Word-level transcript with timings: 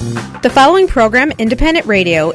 The 0.00 0.50
following 0.52 0.88
program, 0.88 1.30
Independent 1.38 1.86
Radio, 1.86 2.32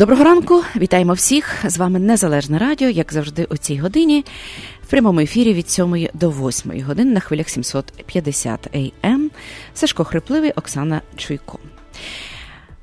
Доброго 0.00 0.24
ранку, 0.24 0.62
вітаємо 0.76 1.12
всіх. 1.12 1.70
З 1.70 1.78
вами 1.78 1.98
Незалежне 1.98 2.58
Радіо, 2.58 2.88
як 2.88 3.12
завжди, 3.12 3.46
у 3.50 3.56
цій 3.56 3.78
годині, 3.78 4.24
в 4.82 4.90
прямому 4.90 5.20
ефірі 5.20 5.54
від 5.54 5.70
7 5.70 6.08
до 6.14 6.30
8 6.30 6.82
години 6.82 7.12
на 7.12 7.20
хвилях 7.20 7.48
750 7.48 8.66
АМ. 8.74 8.90
Ем. 9.02 9.30
Сашко 9.74 10.04
Хрипливий, 10.04 10.50
Оксана 10.50 11.00
Чуйко. 11.16 11.58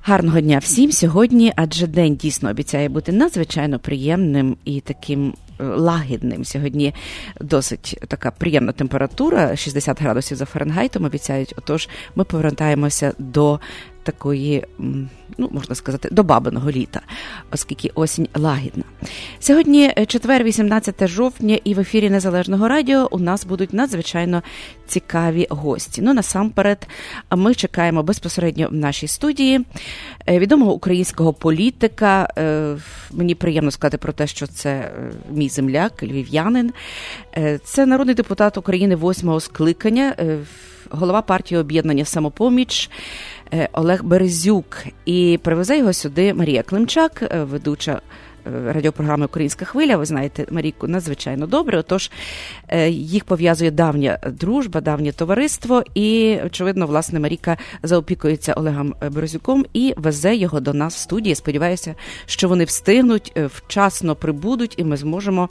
Гарного 0.02 0.41
дня 0.41 0.57
всім 0.57 0.91
сьогодні, 0.91 1.53
адже 1.55 1.88
день 1.88 2.16
дійсно 2.16 2.49
обіцяє 2.49 2.90
бути 2.90 3.12
надзвичайно 3.12 3.79
приємним 3.79 4.57
і 4.65 4.81
таким 4.81 5.34
е, 5.59 5.63
лагідним. 5.63 6.45
Сьогодні 6.45 6.93
досить 7.41 7.99
така 8.07 8.31
приємна 8.31 8.71
температура, 8.71 9.55
60 9.55 10.02
градусів 10.02 10.38
за 10.38 10.45
Фаренгейтом 10.45 11.05
обіцяють. 11.05 11.54
Отож, 11.57 11.90
ми 12.15 12.23
повертаємося 12.23 13.13
до 13.18 13.59
такої, 14.04 14.65
ну 15.38 15.50
можна 15.52 15.76
сказати, 15.76 16.09
до 16.12 16.23
бабиного 16.23 16.72
літа, 16.72 17.02
оскільки 17.52 17.91
осінь 17.96 18.27
лагідна. 18.36 18.84
Сьогодні 19.40 19.94
е, 19.98 20.05
четвер, 20.05 20.44
18 20.44 21.08
жовтня, 21.08 21.60
і 21.63 21.73
в 21.73 21.80
ефірі 21.80 22.10
Незалежного 22.10 22.68
радіо 22.68 23.08
у 23.12 23.20
нас 23.20 23.46
будуть 23.46 23.74
надзвичайно 23.74 24.44
цікаві 24.88 25.48
гості. 25.49 26.02
Ну 26.02 26.13
насамперед, 26.13 26.88
ми 27.32 27.55
чекаємо 27.55 28.04
безпосередньо 28.04 28.68
в 28.71 28.74
нашій 28.74 29.07
студії 29.07 29.66
е, 30.27 30.40
відомого 30.40 30.74
українського 30.74 31.34
політика. 31.34 32.29
Е, 32.38 32.77
мені 33.12 33.35
приємно 33.35 33.72
сказати 33.72 33.98
про 33.98 34.13
те, 34.13 34.27
що 34.27 34.48
це 34.48 34.91
мій 35.32 35.49
земляк, 35.49 36.04
львів'янин. 36.04 36.74
Це 37.63 37.85
народний 37.85 38.16
депутат 38.16 38.57
України 38.57 38.96
восьмого 38.96 39.40
скликання, 39.40 40.16
голова 40.90 41.22
партії 41.22 41.62
об'єднання 41.62 42.05
Самопоміч. 42.05 42.90
Е, 43.53 43.70
Олег 43.73 44.03
Березюк 44.03 44.77
і 45.05 45.40
привезе 45.43 45.77
його 45.77 45.93
сюди 45.93 46.34
Марія 46.34 46.63
Климчак, 46.63 47.23
е, 47.31 47.43
ведуча. 47.43 48.01
Е, 48.48 48.73
радіопрограми 48.73 49.26
Українська 49.26 49.65
хвиля, 49.65 49.98
ви 49.98 50.05
знаєте 50.05 50.45
Марійку 50.51 50.87
надзвичайно 50.87 51.48
добре. 51.48 51.77
Отож 51.77 52.12
їх 52.89 53.26
пов'язує 53.26 53.71
давня 53.71 54.20
дружба, 54.27 54.81
давнє 54.81 55.12
товариство, 55.12 55.84
і 55.95 56.37
очевидно, 56.45 56.87
власне, 56.87 57.20
Маріка 57.20 57.57
заопікується 57.84 58.54
Олегом 58.54 58.95
Березюком 59.12 59.65
і 59.73 59.93
везе 59.98 60.35
його 60.35 60.59
до 60.59 60.73
нас 60.73 60.95
в 60.95 60.98
студії. 60.98 61.35
Сподіваюся, 61.35 61.95
що 62.26 62.49
вони 62.49 62.63
встигнуть 62.63 63.34
вчасно 63.45 64.16
прибудуть, 64.16 64.73
і 64.78 64.84
ми 64.84 64.97
зможемо 64.97 65.50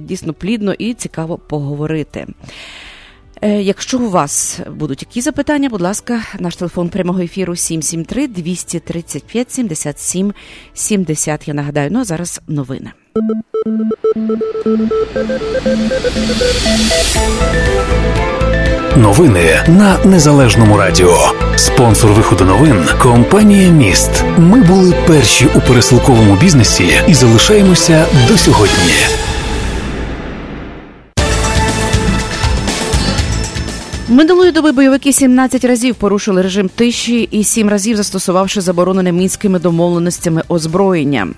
дійсно 0.00 0.32
плідно 0.32 0.72
і 0.72 0.94
цікаво 0.94 1.38
поговорити. 1.38 2.26
Е, 3.42 3.62
якщо 3.62 3.98
у 3.98 4.10
вас 4.10 4.60
будуть 4.70 5.02
які 5.02 5.20
запитання, 5.20 5.68
будь 5.68 5.80
ласка, 5.80 6.22
наш 6.38 6.56
телефон 6.56 6.88
прямого 6.88 7.20
ефіру 7.20 7.56
773 7.56 8.28
235 8.28 9.52
77 9.52 10.32
70. 10.74 11.48
Я 11.48 11.54
нагадаю, 11.54 11.90
ну 11.92 12.00
а 12.00 12.04
зараз 12.04 12.40
новини. 12.48 12.90
Новини 18.96 19.64
на 19.68 20.04
незалежному 20.04 20.76
радіо. 20.76 21.32
Спонсор 21.56 22.12
виходу 22.12 22.44
новин 22.44 22.84
компанія 23.02 23.70
Міст. 23.70 24.24
Ми 24.38 24.60
були 24.60 24.94
перші 25.06 25.46
у 25.54 25.60
пересилковому 25.60 26.36
бізнесі 26.36 26.88
і 27.08 27.14
залишаємося 27.14 28.06
до 28.28 28.38
сьогодні. 28.38 29.19
Минулої 34.10 34.52
доби 34.52 34.72
бойовики 34.72 35.12
17 35.12 35.64
разів 35.64 35.94
порушили 35.94 36.42
режим 36.42 36.68
тиші 36.68 37.22
і 37.22 37.44
7 37.44 37.68
разів 37.68 37.96
застосувавши 37.96 38.60
заборонене 38.60 39.12
мінськими 39.12 39.58
домовленостями 39.58 40.42
озброєння. 40.48 41.28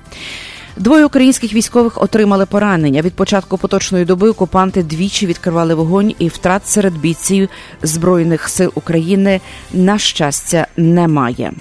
Двоє 0.76 1.04
українських 1.04 1.54
військових 1.54 2.02
отримали 2.02 2.46
поранення. 2.46 3.02
Від 3.02 3.14
початку 3.14 3.58
поточної 3.58 4.04
доби 4.04 4.28
окупанти 4.28 4.82
двічі 4.82 5.26
відкривали 5.26 5.74
вогонь 5.74 6.14
і 6.18 6.28
втрат 6.28 6.68
серед 6.68 6.98
бійців 6.98 7.48
збройних 7.82 8.48
сил 8.48 8.72
України 8.74 9.40
на 9.72 9.98
щастя 9.98 10.66
немає. 10.76 11.52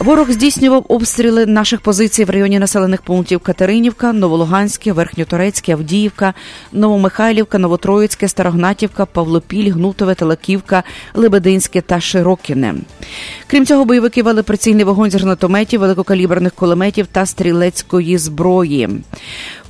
Ворог 0.00 0.30
здійснював 0.30 0.84
обстріли 0.88 1.46
наших 1.46 1.80
позицій 1.80 2.24
в 2.24 2.30
районі 2.30 2.58
населених 2.58 3.02
пунктів 3.02 3.40
Катеринівка, 3.40 4.12
Новолуганське, 4.12 4.92
Верхньоторецьке, 4.92 5.72
Авдіївка, 5.72 6.34
Новомихайлівка, 6.72 7.58
Новотроїцьке, 7.58 8.28
Старогнатівка, 8.28 9.06
Павлопіль, 9.06 9.72
Гнутове, 9.72 10.14
Телаківка, 10.14 10.82
Лебединське 11.14 11.80
та 11.80 12.00
Широкіне. 12.00 12.74
Крім 13.46 13.66
цього, 13.66 13.84
бойовики 13.84 14.22
вели 14.22 14.42
прицільний 14.42 14.84
вогонь 14.84 15.10
з 15.10 15.14
гранатометів, 15.14 15.80
великокаліберних 15.80 16.52
кулеметів 16.52 17.06
та 17.06 17.26
стрілецької 17.26 18.18
зброї. 18.18 18.88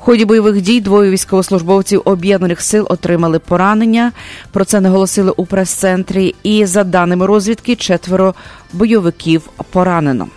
В 0.01 0.03
ході 0.03 0.25
бойових 0.25 0.61
дій 0.61 0.81
двоє 0.81 1.11
військовослужбовців 1.11 2.03
об'єднаних 2.05 2.61
сил 2.61 2.87
отримали 2.91 3.39
поранення. 3.39 4.13
Про 4.53 4.65
це 4.65 4.81
наголосили 4.81 5.33
у 5.37 5.47
прес-центрі. 5.47 6.35
І 6.43 6.67
за 6.67 6.85
даними 6.85 7.27
розвідки, 7.27 7.77
четверо 7.77 8.35
бойовиків 8.73 9.43
поранено. 9.71 10.29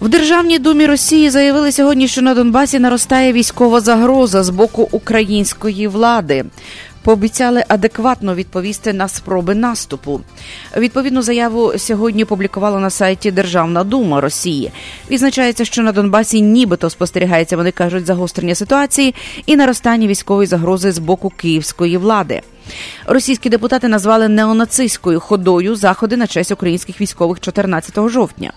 В 0.00 0.08
Державній 0.08 0.58
думі 0.58 0.86
Росії 0.86 1.30
заявили 1.30 1.72
сьогодні, 1.72 2.08
що 2.08 2.22
на 2.22 2.34
Донбасі 2.34 2.78
наростає 2.78 3.32
військова 3.32 3.80
загроза 3.80 4.42
з 4.42 4.50
боку 4.50 4.88
української 4.92 5.88
влади 5.88 6.44
пообіцяли 7.04 7.64
адекватно 7.68 8.34
відповісти 8.34 8.92
на 8.92 9.08
спроби 9.08 9.54
наступу. 9.54 10.20
Відповідну 10.76 11.22
заяву 11.22 11.72
сьогодні 11.76 12.24
публікувала 12.24 12.80
на 12.80 12.90
сайті 12.90 13.30
Державна 13.30 13.84
дума 13.84 14.20
Росії. 14.20 14.72
Відзначається, 15.10 15.64
що 15.64 15.82
на 15.82 15.92
Донбасі 15.92 16.42
нібито 16.42 16.90
спостерігається, 16.90 17.56
вони 17.56 17.70
кажуть, 17.70 18.06
загострення 18.06 18.54
ситуації 18.54 19.14
і 19.46 19.56
наростання 19.56 20.06
військової 20.06 20.46
загрози 20.46 20.92
з 20.92 20.98
боку 20.98 21.32
київської 21.36 21.96
влади. 21.96 22.42
Російські 23.06 23.48
депутати 23.48 23.88
назвали 23.88 24.28
неонацистською 24.28 25.20
ходою 25.20 25.76
заходи 25.76 26.16
на 26.16 26.26
честь 26.26 26.52
українських 26.52 27.00
військових 27.00 27.40
14 27.40 28.08
жовтня. 28.08 28.52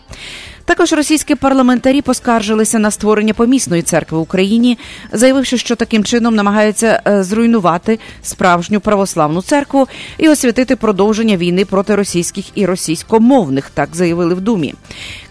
Також 0.68 0.94
російські 0.94 1.36
парламентарі 1.36 2.02
поскаржилися 2.02 2.80
на 2.80 2.92
створення 2.92 3.34
помісної 3.34 3.82
церкви 3.82 4.18
в 4.18 4.22
Україні, 4.22 4.78
заявивши, 5.12 5.58
що 5.58 5.76
таким 5.76 6.04
чином 6.04 6.36
намагаються 6.36 7.02
е, 7.08 7.24
зруйнувати 7.24 8.00
справжню 8.22 8.80
православну 8.80 9.42
церкву 9.42 9.88
і 10.18 10.30
освятити 10.30 10.76
продовження 10.76 11.38
війни 11.38 11.66
проти 11.66 11.96
російських 11.96 12.46
і 12.56 12.66
російськомовних. 12.66 13.70
Так 13.70 13.90
заявили 13.94 14.36
в 14.36 14.42
Думі. 14.42 14.74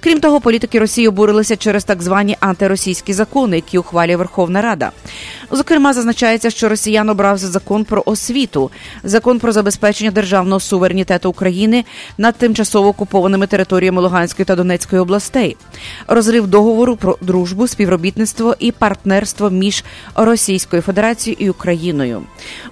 Крім 0.00 0.20
того, 0.20 0.40
політики 0.40 0.78
Росії 0.78 1.08
обурилися 1.08 1.56
через 1.56 1.84
так 1.84 2.02
звані 2.02 2.36
антиросійські 2.40 3.12
закони, 3.12 3.56
які 3.56 3.78
ухвалює 3.78 4.16
Верховна 4.16 4.62
Рада. 4.62 4.90
Зокрема, 5.50 5.92
зазначається, 5.92 6.50
що 6.50 6.68
росіян 6.68 7.08
обрав 7.08 7.38
закон 7.38 7.84
про 7.84 8.02
освіту, 8.06 8.70
закон 9.04 9.38
про 9.38 9.52
забезпечення 9.52 10.10
державного 10.10 10.60
суверенітету 10.60 11.30
України 11.30 11.84
над 12.18 12.36
тимчасово 12.36 12.88
окупованими 12.88 13.46
територіями 13.46 14.02
Луганської 14.02 14.46
та 14.46 14.56
Донецької 14.56 15.02
областей, 15.02 15.25
розрив 16.06 16.46
договору 16.46 16.96
про 16.96 17.18
дружбу, 17.20 17.66
співробітництво 17.66 18.56
і 18.58 18.72
партнерство 18.72 19.50
між 19.50 19.84
Російською 20.14 20.82
Федерацією 20.82 21.46
і 21.46 21.50
Україною. 21.50 22.22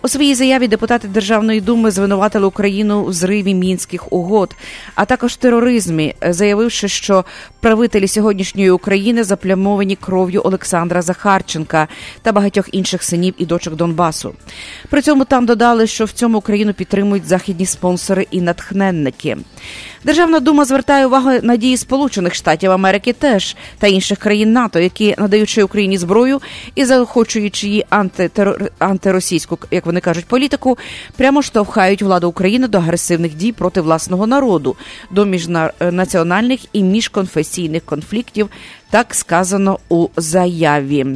У 0.02 0.08
своїй 0.08 0.34
заяві 0.34 0.68
депутати 0.68 1.08
Державної 1.08 1.60
думи 1.60 1.90
звинуватили 1.90 2.46
Україну 2.46 3.02
у 3.02 3.12
зриві 3.12 3.54
мінських 3.54 4.12
угод, 4.12 4.56
а 4.94 5.04
також 5.04 5.36
тероризмі, 5.36 6.14
заявивши, 6.28 6.88
що 6.88 7.24
правителі 7.60 8.08
сьогоднішньої 8.08 8.70
України 8.70 9.24
заплямовані 9.24 9.96
кров'ю 9.96 10.40
Олександра 10.44 11.02
Захарченка 11.02 11.88
та 12.22 12.32
багатьох 12.32 12.68
інших 12.72 13.02
синів 13.02 13.34
і 13.38 13.46
дочок 13.46 13.74
Донбасу. 13.74 14.34
При 14.90 15.02
цьому 15.02 15.24
там 15.24 15.46
додали, 15.46 15.86
що 15.86 16.04
в 16.04 16.10
цьому 16.10 16.38
Україну 16.38 16.74
підтримують 16.74 17.26
західні 17.26 17.66
спонсори 17.66 18.26
і 18.30 18.40
натхненники. 18.40 19.36
Державна 20.04 20.40
дума 20.40 20.64
звертає 20.64 21.06
увагу 21.06 21.30
на 21.42 21.56
дії 21.56 21.76
Сполучених 21.76 22.34
Штатів 22.34 22.43
Америки 22.72 23.12
теж 23.12 23.56
та 23.78 23.86
інших 23.86 24.18
країн 24.18 24.52
НАТО, 24.52 24.80
які 24.80 25.14
надаючи 25.18 25.62
Україні 25.62 25.98
зброю 25.98 26.40
і 26.74 26.84
заохочуючи 26.84 27.66
її 27.66 27.86
антитерор... 27.90 28.70
антиросійську, 28.78 29.58
як 29.70 29.86
вони 29.86 30.00
кажуть, 30.00 30.24
політику, 30.24 30.78
прямо 31.16 31.42
штовхають 31.42 32.02
владу 32.02 32.28
України 32.28 32.68
до 32.68 32.78
агресивних 32.78 33.34
дій 33.34 33.52
проти 33.52 33.80
власного 33.80 34.26
народу, 34.26 34.76
до 35.10 35.24
міжнаціональних 35.24 36.60
і 36.72 36.82
міжконфесійних 36.82 37.82
конфліктів. 37.84 38.48
Так 38.90 39.14
сказано 39.14 39.78
у 39.88 40.08
заяві. 40.16 41.06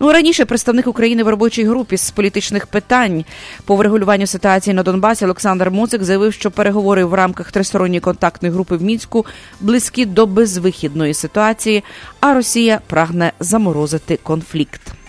Ну 0.00 0.12
раніше 0.12 0.44
представник 0.44 0.86
України 0.86 1.22
в 1.22 1.28
робочій 1.28 1.64
групі 1.64 1.96
з 1.96 2.10
політичних 2.10 2.66
питань 2.66 3.24
по 3.64 3.76
врегулюванню 3.76 4.26
ситуації 4.26 4.74
на 4.74 4.82
Донбасі 4.82 5.24
Олександр 5.24 5.70
Муцик 5.70 6.02
заявив, 6.02 6.32
що 6.32 6.50
переговори 6.50 7.04
в 7.04 7.14
рамках 7.14 7.52
тристоронньої 7.52 8.00
контактної 8.00 8.54
групи 8.54 8.76
в 8.76 8.82
мінську 8.82 9.26
близькі 9.60 10.04
до 10.04 10.26
безвихідної 10.26 11.14
ситуації, 11.14 11.84
а 12.20 12.34
Росія 12.34 12.80
прагне 12.86 13.32
заморозити 13.40 14.18
конфлікт. 14.22 15.01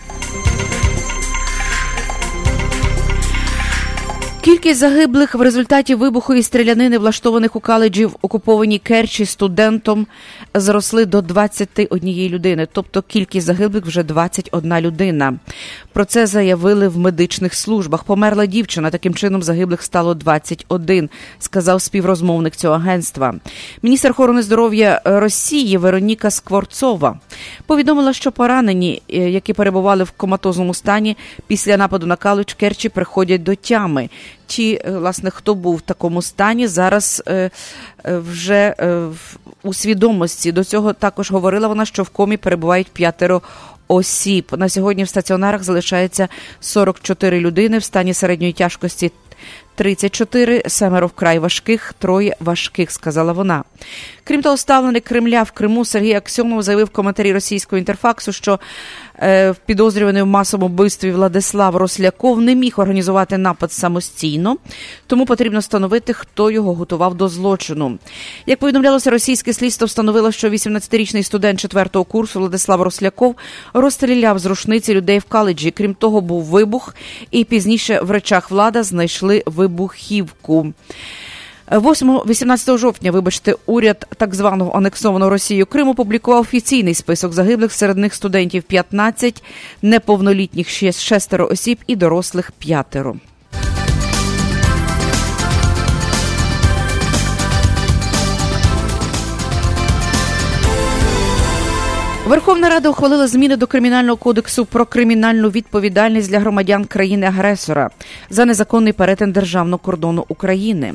Кількість 4.43 4.79
загиблих 4.79 5.35
в 5.35 5.41
результаті 5.41 5.95
вибуху 5.95 6.33
і 6.33 6.43
стрілянини, 6.43 6.97
влаштованих 6.97 7.55
у 7.55 7.59
каледжі 7.59 8.05
в 8.05 8.15
окупованій 8.21 8.79
Керчі 8.79 9.25
студентом, 9.25 10.07
зросли 10.53 11.05
до 11.05 11.21
21 11.21 12.29
людини. 12.29 12.67
Тобто 12.71 13.01
кількість 13.01 13.45
загиблих 13.45 13.85
вже 13.85 14.03
21 14.03 14.79
людина. 14.79 15.33
Про 15.93 16.05
це 16.05 16.27
заявили 16.27 16.87
в 16.87 16.97
медичних 16.97 17.53
службах. 17.53 18.03
Померла 18.03 18.45
дівчина. 18.45 18.89
Таким 18.89 19.13
чином 19.13 19.43
загиблих 19.43 19.81
стало 19.81 20.13
21, 20.13 21.09
сказав 21.39 21.81
співрозмовник 21.81 22.55
цього 22.55 22.75
агентства. 22.75 23.35
Міністр 23.83 24.11
охорони 24.11 24.41
здоров'я 24.41 25.01
Росії 25.05 25.77
Вероніка 25.77 26.31
Скворцова 26.31 27.19
повідомила, 27.65 28.13
що 28.13 28.31
поранені, 28.31 29.01
е, 29.09 29.17
які 29.17 29.53
перебували 29.53 30.03
в 30.03 30.11
коматозному 30.11 30.73
стані 30.73 31.17
після 31.47 31.77
нападу 31.77 32.05
на 32.05 32.15
каледж 32.15 32.53
Керчі, 32.53 32.89
приходять 32.89 33.43
до 33.43 33.55
тями. 33.55 34.09
Ті, 34.47 34.81
е, 34.85 34.91
власне, 34.91 35.29
хто 35.29 35.55
був 35.55 35.75
в 35.75 35.81
такому 35.81 36.21
стані, 36.21 36.67
зараз 36.67 37.23
е, 37.27 37.49
е, 38.05 38.17
вже 38.17 38.75
у 39.63 39.73
свідомості. 39.73 40.51
До 40.51 40.63
цього 40.63 40.93
також 40.93 41.31
говорила 41.31 41.67
вона, 41.67 41.85
що 41.85 42.03
в 42.03 42.09
комі 42.09 42.37
перебувають 42.37 42.91
п'ятеро 42.91 43.41
осіб. 43.87 44.45
На 44.57 44.69
сьогодні 44.69 45.03
в 45.03 45.09
стаціонарах 45.09 45.63
залишається 45.63 46.27
44 46.59 47.39
людини 47.39 47.77
в 47.77 47.83
стані 47.83 48.13
середньої 48.13 48.53
тяжкості 48.53 49.11
34, 49.75 50.63
семеро 50.67 51.07
вкрай 51.07 51.39
важких, 51.39 51.93
троє 51.99 52.35
важких, 52.39 52.91
сказала 52.91 53.33
вона. 53.33 53.63
Крім 54.23 54.41
того, 54.41 54.57
ставленик 54.57 55.03
Кремля 55.03 55.43
в 55.43 55.51
Криму 55.51 55.85
Сергій 55.85 56.13
Аксьонов 56.13 56.63
заявив 56.63 56.85
в 56.85 56.89
коментарі 56.89 57.33
російського 57.33 57.77
інтерфаксу, 57.77 58.31
що 58.31 58.59
підозрюваний 59.65 60.21
в 60.21 60.25
масовому 60.25 60.73
вбивстві 60.73 61.11
Владислав 61.11 61.75
Росляков 61.75 62.41
не 62.41 62.55
міг 62.55 62.73
організувати 62.77 63.37
напад 63.37 63.71
самостійно, 63.71 64.57
тому 65.07 65.25
потрібно 65.25 65.59
встановити, 65.59 66.13
хто 66.13 66.51
його 66.51 66.73
готував 66.73 67.15
до 67.15 67.27
злочину. 67.27 67.99
Як 68.45 68.59
повідомлялося, 68.59 69.11
російське 69.11 69.53
слідство 69.53 69.87
встановило, 69.87 70.31
що 70.31 70.49
18-річний 70.49 71.23
студент 71.23 71.65
4-го 71.65 72.03
курсу 72.03 72.39
Владислав 72.39 72.81
Росляков 72.81 73.35
розстріляв 73.73 74.39
з 74.39 74.45
рушниці 74.45 74.93
людей 74.93 75.19
в 75.19 75.23
каледжі. 75.23 75.71
Крім 75.71 75.93
того, 75.93 76.21
був 76.21 76.43
вибух, 76.43 76.95
і 77.31 77.43
пізніше 77.43 77.99
в 78.01 78.11
речах 78.11 78.51
влада 78.51 78.83
знайшли 78.83 79.43
вибухівку. 79.45 80.73
8-18 81.67 82.77
жовтня, 82.77 83.11
вибачте, 83.11 83.55
уряд 83.65 84.07
так 84.17 84.35
званого 84.35 84.77
анексованого 84.77 85.31
Росією 85.31 85.65
Криму 85.65 85.91
опублікував 85.91 86.41
офіційний 86.41 86.93
список 86.93 87.33
загиблих 87.33 87.71
серед 87.73 87.97
них 87.97 88.13
студентів 88.13 88.63
15, 88.63 89.43
неповнолітніх 89.81 90.69
шестеро 90.91 91.47
осіб 91.47 91.79
і 91.87 91.95
дорослих 91.95 92.51
п'ятеро. 92.51 93.15
Верховна 102.27 102.69
Рада 102.69 102.89
ухвалила 102.89 103.27
зміни 103.27 103.55
до 103.55 103.67
кримінального 103.67 104.17
кодексу 104.17 104.65
про 104.65 104.85
кримінальну 104.85 105.49
відповідальність 105.49 106.29
для 106.29 106.39
громадян 106.39 106.85
країни-агресора 106.85 107.89
за 108.29 108.45
незаконний 108.45 108.93
перетин 108.93 109.31
державного 109.31 109.77
кордону 109.77 110.25
України. 110.27 110.93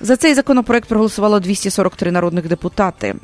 За 0.00 0.16
цей 0.16 0.34
законопроект 0.34 0.88
проголосувало 0.88 1.40
243 1.40 2.10
народних 2.10 2.48
депутати. 2.48 3.14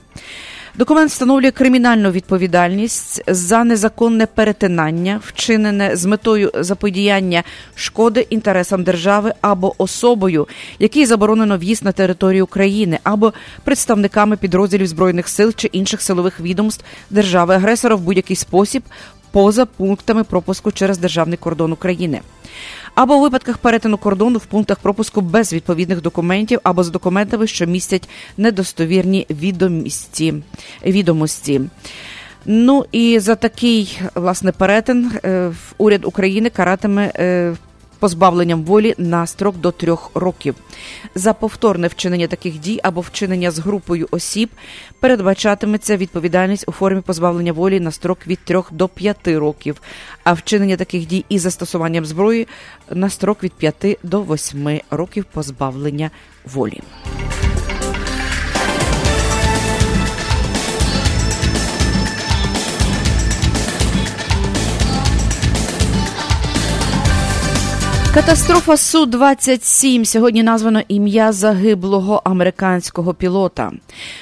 Документ 0.79 1.11
встановлює 1.11 1.51
кримінальну 1.51 2.11
відповідальність 2.11 3.23
за 3.27 3.65
незаконне 3.65 4.27
перетинання, 4.27 5.21
вчинене 5.25 5.97
з 5.97 6.05
метою 6.05 6.51
заподіяння 6.55 7.43
шкоди 7.75 8.27
інтересам 8.31 8.85
держави 8.85 9.33
або 9.41 9.75
особою, 9.79 10.49
який 10.79 11.07
заборонено 11.07 11.59
в'їзд 11.59 11.85
на 11.85 11.93
територію 11.93 12.45
України, 12.45 12.99
або 13.03 13.33
представниками 13.65 14.37
підрозділів 14.37 14.87
збройних 14.87 15.29
сил 15.29 15.53
чи 15.57 15.67
інших 15.67 16.03
силових 16.03 16.41
відомств 16.41 16.85
держави-агресора 17.11 17.95
в 17.95 18.01
будь-який 18.01 18.37
спосіб 18.37 18.83
поза 19.31 19.67
пунктами 19.67 20.25
пропуску 20.25 20.73
через 20.73 20.99
державний 20.99 21.39
кордон 21.39 21.73
України 21.73 22.21
або 22.97 23.17
у 23.17 23.21
випадках 23.21 23.59
перетину 23.59 23.99
кордону 23.99 24.39
в 24.39 24.47
пунктах 24.47 24.79
пропуску 24.79 25.21
без 25.21 25.53
відповідних 25.53 26.03
документів 26.03 26.61
або 26.63 26.85
з 26.85 26.91
документами, 26.91 27.47
що 27.47 27.67
містять 27.67 28.09
недостовірні 28.37 29.27
відомості. 29.31 30.35
відомості. 30.87 31.61
Ну 32.47 32.85
і 32.93 33.19
за 33.19 33.35
такий 33.35 34.01
власне 34.15 34.53
перетин 34.53 35.13
е, 35.25 35.53
уряд 35.79 36.05
України 36.05 36.51
каратиме 36.51 37.13
е, 37.17 37.55
позбавленням 37.97 38.65
волі 38.65 38.95
на 38.99 39.27
строк 39.27 39.57
до 39.57 39.71
трьох 39.71 40.11
років. 40.15 40.55
За 41.15 41.33
повторне 41.33 41.89
вчинення 41.89 42.27
таких 42.27 42.59
дій 42.59 42.81
або 42.83 43.01
вчинення 43.01 43.51
з 43.51 43.59
групою 43.59 44.09
осіб 44.11 44.51
передбачатиметься 45.01 45.97
відповідальність 45.97 46.65
у 46.69 46.73
формі 46.73 47.01
позбавлення 47.01 47.53
волі 47.53 47.81
на 47.81 47.91
строк 47.91 48.27
від 48.27 48.39
трьох 48.39 48.73
до 48.73 48.89
п'яти 48.89 49.39
років, 49.39 49.83
а 50.25 50.33
вчинення 50.33 50.77
таких 50.77 51.07
дій 51.07 51.25
із 51.29 51.43
застосуванням 51.43 52.07
зброї 52.07 52.49
на 52.91 53.11
строк 53.11 53.43
від 53.43 53.53
п'яти 53.53 53.99
до 54.03 54.23
восьми 54.23 54.83
років 54.91 55.25
позбавлення 55.25 56.11
волі. 56.45 56.83
Катастрофа 68.17 68.77
су 68.77 69.07
27 69.07 70.05
сьогодні 70.05 70.43
названо 70.43 70.83
ім'я 70.89 71.33
загиблого 71.33 72.23
американського 72.25 73.15
пілота. 73.15 73.73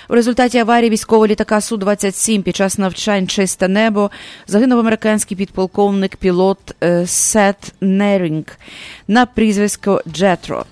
У 0.09 0.15
результаті 0.15 0.59
аварії 0.59 0.91
військового 0.91 1.27
літака 1.27 1.61
су 1.61 1.77
27 1.77 2.43
під 2.43 2.57
час 2.57 2.79
навчань 2.79 3.29
чисте 3.29 3.69
небо 3.69 4.11
загинув 4.47 4.79
американський 4.79 5.37
підполковник 5.37 6.17
пілот 6.17 6.59
е, 6.83 7.07
Сет 7.07 7.75
Нерінг 7.81 8.45
на 9.09 9.27
прізвисько 9.27 10.03
Джетро. 10.09 10.65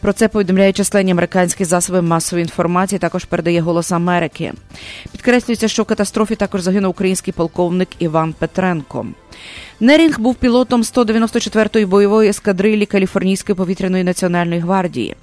Про 0.00 0.12
це 0.12 0.28
повідомляють 0.28 0.76
численні 0.76 1.10
американські 1.10 1.64
засоби 1.64 2.02
масової 2.02 2.42
інформації. 2.42 2.98
Також 2.98 3.24
передає 3.24 3.60
голос 3.60 3.92
Америки. 3.92 4.52
Підкреслюється, 5.12 5.68
що 5.68 5.82
в 5.82 5.86
катастрофі 5.86 6.34
також 6.34 6.60
загинув 6.60 6.90
український 6.90 7.32
полковник 7.32 7.88
Іван 7.98 8.32
Петренко. 8.32 9.06
Нерінг 9.80 10.20
був 10.20 10.34
пілотом 10.34 10.82
194-ї 10.82 11.86
бойової 11.86 12.30
ескадрилі 12.30 12.86
Каліфорнійської 12.86 13.56
повітряної 13.56 14.04
національної 14.04 14.60
гвардії. 14.60 15.16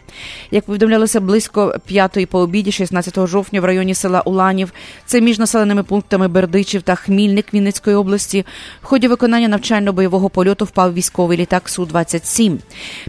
Як 0.51 0.65
повідомлялося 0.65 1.19
близько 1.19 1.75
п'ятої 1.86 2.25
по 2.25 2.39
обіді, 2.39 2.72
16 2.72 3.27
жовтня, 3.27 3.62
в 3.62 3.65
районі 3.65 3.93
села 3.93 4.22
Уланів, 4.22 4.74
це 5.05 5.22
між 5.22 5.39
населеними 5.39 5.83
пунктами 5.83 6.27
Бердичів 6.27 6.81
та 6.81 6.95
Хмільник 6.95 7.53
Вінницької 7.53 7.95
області, 7.95 8.45
в 8.81 8.86
ході 8.86 9.07
виконання 9.07 9.48
навчально-бойового 9.48 10.29
польоту 10.29 10.65
впав 10.65 10.93
військовий 10.93 11.38
літак 11.38 11.69
су 11.69 11.86
27 11.86 12.60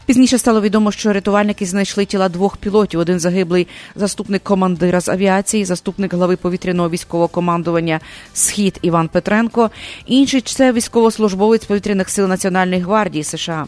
Пізніше 0.06 0.38
стало 0.38 0.60
відомо, 0.60 0.92
що 0.92 1.12
рятувальники 1.12 1.66
знайшли 1.66 2.04
тіла 2.04 2.28
двох 2.28 2.56
пілотів: 2.56 3.00
один 3.00 3.20
загиблий 3.20 3.66
заступник 3.96 4.42
командира 4.42 5.00
з 5.00 5.08
авіації, 5.08 5.64
заступник 5.64 6.14
глави 6.14 6.36
повітряного 6.36 6.90
військового 6.90 7.28
командування 7.28 8.00
Схід 8.32 8.78
Іван 8.82 9.08
Петренко, 9.08 9.70
інший 10.06 10.40
це 10.40 10.72
військовослужбовець 10.72 11.33
повітряних 11.36 12.10
сил 12.10 12.26
Національної 12.26 12.80
гвардії 12.80 13.24
США. 13.24 13.66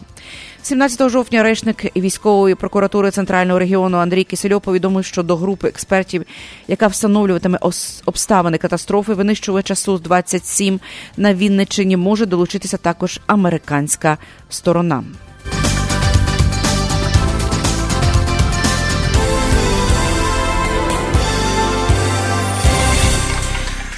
17 0.61 1.09
жовтня 1.09 1.43
речник 1.43 1.97
військової 1.97 2.55
прокуратури 2.55 3.11
центрального 3.11 3.59
регіону 3.59 3.97
Андрій 3.97 4.23
Кисельов 4.23 4.61
повідомив, 4.61 5.05
що 5.05 5.23
до 5.23 5.35
групи 5.35 5.67
експертів, 5.67 6.23
яка 6.67 6.87
встановлюватиме 6.87 7.59
обставини 8.05 8.57
катастрофи, 8.57 9.13
винищувача 9.13 9.75
су 9.75 9.97
27 9.97 10.79
на 11.17 11.33
Вінниччині, 11.33 11.97
може 11.97 12.25
долучитися 12.25 12.77
також 12.77 13.19
американська 13.27 14.17
сторона. 14.49 15.03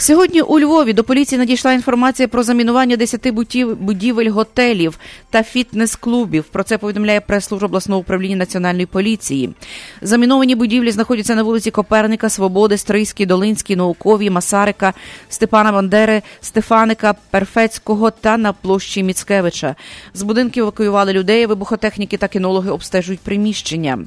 Сьогодні 0.01 0.41
у 0.41 0.59
Львові 0.59 0.93
до 0.93 1.03
поліції 1.03 1.39
надійшла 1.39 1.73
інформація 1.73 2.27
про 2.27 2.43
замінування 2.43 2.97
10 2.97 3.29
будівель 3.79 4.29
готелів 4.29 4.99
та 5.29 5.43
фітнес-клубів. 5.43 6.43
Про 6.43 6.63
це 6.63 6.77
повідомляє 6.77 7.21
прес-служба 7.21 7.65
обласного 7.65 8.01
управління 8.01 8.35
національної 8.35 8.85
поліції. 8.85 9.53
Заміновані 10.01 10.55
будівлі 10.55 10.91
знаходяться 10.91 11.35
на 11.35 11.43
вулиці 11.43 11.71
Коперника, 11.71 12.29
Свободи, 12.29 12.77
Стрийській, 12.77 13.25
Долинській, 13.25 13.75
Науковій, 13.75 14.29
Масарика, 14.29 14.93
Степана 15.29 15.71
Бандери, 15.71 16.21
Стефаника, 16.41 17.15
Перфецького 17.31 18.11
та 18.11 18.37
на 18.37 18.53
площі 18.53 19.03
Міцкевича. 19.03 19.75
З 20.13 20.23
будинків 20.23 20.63
евакуювали 20.63 21.13
людей, 21.13 21.45
вибухотехніки 21.45 22.17
та 22.17 22.27
кінологи 22.27 22.69
обстежують 22.69 23.19
приміщення. 23.19 23.99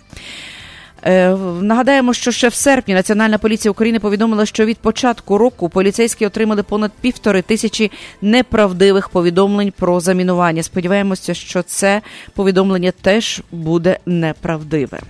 Е, 1.05 1.37
нагадаємо, 1.61 2.15
що 2.15 2.31
ще 2.31 2.49
в 2.49 2.55
серпні 2.55 2.95
Національна 2.95 3.39
поліція 3.39 3.71
України 3.71 3.99
повідомила, 4.01 4.47
що 4.47 4.65
від 4.65 4.79
початку 4.79 5.39
року 5.39 5.69
поліцейські 5.69 6.27
отримали 6.27 6.63
понад 6.63 6.93
півтори 7.01 7.43
тисячі 7.43 7.91
неправдивих 8.23 9.09
повідомлень 9.09 9.73
про 9.79 10.01
замінування. 10.01 10.63
Сподіваємося, 10.63 11.35
що 11.35 11.63
це 11.63 12.03
повідомлення 12.35 12.93
теж 13.03 13.43
буде 13.53 13.99
неправдиве. 14.07 15.01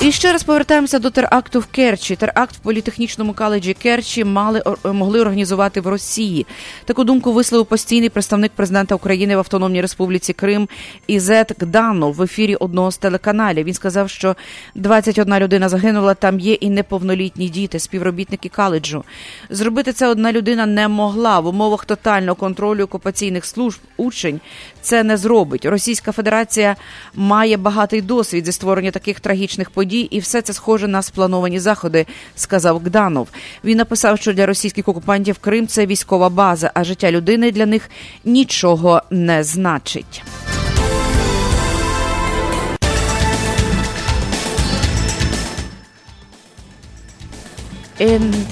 І 0.00 0.12
ще 0.12 0.32
раз 0.32 0.42
повертаємося 0.42 0.98
до 0.98 1.10
теракту 1.10 1.60
в 1.60 1.66
Керчі. 1.66 2.16
Теракт 2.16 2.56
в 2.56 2.58
політехнічному 2.58 3.32
коледжі 3.32 3.74
Керчі 3.74 4.24
мали 4.24 4.62
могли 4.84 5.20
організувати 5.20 5.80
в 5.80 5.86
Росії. 5.86 6.46
Таку 6.84 7.04
думку 7.04 7.32
висловив 7.32 7.66
постійний 7.66 8.08
представник 8.08 8.52
президента 8.52 8.94
України 8.94 9.36
в 9.36 9.38
Автономній 9.38 9.80
Республіці 9.80 10.32
Крим 10.32 10.68
Ізет 11.06 11.52
Гданов 11.62 12.14
в 12.14 12.22
ефірі 12.22 12.54
одного 12.56 12.90
з 12.90 12.98
телеканалів. 12.98 13.64
Він 13.64 13.74
сказав, 13.74 14.10
що 14.10 14.36
21 14.74 15.38
людина 15.38 15.68
загинула. 15.68 16.14
Там 16.14 16.40
є 16.40 16.52
і 16.52 16.70
неповнолітні 16.70 17.48
діти, 17.48 17.78
співробітники 17.78 18.48
коледжу. 18.48 19.04
Зробити 19.50 19.92
це 19.92 20.08
одна 20.08 20.32
людина 20.32 20.66
не 20.66 20.88
могла 20.88 21.40
в 21.40 21.46
умовах 21.46 21.84
тотального 21.84 22.34
контролю 22.34 22.84
окупаційних 22.84 23.44
служб. 23.44 23.80
Учень 23.96 24.40
це 24.86 25.02
не 25.02 25.16
зробить. 25.16 25.64
Російська 25.64 26.12
Федерація 26.12 26.76
має 27.14 27.56
багатий 27.56 28.02
досвід 28.02 28.46
зі 28.46 28.52
створення 28.52 28.90
таких 28.90 29.20
трагічних 29.20 29.70
подій 29.70 30.00
і 30.00 30.18
все 30.18 30.42
це 30.42 30.52
схоже 30.52 30.88
на 30.88 31.02
сплановані 31.02 31.58
заходи, 31.58 32.06
сказав 32.36 32.78
Гданов. 32.78 33.28
Він 33.64 33.78
написав, 33.78 34.18
що 34.18 34.32
для 34.32 34.46
російських 34.46 34.88
окупантів 34.88 35.38
Крим 35.38 35.66
це 35.66 35.86
військова 35.86 36.28
база, 36.28 36.70
а 36.74 36.84
життя 36.84 37.10
людини 37.10 37.52
для 37.52 37.66
них 37.66 37.90
нічого 38.24 39.02
не 39.10 39.44
значить. 39.44 40.22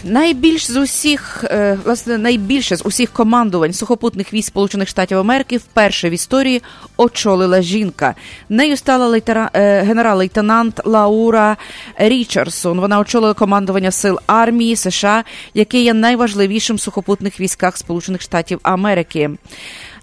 Найбільш 0.04 0.70
з 0.70 0.76
усіх, 0.76 1.44
е, 1.44 1.78
власне, 1.84 2.18
найбільше 2.18 2.76
з 2.76 2.82
усіх 2.84 3.10
командувань 3.10 3.72
сухопутних 3.72 4.32
військ 4.32 4.46
Сполучених 4.46 4.88
Штатів 4.88 5.18
Америки 5.18 5.56
вперше 5.56 6.10
в 6.10 6.12
історії 6.12 6.62
очолила 6.96 7.62
жінка. 7.62 8.14
Нею 8.48 8.76
стала 8.76 9.06
лейтера, 9.06 9.50
е, 9.54 9.82
генерал-лейтенант 9.82 10.80
Лаура 10.84 11.56
Річардсон. 11.96 12.80
Вона 12.80 12.98
очолила 12.98 13.34
командування 13.34 13.90
сил 13.90 14.18
армії 14.26 14.76
США, 14.76 15.24
яке 15.54 15.78
є 15.78 15.94
найважливішим 15.94 16.76
в 16.76 16.80
сухопутних 16.80 17.40
військах 17.40 17.76
Сполучених 17.76 18.22
Штатів 18.22 18.58
Америки. 18.62 19.30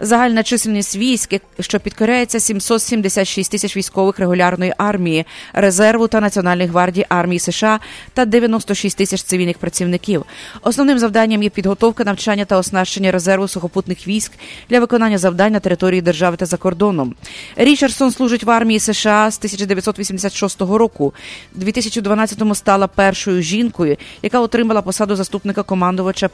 Загальна 0.04 0.44
чисельність 0.44 0.96
військ, 0.96 1.34
що 1.60 1.80
підкоряється 1.80 2.40
776 2.40 3.52
тисяч 3.52 3.78
військових 3.78 4.20
регулярної 4.20 4.74
армії, 4.78 5.26
резерву 5.54 6.08
та 6.08 6.20
національної 6.20 6.70
гвардії 6.70 7.06
армії 7.10 7.40
США 7.40 7.80
та 8.14 8.26
96 8.26 8.98
тисяч 8.98 9.24
цивільних 9.24 9.58
працівників. 9.58 10.26
Основним 10.62 11.00
завданням 11.00 11.44
є 11.44 11.50
підготовка 11.50 12.04
навчання 12.04 12.46
та 12.46 12.58
оснащення 12.58 13.12
резерву 13.12 13.48
сухопутних 13.48 14.08
військ 14.08 14.32
для 14.70 14.80
виконання 14.80 15.18
завдань 15.18 15.54
на 15.54 15.60
території 15.60 16.02
держави 16.02 16.38
та 16.38 16.46
за 16.46 16.58
кордоном. 16.58 17.16
Річардсон 17.56 18.12
служить 18.12 18.44
в 18.44 18.52
армії 18.52 18.80
США 18.80 19.32
з 19.32 19.38
1986 19.38 20.62
року. 20.62 21.14
У 21.56 21.60
2012-му 21.60 22.56
стала 22.56 22.88
першою 22.88 23.42
жінкою, 23.42 23.98
яка 24.22 24.40
отримала 24.40 24.82
посаду 24.82 25.16
заступника 25.16 25.64
командувача 25.64 26.30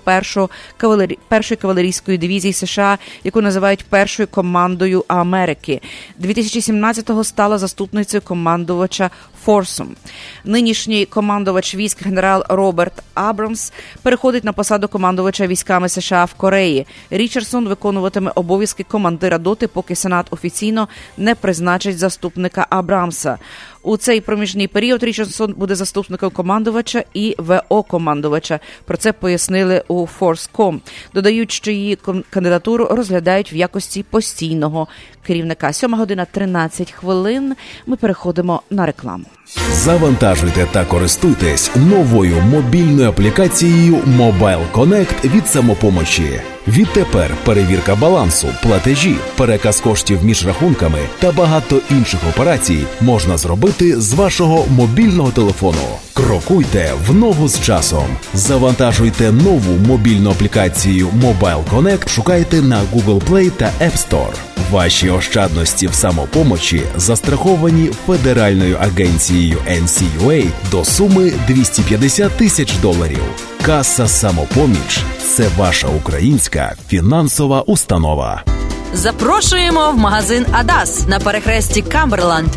першої 1.28 1.58
кавалерійської 1.58 2.18
дивізії 2.18 2.54
США, 2.54 2.98
яку 3.24 3.42
називають 3.42 3.57
називають 3.58 3.86
першою 3.86 4.28
командою 4.28 5.06
Америки. 5.08 5.82
2017-го 6.22 7.24
стала 7.24 7.58
заступницею 7.58 8.22
командувача 8.22 9.10
Форсом. 9.44 9.96
Нинішній 10.46 11.06
командувач 11.06 11.76
військ 11.76 12.06
генерал 12.06 12.44
Роберт 12.50 12.94
Абрамс 13.14 13.74
переходить 14.02 14.44
на 14.44 14.54
посаду 14.54 14.88
командувача 14.88 15.48
військами 15.48 15.90
США 15.90 16.26
в 16.26 16.34
Кореї. 16.34 16.88
Річардсон 17.10 17.68
виконуватиме 17.68 18.32
обов'язки 18.36 18.84
командира 18.84 19.38
доти, 19.38 19.68
поки 19.68 19.96
Сенат 19.96 20.28
офіційно 20.30 20.88
не 21.18 21.36
призначить 21.36 21.98
заступника 21.98 22.68
Абрамса. 22.70 23.38
У 23.88 23.98
цей 23.98 24.22
проміжний 24.22 24.68
період 24.68 25.04
Річардсон 25.04 25.54
буде 25.58 25.76
заступником 25.76 26.30
командувача 26.30 27.04
і 27.14 27.36
ВО 27.38 27.84
командувача. 27.84 28.60
Про 28.86 28.98
це 28.98 29.14
пояснили 29.14 29.84
у 29.88 30.08
Форском. 30.08 30.82
Додають, 31.14 31.52
що 31.52 31.72
її 31.72 31.98
кандидатуру 32.30 32.86
розглядають 32.86 33.54
в 33.54 33.56
якості 33.56 34.04
постійного 34.04 34.88
керівника. 35.28 35.74
Сьома 35.74 35.98
година 35.98 36.26
13 36.32 36.92
хвилин. 36.92 37.56
Ми 37.86 37.96
переходимо 37.96 38.62
на 38.70 38.86
рекламу. 38.86 39.26
Завантажуйте 39.74 40.68
та 40.72 40.86
користуйтесь 40.86 41.72
новою 41.76 42.42
мобільною 42.42 43.10
аплікацією 43.10 43.96
Mobile 43.96 44.72
Connect 44.74 45.36
від 45.36 45.48
самопомочі. 45.48 46.42
Відтепер 46.68 47.32
перевірка 47.46 47.96
балансу, 47.96 48.48
платежі, 48.64 49.16
переказ 49.36 49.80
коштів 49.80 50.24
між 50.24 50.46
рахунками 50.46 51.00
та 51.20 51.32
багато 51.32 51.82
інших 51.92 52.20
операцій 52.30 52.84
можна 53.02 53.38
зробити 53.38 54.02
з 54.02 54.14
вашого 54.14 54.66
мобільного 54.70 55.32
телефону. 55.32 55.88
Крокуйте 56.14 56.92
в 57.08 57.16
ногу 57.16 57.48
з 57.48 57.62
часом. 57.62 58.08
Завантажуйте 58.34 59.32
нову 59.32 59.88
мобільну 59.88 60.30
аплікацію 60.30 61.08
Mobile 61.08 61.64
Connect. 61.74 62.10
Шукайте 62.10 62.62
на 62.62 62.82
Google 62.94 63.22
Play 63.22 63.52
та 63.52 63.72
App 63.82 64.10
Store. 64.10 64.34
Ваші 64.72 65.10
ощадності 65.10 65.88
в 65.88 65.94
самопомочі 65.94 66.82
застраховані 66.98 67.90
Федеральною 68.06 68.78
агенцією 68.82 69.37
NCUA 69.68 70.52
до 70.72 70.86
суми 70.86 71.34
250 71.48 72.38
тисяч 72.38 72.74
доларів. 72.74 73.24
Каса 73.62 74.08
самопоміч 74.08 75.04
це 75.36 75.48
ваша 75.58 75.88
українська 75.88 76.76
фінансова 76.88 77.62
установа. 77.62 78.44
Запрошуємо 78.94 79.92
в 79.92 79.98
магазин 79.98 80.46
Адас 80.52 81.08
на 81.08 81.20
перехресті 81.20 81.82
Камберланд 81.82 82.50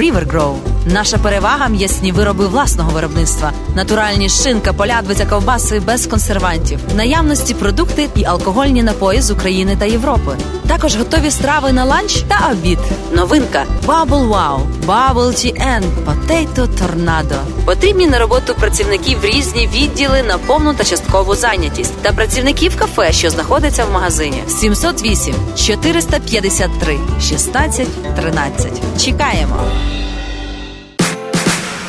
River 0.00 0.26
Grove. 0.26 0.75
Наша 0.88 1.18
перевага 1.18 1.68
м'ясні 1.68 2.12
вироби 2.12 2.46
власного 2.46 2.90
виробництва, 2.90 3.52
натуральні 3.74 4.28
шинка, 4.28 4.72
полядвиця, 4.72 5.26
ковбаси 5.26 5.80
без 5.80 6.06
консервантів, 6.06 6.78
наявності 6.96 7.54
продукти 7.54 8.08
і 8.14 8.24
алкогольні 8.24 8.82
напої 8.82 9.20
з 9.20 9.30
України 9.30 9.76
та 9.76 9.84
Європи. 9.84 10.36
Також 10.66 10.96
готові 10.96 11.30
страви 11.30 11.72
на 11.72 11.84
ланч 11.84 12.24
та 12.28 12.50
обід. 12.52 12.78
Новинка 13.12 13.64
Bubble 13.86 14.28
Wow, 14.28 14.60
Bubble 14.86 15.54
and 15.54 15.84
Potato 16.04 16.68
Tornado. 16.68 17.38
Потрібні 17.64 18.06
на 18.06 18.18
роботу 18.18 18.54
працівників 18.54 19.24
різні 19.24 19.68
відділи 19.74 20.22
на 20.22 20.38
повну 20.38 20.74
та 20.74 20.84
часткову 20.84 21.34
зайнятість 21.34 22.02
та 22.02 22.12
працівників 22.12 22.76
кафе, 22.76 23.12
що 23.12 23.30
знаходиться 23.30 23.84
в 23.84 23.92
магазині. 23.92 24.42
708 24.48 25.34
453 25.56 26.98
16 27.20 27.88
13. 28.16 28.72
Чекаємо. 29.04 29.56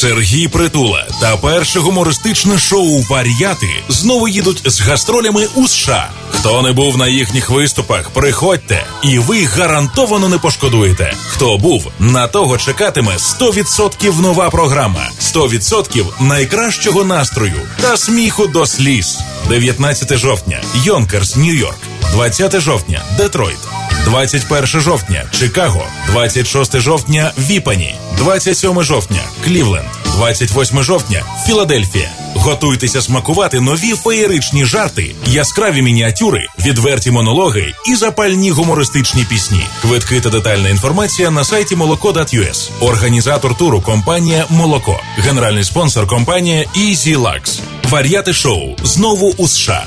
Сергій 0.00 0.48
Притула 0.48 1.06
та 1.20 1.36
перше 1.36 1.80
гумористичне 1.80 2.58
шоу 2.58 3.02
Вар'яти 3.02 3.68
знову 3.88 4.28
їдуть 4.28 4.62
з 4.64 4.80
гастролями 4.80 5.46
у 5.54 5.68
США. 5.68 6.10
Хто 6.30 6.62
не 6.62 6.72
був 6.72 6.98
на 6.98 7.08
їхніх 7.08 7.50
виступах, 7.50 8.10
приходьте, 8.10 8.86
і 9.02 9.18
ви 9.18 9.44
гарантовано 9.44 10.28
не 10.28 10.38
пошкодуєте. 10.38 11.14
Хто 11.28 11.58
був, 11.58 11.86
на 11.98 12.26
того 12.26 12.58
чекатиме 12.58 13.12
100% 13.16 14.20
нова 14.20 14.50
програма, 14.50 15.10
100% 15.20 16.04
найкращого 16.20 17.04
настрою 17.04 17.60
та 17.80 17.96
сміху 17.96 18.46
до 18.46 18.66
сліз. 18.66 19.18
19 19.48 20.18
жовтня, 20.18 20.60
Йонкерс, 20.84 21.36
Нью-Йорк, 21.36 21.78
20 22.12 22.60
жовтня, 22.60 23.02
Детройт. 23.16 23.69
21 24.04 24.66
жовтня 24.80 25.24
Чикаго, 25.38 25.84
26 26.06 26.80
жовтня 26.80 27.32
Віпані, 27.38 27.94
27 28.16 28.82
жовтня 28.82 29.20
Клівленд, 29.44 29.88
28 30.04 30.82
жовтня 30.82 31.22
Філадельфія. 31.46 32.10
Готуйтеся 32.34 33.02
смакувати 33.02 33.60
нові 33.60 33.94
феєричні 33.94 34.64
жарти, 34.64 35.14
яскраві 35.26 35.82
мініатюри, 35.82 36.46
відверті 36.58 37.10
монологи 37.10 37.72
і 37.86 37.94
запальні 37.94 38.50
гумористичні 38.50 39.24
пісні. 39.24 39.66
Квитки 39.82 40.20
та 40.20 40.30
детальна 40.30 40.68
інформація 40.68 41.30
на 41.30 41.44
сайті 41.44 41.76
молоко.us. 41.76 42.70
Організатор 42.80 43.56
туру 43.56 43.80
компанія 43.80 44.46
Молоко. 44.50 45.00
Генеральний 45.16 45.64
спонсор 45.64 46.06
компанія 46.06 46.64
Easy 46.76 47.16
Lux. 47.16 47.60
Вар'яти 47.88 48.32
шоу 48.32 48.76
знову 48.84 49.34
у 49.36 49.48
США. 49.48 49.86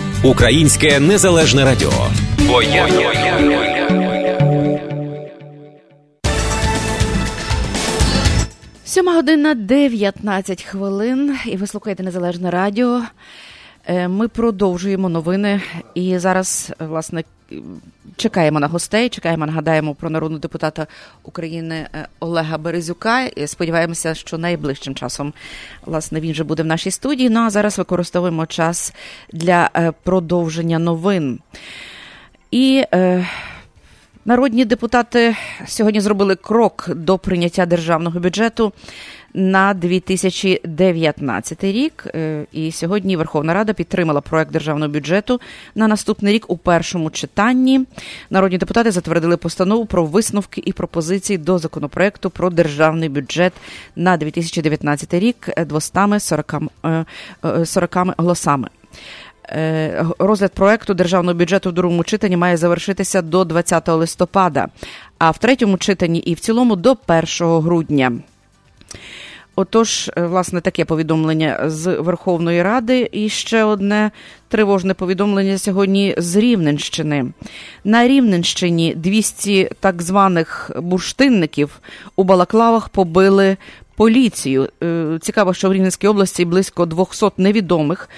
Українське 0.23 0.99
незалежне 0.99 1.65
радіо. 1.65 1.91
Сьома 8.85 9.13
година 9.13 9.53
19 9.53 10.63
хвилин, 10.63 11.37
і 11.45 11.57
ви 11.57 11.67
слухаєте 11.67 12.03
Незалежне 12.03 12.51
Радіо. 12.51 13.01
Е, 13.85 14.07
Ми 14.07 14.27
продовжуємо 14.27 15.09
новини 15.09 15.61
і 15.95 16.17
зараз, 16.17 16.73
власне, 16.79 17.23
чекаємо 18.15 18.59
на 18.59 18.67
гостей. 18.67 19.09
Чекаємо, 19.09 19.45
нагадаємо 19.45 19.95
про 19.95 20.09
народного 20.09 20.39
депутата 20.39 20.87
України 21.23 21.75
е, 21.75 22.07
Олега 22.19 22.57
Березюка. 22.57 23.25
І 23.25 23.47
Сподіваємося, 23.47 24.13
що 24.15 24.37
найближчим 24.37 24.95
часом 24.95 25.33
власне 25.85 26.19
він 26.19 26.31
вже 26.31 26.43
буде 26.43 26.63
в 26.63 26.65
нашій 26.65 26.91
студії. 26.91 27.29
Ну 27.29 27.39
а 27.39 27.49
зараз 27.49 27.77
використовуємо 27.77 28.45
час 28.45 28.93
для 29.33 29.69
е, 29.75 29.93
продовження 30.03 30.79
новин. 30.79 31.39
І 32.51 32.83
е, 32.93 33.27
народні 34.25 34.65
депутати 34.65 35.35
сьогодні 35.65 36.01
зробили 36.01 36.35
крок 36.35 36.89
до 36.95 37.17
прийняття 37.17 37.65
державного 37.65 38.19
бюджету 38.19 38.73
на 39.33 39.73
2019 39.73 41.63
рік. 41.63 42.07
Е, 42.15 42.45
І 42.51 42.71
сьогодні 42.71 43.17
Верховна 43.17 43.53
Рада 43.53 43.73
підтримала 43.73 44.21
проект 44.21 44.51
державного 44.51 44.91
бюджету 44.91 45.41
на 45.75 45.87
наступний 45.87 46.33
рік 46.33 46.45
у 46.47 46.57
першому 46.57 47.09
читанні. 47.09 47.85
Народні 48.29 48.57
депутати 48.57 48.91
затвердили 48.91 49.37
постанову 49.37 49.85
про 49.85 50.05
висновки 50.05 50.61
і 50.65 50.73
пропозиції 50.73 51.37
до 51.37 51.57
законопроекту 51.57 52.29
про 52.29 52.49
державний 52.49 53.09
бюджет 53.09 53.53
на 53.95 54.17
2019 54.17 55.13
рік 55.13 55.49
240 55.67 56.55
е, 56.83 57.05
е, 57.45 57.65
40 57.65 57.97
голосами. 58.17 58.67
Е, 59.49 60.05
Розгляд 60.19 60.51
проекту 60.51 60.93
державного 60.93 61.37
бюджету 61.37 61.69
в 61.69 61.73
другому 61.73 62.03
читанні 62.03 62.37
має 62.37 62.57
завершитися 62.57 63.21
до 63.21 63.45
20 63.45 63.87
листопада, 63.87 64.67
а 65.17 65.31
в 65.31 65.37
третьому 65.37 65.77
читанні 65.77 66.19
і 66.19 66.33
в 66.33 66.39
цілому 66.39 66.75
до 66.75 66.97
1 67.07 67.61
грудня. 67.61 68.11
Отож, 69.55 70.11
е, 70.17 70.25
власне, 70.25 70.61
таке 70.61 70.85
повідомлення 70.85 71.59
з 71.65 71.95
Верховної 71.95 72.63
Ради. 72.63 73.09
І 73.11 73.29
ще 73.29 73.63
одне 73.63 74.11
тривожне 74.47 74.93
повідомлення 74.93 75.57
сьогодні 75.57 76.15
з 76.17 76.35
Рівненщини. 76.35 77.25
На 77.83 78.07
Рівненщині 78.07 78.93
200 78.95 79.69
так 79.79 80.01
званих 80.01 80.71
бурштинників 80.75 81.79
у 82.15 82.23
Балаклавах 82.23 82.89
побили 82.89 83.57
поліцію. 83.95 84.69
Е, 84.83 85.19
Цікаво, 85.21 85.53
що 85.53 85.69
в 85.69 85.73
Рівненській 85.73 86.07
області 86.07 86.45
близько 86.45 86.85
200 86.85 87.31
невідомих. 87.37 88.09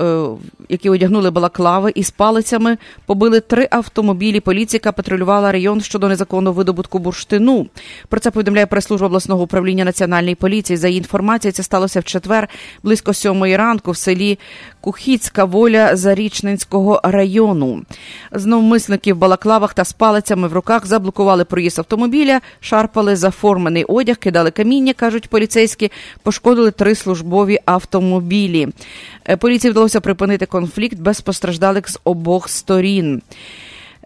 Е, 0.00 0.26
Які 0.68 0.90
одягнули 0.90 1.30
балаклави 1.30 1.92
із 1.94 2.10
палицями 2.10 2.78
побили 3.06 3.40
три 3.40 3.68
автомобілі. 3.70 4.40
Поліція 4.40 4.76
яка 4.76 4.92
патрулювала 4.92 5.52
район 5.52 5.80
щодо 5.80 6.08
незаконного 6.08 6.54
видобутку 6.54 6.98
бурштину. 6.98 7.66
Про 8.08 8.20
це 8.20 8.30
повідомляє 8.30 8.66
прес-служба 8.66 9.06
обласного 9.06 9.42
управління 9.42 9.84
національної 9.84 10.34
поліції. 10.34 10.76
За 10.76 10.88
її 10.88 10.98
інформацією, 10.98 11.52
це 11.52 11.62
сталося 11.62 12.00
в 12.00 12.04
четвер 12.04 12.48
близько 12.82 13.14
сьомої 13.14 13.56
ранку 13.56 13.90
в 13.90 13.96
селі 13.96 14.38
Кухіцька 14.86 15.44
воля 15.44 15.96
Зарічненського 15.96 17.00
району. 17.04 17.82
Зновмисники 18.32 19.12
в 19.12 19.16
балаклавах 19.16 19.74
та 19.74 19.84
з 19.84 19.92
палицями 19.92 20.48
в 20.48 20.52
руках 20.52 20.86
заблокували 20.86 21.44
проїзд 21.44 21.78
автомобіля, 21.78 22.40
шарпали 22.60 23.16
заформений 23.16 23.84
одяг, 23.84 24.16
кидали 24.16 24.50
каміння, 24.50 24.92
кажуть 24.92 25.28
поліцейські, 25.28 25.92
пошкодили 26.22 26.70
три 26.70 26.94
службові 26.94 27.58
автомобілі. 27.64 28.68
Е, 29.28 29.36
поліції 29.36 29.70
вдалося 29.70 30.00
припинити 30.00 30.46
конфлікт 30.46 30.98
без 30.98 31.20
постраждалих 31.20 31.90
з 31.90 31.98
обох 32.04 32.48
сторін. 32.48 33.22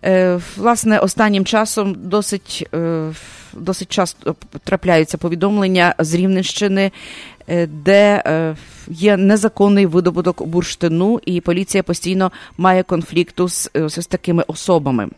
Е, 0.04 0.40
власне, 0.56 0.98
останнім 0.98 1.44
часом 1.44 1.96
досить 1.98 2.68
е, 2.74 3.10
досить 3.52 3.92
часто 3.92 4.36
трапляються 4.64 5.18
повідомлення 5.18 5.94
з 5.98 6.14
Рівненщини, 6.14 6.92
е, 7.48 7.66
де 7.66 8.22
є 8.88 9.16
незаконний 9.16 9.86
видобуток 9.86 10.46
бурштину, 10.46 11.20
і 11.26 11.40
поліція 11.40 11.82
постійно 11.82 12.32
має 12.58 12.82
конфлікту 12.82 13.48
з, 13.48 13.70
з 13.74 14.06
такими 14.06 14.44
особами. 14.46 15.08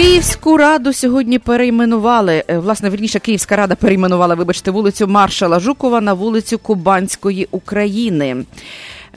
Київську 0.00 0.56
раду 0.56 0.92
сьогодні 0.92 1.38
перейменували. 1.38 2.44
Е, 2.48 2.58
власне, 2.58 2.90
верніше, 2.90 3.18
Київська 3.18 3.56
рада 3.56 3.74
перейменувала, 3.74 4.34
вибачте, 4.34 4.70
вулицю 4.70 5.08
Маршала 5.08 5.60
Жукова 5.60 6.00
на 6.00 6.12
вулицю 6.12 6.58
Кубанської 6.58 7.48
України. 7.50 8.44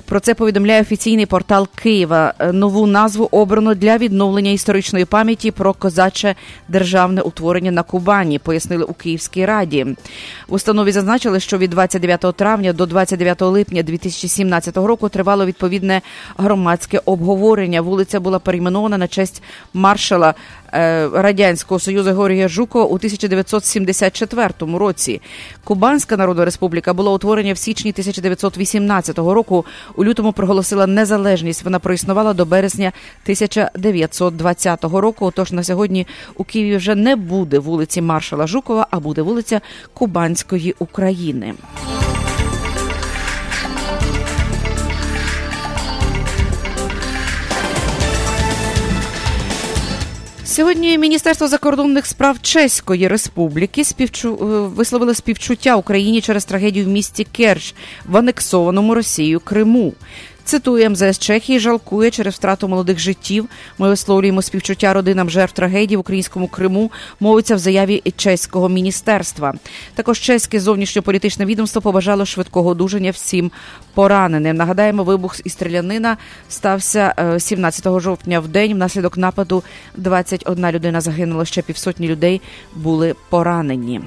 Про 0.05 0.19
це 0.19 0.33
повідомляє 0.33 0.81
офіційний 0.81 1.25
портал 1.25 1.67
Києва. 1.75 2.33
Е, 2.39 2.51
нову 2.51 2.87
назву 2.87 3.27
обрано 3.31 3.75
для 3.75 3.97
відновлення 3.97 4.51
історичної 4.51 5.05
пам'яті 5.05 5.51
про 5.51 5.73
козаче 5.73 6.35
державне 6.67 7.21
утворення 7.21 7.71
на 7.71 7.83
Кубані. 7.83 8.39
Пояснили 8.39 8.83
у 8.83 8.93
Київській 8.93 9.45
раді. 9.45 9.83
В 10.47 10.53
установі 10.53 10.91
зазначили, 10.91 11.39
що 11.39 11.57
від 11.57 11.69
29 11.69 12.25
травня 12.35 12.73
до 12.73 12.85
29 12.85 13.41
липня 13.41 13.83
2017 13.83 14.77
року 14.77 15.09
тривало 15.09 15.45
відповідне 15.45 16.01
громадське 16.37 17.01
обговорення. 17.05 17.81
Вулиця 17.81 18.19
була 18.19 18.39
перейменована 18.39 18.97
на 18.97 19.07
честь 19.07 19.43
маршала 19.73 20.33
Е, 20.73 21.09
Радянського 21.13 21.79
Союзу 21.79 22.09
Георгія 22.09 22.47
Жукова 22.47 22.85
у 22.85 22.95
1974 22.95 24.49
році. 24.59 25.21
Кубанська 25.63 26.17
Народна 26.17 26.45
Республіка 26.45 26.93
була 26.93 27.11
утворена 27.11 27.53
в 27.53 27.57
січні 27.57 27.91
1918 27.91 29.17
року. 29.17 29.65
У 29.95 30.05
лютому 30.05 30.33
проголосила 30.33 30.87
незалежність. 30.87 31.63
Вона 31.63 31.79
проіснувала 31.79 32.33
до 32.33 32.45
березня 32.45 32.91
1920 33.23 34.83
року. 34.83 35.25
Отож 35.25 35.51
на 35.51 35.63
сьогодні 35.63 36.07
у 36.35 36.43
Києві 36.43 36.77
вже 36.77 36.95
не 36.95 37.15
буде 37.15 37.59
вулиці 37.59 38.01
Маршала 38.01 38.47
Жукова, 38.47 38.87
а 38.91 38.99
буде 38.99 39.21
вулиця 39.21 39.61
Кубанської 39.93 40.75
України. 40.79 41.53
Сьогодні 50.53 50.97
Міністерство 50.97 51.47
закордонних 51.47 52.05
справ 52.05 52.41
Чеської 52.41 53.07
Республіки 53.07 53.83
співчу... 53.83 54.37
Е, 54.41 54.45
висловило 54.75 55.13
співчуття 55.13 55.75
Україні 55.75 56.21
через 56.21 56.45
трагедію 56.45 56.85
в 56.85 56.87
місті 56.87 57.23
Керч 57.23 57.75
в 58.05 58.17
анексованому 58.17 58.95
Росією 58.95 59.39
Криму. 59.39 59.93
Цитую, 60.45 60.89
МЗС 60.89 61.19
Чехії 61.19 61.59
жалкує 61.59 62.11
через 62.11 62.33
втрату 62.33 62.67
молодих 62.67 62.99
життів. 62.99 63.47
Ми 63.77 63.89
висловлюємо 63.89 64.41
співчуття 64.41 64.93
родинам 64.93 65.29
жертв 65.29 65.55
трагедії 65.55 65.97
в 65.97 65.99
українському 65.99 66.47
Криму. 66.47 66.91
Мовиться 67.19 67.55
в 67.55 67.57
заяві 67.57 68.03
чеського 68.15 68.69
міністерства. 68.69 69.53
Також 69.95 70.19
чеське 70.19 70.59
зовнішньополітичне 70.59 71.45
відомство 71.45 71.81
побажало 71.81 72.25
швидкого 72.25 72.69
одужання 72.69 73.11
всім 73.11 73.51
пораненим. 73.93 74.55
Нагадаємо, 74.55 75.03
вибух 75.03 75.39
із 75.45 75.53
стрілянина 75.53 76.17
стався 76.49 77.35
17 77.39 77.87
е, 77.87 77.99
жовтня 77.99 78.39
в 78.39 78.47
день. 78.47 78.73
Внаслідок 78.73 79.17
нападу 79.17 79.63
21 79.97 80.71
людина 80.71 81.01
загинула 81.01 81.45
ще 81.45 81.61
півсотні 81.61 82.07
людей 82.07 82.41
були 82.75 83.15
поранені. 83.29 84.01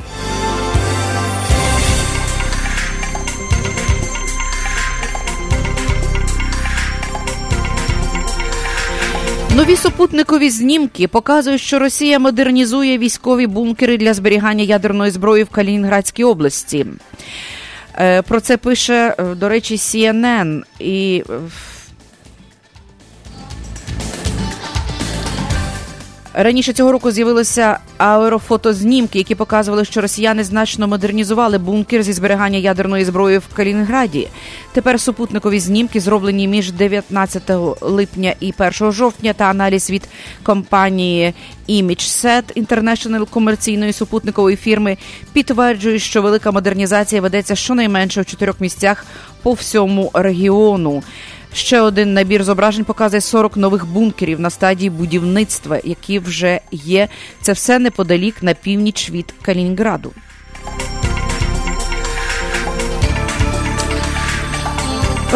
Нові 9.56 9.76
супутникові 9.76 10.50
знімки 10.50 11.08
показують, 11.08 11.60
що 11.60 11.78
Росія 11.78 12.18
модернізує 12.18 12.98
військові 12.98 13.46
бункери 13.46 13.98
для 13.98 14.14
зберігання 14.14 14.64
ядерної 14.64 15.10
зброї 15.10 15.44
в 15.44 15.48
Калінінградській 15.48 16.24
області. 16.24 16.86
Е, 17.98 18.22
про 18.22 18.40
це 18.40 18.56
пише, 18.56 19.14
е, 19.18 19.34
до 19.34 19.48
речі, 19.48 19.76
CNN. 19.76 20.62
і 20.78 21.24
Раніше 26.38 26.72
цього 26.72 26.92
року 26.92 27.10
з'явилися 27.10 27.78
аерофотознімки, 27.98 29.18
які 29.18 29.34
показували, 29.34 29.84
що 29.84 30.00
росіяни 30.00 30.44
значно 30.44 30.88
модернізували 30.88 31.58
бункер 31.58 32.02
зі 32.02 32.12
зберігання 32.12 32.58
ядерної 32.58 33.04
зброї 33.04 33.38
в 33.38 33.46
Калінінграді. 33.54 34.28
Тепер 34.72 35.00
супутникові 35.00 35.60
знімки 35.60 36.00
зроблені 36.00 36.48
між 36.48 36.72
19 36.72 37.42
липня 37.80 38.34
і 38.40 38.54
1 38.58 38.92
жовтня. 38.92 39.32
Та 39.32 39.44
аналіз 39.44 39.90
від 39.90 40.08
компанії 40.42 41.34
ImageSet 41.68 42.66
International 42.66 43.30
комерційної 43.30 43.92
супутникової 43.92 44.56
фірми 44.56 44.96
підтверджує, 45.32 45.98
що 45.98 46.22
велика 46.22 46.50
модернізація 46.50 47.20
ведеться 47.20 47.54
щонайменше 47.54 48.20
в 48.20 48.26
чотирьох 48.26 48.60
місцях 48.60 49.06
по 49.42 49.52
всьому 49.52 50.10
регіону. 50.14 51.02
Ще 51.56 51.80
один 51.80 52.14
набір 52.14 52.44
зображень 52.44 52.84
показує 52.84 53.20
40 53.20 53.56
нових 53.56 53.86
бункерів 53.86 54.40
на 54.40 54.50
стадії 54.50 54.90
будівництва, 54.90 55.80
які 55.84 56.18
вже 56.18 56.60
є. 56.72 57.08
Це 57.42 57.52
все 57.52 57.78
неподалік 57.78 58.42
на 58.42 58.54
північ 58.54 59.10
від 59.10 59.34
Калінінграду. 59.42 60.12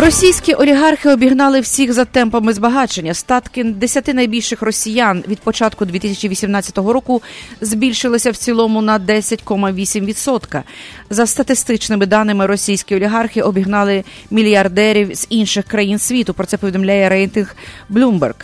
Російські 0.00 0.54
олігархи 0.54 1.10
обігнали 1.10 1.60
всіх 1.60 1.92
за 1.92 2.04
темпами 2.04 2.52
збагачення. 2.52 3.14
Статки 3.14 3.64
десяти 3.64 4.14
найбільших 4.14 4.62
росіян 4.62 5.24
від 5.28 5.40
початку 5.40 5.84
2018 5.84 6.78
року 6.78 7.22
збільшилися 7.60 8.30
в 8.30 8.36
цілому 8.36 8.82
на 8.82 8.98
10,8%. 8.98 10.62
За 11.10 11.26
статистичними 11.26 12.06
даними, 12.06 12.46
російські 12.46 12.96
олігархи 12.96 13.42
обігнали 13.42 14.04
мільярдерів 14.30 15.14
з 15.14 15.26
інших 15.30 15.64
країн 15.64 15.98
світу. 15.98 16.34
Про 16.34 16.46
це 16.46 16.56
повідомляє 16.56 17.08
рейтинг 17.08 17.56
Bloomberg. 17.90 18.34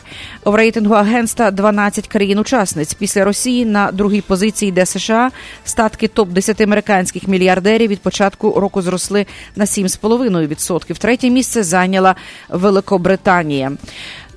В 0.45 0.55
рейтингу 0.55 0.95
агентства 0.95 1.51
12 1.51 2.09
країн-учасниць. 2.09 2.95
Після 2.95 3.25
Росії 3.25 3.65
на 3.65 3.93
другій 3.93 4.21
позиції 4.21 4.69
йде 4.69 4.87
США. 4.87 5.31
Статки 5.65 6.09
топ 6.09 6.29
10 6.29 6.61
американських 6.61 7.29
мільярдерів 7.29 7.91
від 7.91 8.01
початку 8.01 8.61
року 8.61 8.83
зросли 8.83 9.27
на 9.57 9.65
7,5%. 9.65 10.99
Третє 10.99 11.31
місце 11.31 11.46
зайняла 11.53 12.15
Великобританія. 12.49 13.73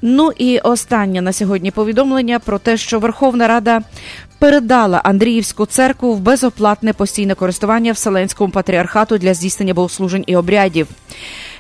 Ну 0.02 0.32
і 0.38 0.60
останнє 0.60 1.22
на 1.22 1.34
сьогодні 1.34 1.72
повідомлення 1.72 2.40
про 2.40 2.60
те, 2.60 2.78
що 2.78 3.00
Верховна 3.00 3.48
Рада 3.48 3.82
передала 4.40 5.02
Андріївську 5.04 5.66
церкву 5.66 6.14
в 6.14 6.20
безоплатне 6.20 6.94
постійне 6.94 7.36
користування 7.36 7.92
Вселенському 7.92 8.52
патріархату 8.52 9.18
для 9.18 9.34
здійснення 9.34 9.74
богослужень 9.74 10.24
і 10.28 10.36
обрядів. 10.36 10.88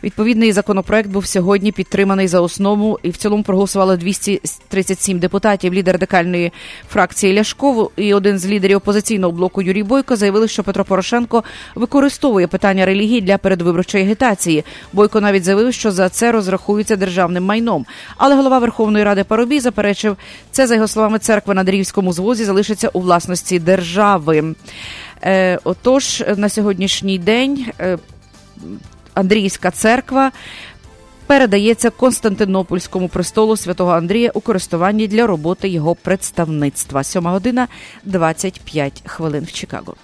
Відповідний 0.03 0.51
законопроект 0.51 1.09
був 1.09 1.25
сьогодні 1.25 1.71
підтриманий 1.71 2.27
за 2.27 2.41
основу, 2.41 2.99
і 3.03 3.09
в 3.09 3.17
цілому 3.17 3.43
проголосувало 3.43 3.97
237 3.97 5.19
депутатів. 5.19 5.73
Лідер 5.73 5.93
радикальної 5.93 6.51
фракції 6.89 7.33
Ляшкову 7.33 7.91
і 7.95 8.13
один 8.13 8.39
з 8.39 8.47
лідерів 8.47 8.77
опозиційного 8.77 9.33
блоку 9.33 9.62
Юрій 9.62 9.83
Бойко 9.83 10.15
заявили, 10.15 10.47
що 10.47 10.63
Петро 10.63 10.85
Порошенко 10.85 11.43
використовує 11.75 12.47
питання 12.47 12.85
релігії 12.85 13.21
для 13.21 13.38
передвиборчої 13.38 14.03
агітації. 14.03 14.65
Бойко 14.93 15.21
навіть 15.21 15.43
заявив, 15.43 15.73
що 15.73 15.91
за 15.91 16.09
це 16.09 16.31
розрахується 16.31 16.95
державним 16.95 17.43
майном. 17.43 17.85
Але 18.17 18.35
голова 18.35 18.59
Верховної 18.59 19.05
Ради 19.05 19.23
Парубій 19.23 19.59
заперечив 19.59 20.17
це 20.51 20.67
за 20.67 20.75
його 20.75 20.88
словами. 20.88 21.19
Церква 21.19 21.53
на 21.53 21.63
Дрівському 21.63 22.13
звозі 22.13 22.45
залишиться 22.45 22.89
у 22.93 22.99
власності 22.99 23.59
держави. 23.59 24.55
Е, 25.23 25.59
отож, 25.63 26.23
на 26.38 26.49
сьогоднішній 26.49 27.19
день. 27.19 27.65
Е, 27.79 27.97
Андріївська 29.19 29.71
церква 29.71 30.32
передається 31.27 31.89
Константинопольському 31.89 33.08
престолу 33.08 33.58
святого 33.58 33.91
Андрія 33.91 34.32
у 34.34 34.39
користуванні 34.41 35.08
для 35.08 35.27
роботи 35.27 35.69
його 35.69 35.95
представництва. 35.95 37.03
Сьома 37.03 37.32
година 37.32 37.67
25 38.03 39.03
хвилин 39.05 39.43
в 39.43 39.51
Чикаго. 39.51 39.95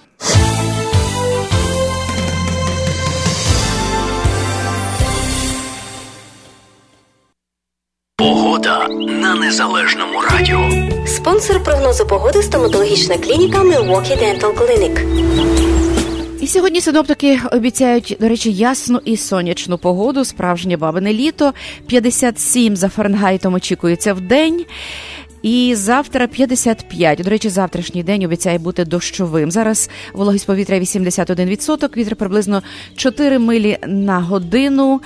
Погода 8.17 8.87
на 8.87 9.25
на 9.35 9.41
незалежному 9.41 10.21
радіо. 10.21 10.69
Спонсор 11.07 11.63
прогнозу 11.63 12.07
погоди 12.07 12.43
стоматологічна 12.43 13.17
клініка 13.17 13.59
Milwaukee 13.59 14.17
Dental 14.17 14.53
Clinic. 14.53 15.74
І 16.45 16.47
сьогодні 16.47 16.81
синоптики 16.81 17.39
обіцяють, 17.51 18.17
до 18.19 18.29
речі, 18.29 18.51
ясну 18.51 19.01
і 19.05 19.17
сонячну 19.17 19.77
погоду, 19.77 20.25
справжнє 20.25 20.77
бабине 20.77 21.13
літо. 21.13 21.53
57 21.87 22.75
за 22.75 22.89
Фаренгайтом 22.89 23.53
очікується 23.53 24.13
в 24.13 24.21
день. 24.21 24.65
І 25.45 25.75
завтра 25.75 26.27
55. 26.27 27.21
До 27.23 27.29
речі, 27.29 27.49
завтрашній 27.49 28.03
день 28.03 28.23
обіцяє 28.23 28.57
бути 28.57 28.85
дощовим. 28.85 29.51
Зараз 29.51 29.89
вологість 30.13 30.45
повітря 30.45 30.79
81%, 30.79 31.97
вітер 31.97 32.15
приблизно 32.15 32.63
4 32.95 33.39
милі 33.39 33.77
на 33.87 34.19
годину. 34.19 35.01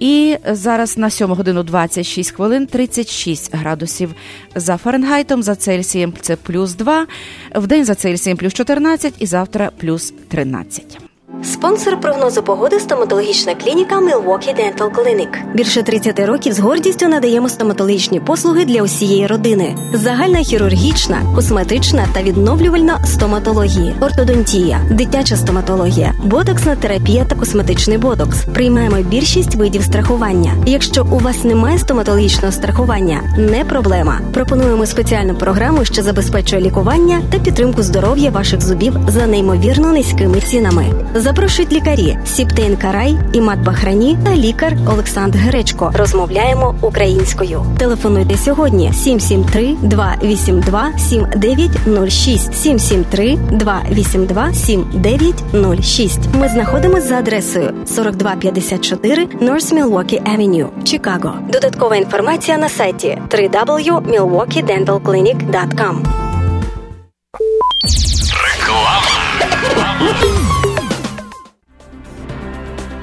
І 0.00 0.36
зараз 0.50 0.98
на 0.98 1.10
7 1.10 1.30
годину 1.30 1.62
26 1.62 2.30
хвилин 2.30 2.66
36 2.66 3.54
градусів 3.54 4.14
за 4.54 4.76
Фаренгейтом, 4.76 5.42
за 5.42 5.54
Цельсієм 5.54 6.12
це 6.20 6.36
плюс 6.36 6.74
2, 6.74 7.06
в 7.54 7.66
день 7.66 7.84
за 7.84 7.94
Цельсієм 7.94 8.38
плюс 8.38 8.54
14 8.54 9.14
і 9.18 9.26
завтра 9.26 9.70
плюс 9.78 10.14
13. 10.28 11.05
Спонсор 11.44 12.00
прогнозу 12.00 12.42
погоди 12.42 12.80
стоматологічна 12.80 13.54
клініка 13.54 13.96
Milwaukee 13.96 14.54
Dental 14.54 14.90
Clinic. 14.90 15.54
Більше 15.54 15.82
30 15.82 16.20
років 16.20 16.52
з 16.52 16.58
гордістю 16.58 17.08
надаємо 17.08 17.48
стоматологічні 17.48 18.20
послуги 18.20 18.64
для 18.64 18.82
усієї 18.82 19.26
родини: 19.26 19.76
загальна 19.92 20.38
хірургічна, 20.38 21.22
косметична 21.34 22.06
та 22.14 22.22
відновлювальна 22.22 23.04
стоматології, 23.04 23.94
ортодонтія, 24.00 24.80
дитяча 24.90 25.36
стоматологія, 25.36 26.12
ботоксна 26.24 26.76
терапія 26.76 27.24
та 27.24 27.34
косметичний 27.34 27.98
ботокс. 27.98 28.44
Приймаємо 28.54 28.96
більшість 28.96 29.54
видів 29.54 29.82
страхування. 29.82 30.52
Якщо 30.66 31.04
у 31.04 31.18
вас 31.18 31.44
немає 31.44 31.78
стоматологічного 31.78 32.52
страхування, 32.52 33.34
не 33.38 33.64
проблема. 33.64 34.20
Пропонуємо 34.34 34.86
спеціальну 34.86 35.34
програму, 35.34 35.84
що 35.84 36.02
забезпечує 36.02 36.62
лікування 36.62 37.22
та 37.32 37.38
підтримку 37.38 37.82
здоров'я 37.82 38.30
ваших 38.30 38.60
зубів 38.60 38.94
за 39.08 39.26
неймовірно 39.26 39.92
низькими 39.92 40.40
цінами. 40.40 40.86
Запрошують 41.26 41.72
лікарі 41.72 42.18
Сіптейн 42.26 42.76
Карай, 42.76 43.16
Імат 43.32 43.58
Бахрані 43.58 44.18
та 44.24 44.36
лікар 44.36 44.76
Олександр 44.92 45.38
Гречко. 45.38 45.92
Розмовляємо 45.94 46.74
українською. 46.80 47.66
Телефонуйте 47.78 48.36
сьогодні 48.36 48.92
773 48.92 49.76
282 49.82 50.98
7906 50.98 52.54
773 52.54 53.36
282 53.36 54.54
7906. 54.54 56.20
Ми 56.34 56.48
знаходимося 56.48 57.06
за 57.06 57.14
адресою 57.14 57.74
4254 57.96 59.24
North 59.24 59.74
Milwaukee 59.74 60.36
Avenue, 60.36 60.66
Чикаго. 60.84 61.34
Додаткова 61.52 61.96
інформація 61.96 62.58
на 62.58 62.68
сайті 62.68 63.18
www.milwaukeedentalclinic.com 63.30 66.02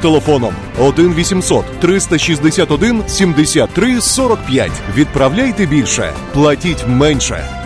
телефоном 0.00 0.54
1 0.78 1.14
800 1.14 1.64
361 1.80 3.02
73 3.08 4.00
45. 4.00 4.70
Відправляйте 4.96 5.66
більше, 5.66 6.12
платіть 6.32 6.84
менше. 6.88 7.59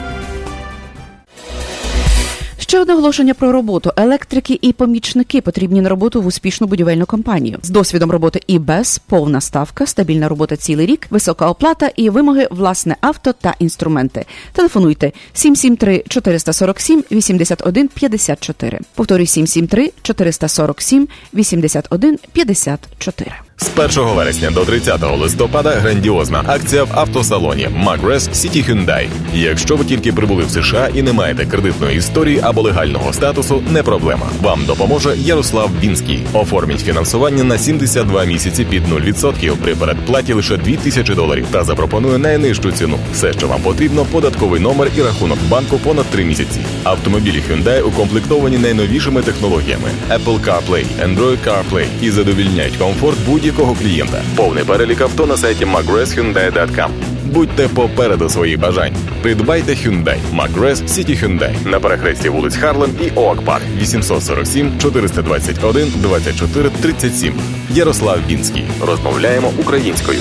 Ще 2.66 2.80
одне 2.80 2.94
оголошення 2.94 3.34
про 3.34 3.52
роботу. 3.52 3.92
Електрики 3.96 4.58
і 4.62 4.72
помічники 4.72 5.40
потрібні 5.40 5.80
на 5.80 5.88
роботу 5.88 6.22
в 6.22 6.26
успішну 6.26 6.66
будівельну 6.66 7.06
компанію 7.06 7.58
з 7.62 7.70
досвідом 7.70 8.10
роботи 8.10 8.40
і 8.46 8.58
без 8.58 8.98
повна 8.98 9.40
ставка, 9.40 9.86
стабільна 9.86 10.28
робота 10.28 10.56
цілий 10.56 10.86
рік, 10.86 11.06
висока 11.10 11.48
оплата 11.48 11.90
і 11.96 12.10
вимоги 12.10 12.48
власне 12.50 12.96
авто 13.00 13.32
та 13.32 13.54
інструменти. 13.58 14.24
Телефонуйте 14.52 15.12
773 15.32 16.04
447 16.08 17.04
81 17.10 17.88
54. 17.88 18.80
Повторюю 18.94 19.26
773 19.26 19.92
447 20.02 21.08
81 21.34 22.18
54. 22.32 23.32
З 23.56 23.70
1 23.76 24.14
вересня 24.14 24.50
до 24.50 24.64
30 24.64 25.18
листопада 25.18 25.70
грандіозна 25.70 26.44
акція 26.46 26.84
в 26.84 26.88
автосалоні 26.94 27.68
Magres 27.86 28.30
City 28.30 28.70
Hyundai. 28.70 29.08
Якщо 29.34 29.76
ви 29.76 29.84
тільки 29.84 30.12
прибули 30.12 30.44
в 30.44 30.50
США 30.50 30.88
і 30.94 31.02
не 31.02 31.12
маєте 31.12 31.46
кредитної 31.46 31.96
історії 31.98 32.40
або 32.42 32.62
легального 32.62 33.12
статусу, 33.12 33.62
не 33.70 33.82
проблема. 33.82 34.26
Вам 34.42 34.64
допоможе 34.66 35.16
Ярослав 35.16 35.70
Бінський. 35.80 36.26
Оформіть 36.32 36.80
фінансування 36.80 37.44
на 37.44 37.58
72 37.58 38.24
місяці 38.24 38.64
під 38.64 38.82
0% 38.88 39.56
при 39.56 39.74
передплаті 39.74 40.32
лише 40.32 40.56
2000 40.56 41.14
доларів 41.14 41.46
та 41.50 41.64
запропонує 41.64 42.18
найнижчу 42.18 42.72
ціну. 42.72 42.98
Все, 43.12 43.32
що 43.32 43.48
вам 43.48 43.60
потрібно, 43.60 44.04
податковий 44.04 44.60
номер 44.60 44.88
і 44.96 45.02
рахунок 45.02 45.38
банку 45.48 45.78
понад 45.78 46.06
3 46.06 46.24
місяці. 46.24 46.60
Автомобілі 46.84 47.42
Hyundai 47.50 47.82
укомплектовані 47.82 48.58
найновішими 48.58 49.22
технологіями 49.22 49.88
Apple 50.10 50.40
CarPlay, 50.44 50.84
Android 51.04 51.38
CarPlay 51.46 51.86
і 52.02 52.10
задовільняють 52.10 52.76
комфорт 52.76 53.18
будь-якого 53.44 53.74
клієнта. 53.74 54.22
Повний 54.36 54.64
перелік 54.64 55.00
авто 55.00 55.26
на 55.26 55.36
сайті 55.36 55.64
mcgrathhyundai.com. 55.64 56.88
Будьте 57.24 57.68
попереду 57.68 58.28
своїх 58.28 58.60
бажань. 58.60 58.96
Придбайте 59.22 59.72
Hyundai 59.72 60.16
McGrath 60.34 60.76
City 60.76 61.24
Hyundai 61.24 61.68
на 61.68 61.80
перехресті 61.80 62.28
вулиць 62.28 62.56
Харлем 62.56 62.90
і 63.00 63.10
Оак 63.14 63.42
Парк 63.42 63.64
847 63.80 64.78
421 64.78 65.92
24 65.96 66.70
37. 66.70 67.34
Ярослав 67.70 68.18
Бінський. 68.28 68.64
Розмовляємо 68.80 69.52
українською. 69.58 70.20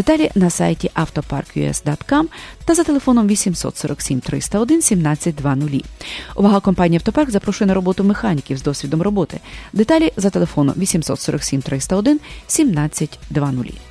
Деталі 0.01 0.31
на 0.35 0.49
сайті 0.49 0.91
автопарк.us.com 0.93 2.25
та 2.65 2.75
за 2.75 2.83
телефоном 2.83 3.27
847 3.27 4.19
301 4.19 4.77
1720. 4.77 5.85
Увага 6.35 6.59
компанії 6.59 6.97
Автопарк 6.97 7.29
запрошує 7.29 7.67
на 7.67 7.73
роботу 7.73 8.03
механіків 8.03 8.57
з 8.57 8.63
досвідом 8.63 9.01
роботи. 9.01 9.39
Деталі 9.73 10.13
за 10.17 10.29
телефоном 10.29 10.75
847 10.77 11.61
301 11.61 12.13
1720. 12.13 13.90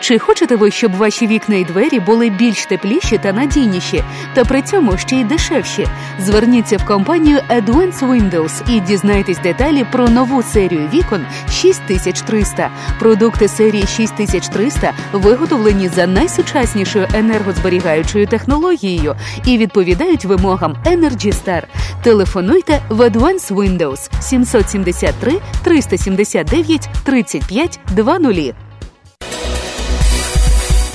Чи 0.00 0.18
хочете 0.18 0.56
ви, 0.56 0.70
щоб 0.70 0.96
ваші 0.96 1.26
вікна 1.26 1.56
і 1.56 1.64
двері 1.64 2.00
були 2.00 2.30
більш 2.30 2.66
тепліші 2.66 3.18
та 3.18 3.32
надійніші, 3.32 4.04
та 4.34 4.44
при 4.44 4.62
цьому 4.62 4.98
ще 4.98 5.16
й 5.16 5.24
дешевші? 5.24 5.86
Зверніться 6.18 6.76
в 6.76 6.84
компанію 6.84 7.38
Advance 7.50 7.98
Windows 7.98 8.76
і 8.76 8.80
дізнайтесь 8.80 9.38
деталі 9.38 9.86
про 9.92 10.08
нову 10.08 10.42
серію 10.42 10.88
вікон 10.94 11.26
6300. 11.50 12.70
Продукти 12.98 13.48
серії 13.48 13.86
6300 13.86 14.92
виготовлені 15.12 15.88
за 15.88 16.06
найсучаснішою 16.06 17.08
енергозберігаючою 17.14 18.26
технологією 18.26 19.16
і 19.44 19.58
відповідають 19.58 20.24
вимогам 20.24 20.76
Energy 20.86 21.44
Star. 21.44 21.62
Телефонуйте 22.02 22.80
в 22.88 23.00
Advance 23.00 23.54
Windows 23.54 24.10
773 24.20 25.40
379 25.64 26.88
35 27.04 27.80
20. 27.96 28.69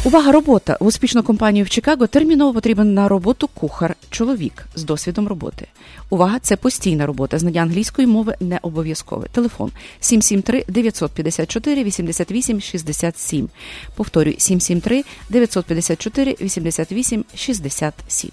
Увага, 0.05 0.31
робота 0.31 0.77
в 0.79 0.85
успішну 0.85 1.23
компанію 1.23 1.65
в 1.65 1.69
Чикаго 1.69 2.07
терміново 2.07 2.53
потрібен 2.53 2.93
на 2.93 3.07
роботу 3.07 3.47
кухар, 3.47 3.95
чоловік 4.09 4.65
з 4.75 4.83
досвідом 4.83 5.27
роботи. 5.27 5.67
Увага, 6.09 6.39
це 6.39 6.55
постійна 6.55 7.05
робота. 7.05 7.39
Знання 7.39 7.61
англійської 7.61 8.07
мови 8.07 8.35
не 8.39 8.59
обов'язкове. 8.61 9.27
Телефон 9.31 9.71
773 9.99 10.65
954 10.67 11.83
88 11.83 12.61
67. 12.61 13.49
Повторюю, 13.95 14.35
773 14.39 15.03
954 15.29 16.35
88 16.41 17.25
67. 17.35 18.31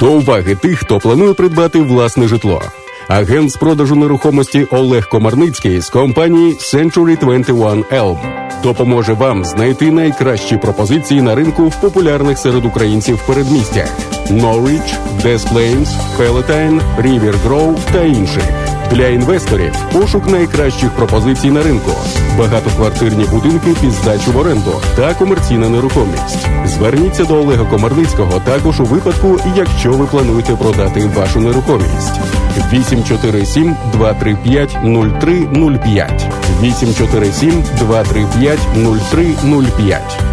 До 0.00 0.12
уваги 0.12 0.54
тих, 0.54 0.78
хто 0.78 1.00
планує 1.00 1.34
придбати 1.34 1.78
власне 1.78 2.28
житло. 2.28 2.62
Агент 3.08 3.50
з 3.50 3.56
продажу 3.56 3.94
нерухомості 3.94 4.66
Олег 4.70 5.08
Комарницький 5.08 5.80
з 5.80 5.90
компанії 5.90 6.54
Century 6.54 7.20
21 7.20 7.84
Elm 7.84 8.18
допоможе 8.62 9.12
вам 9.12 9.44
знайти 9.44 9.90
найкращі 9.90 10.56
пропозиції 10.56 11.22
на 11.22 11.34
ринку 11.34 11.68
в 11.68 11.80
популярних 11.80 12.38
серед 12.38 12.64
українців 12.64 13.22
передмістях 13.26 13.88
Norwich, 14.30 14.96
Des 15.22 15.38
Plains, 15.38 15.88
Palatine, 16.18 16.80
River 17.00 17.34
Grove 17.46 17.78
та 17.92 18.04
інших. 18.04 18.65
Для 18.90 19.06
інвесторів 19.06 19.72
пошук 19.92 20.26
найкращих 20.26 20.90
пропозицій 20.90 21.50
на 21.50 21.62
ринку, 21.62 21.90
багатоквартирні 22.38 23.24
будинки 23.24 23.74
під 23.80 23.92
здачу 23.92 24.32
в 24.32 24.36
оренду 24.36 24.72
та 24.96 25.14
комерційна 25.14 25.68
нерухомість. 25.68 26.46
Зверніться 26.66 27.24
до 27.24 27.34
Олега 27.34 27.64
Комарницького 27.64 28.40
також 28.40 28.80
у 28.80 28.84
випадку, 28.84 29.40
якщо 29.56 29.92
ви 29.92 30.06
плануєте 30.06 30.56
продати 30.56 31.10
вашу 31.16 31.40
нерухомість. 31.40 32.20
847 32.72 33.76
235 33.92 34.76
0305 34.82 36.26
847 36.62 37.62
235 37.78 38.58
0305 38.74 40.25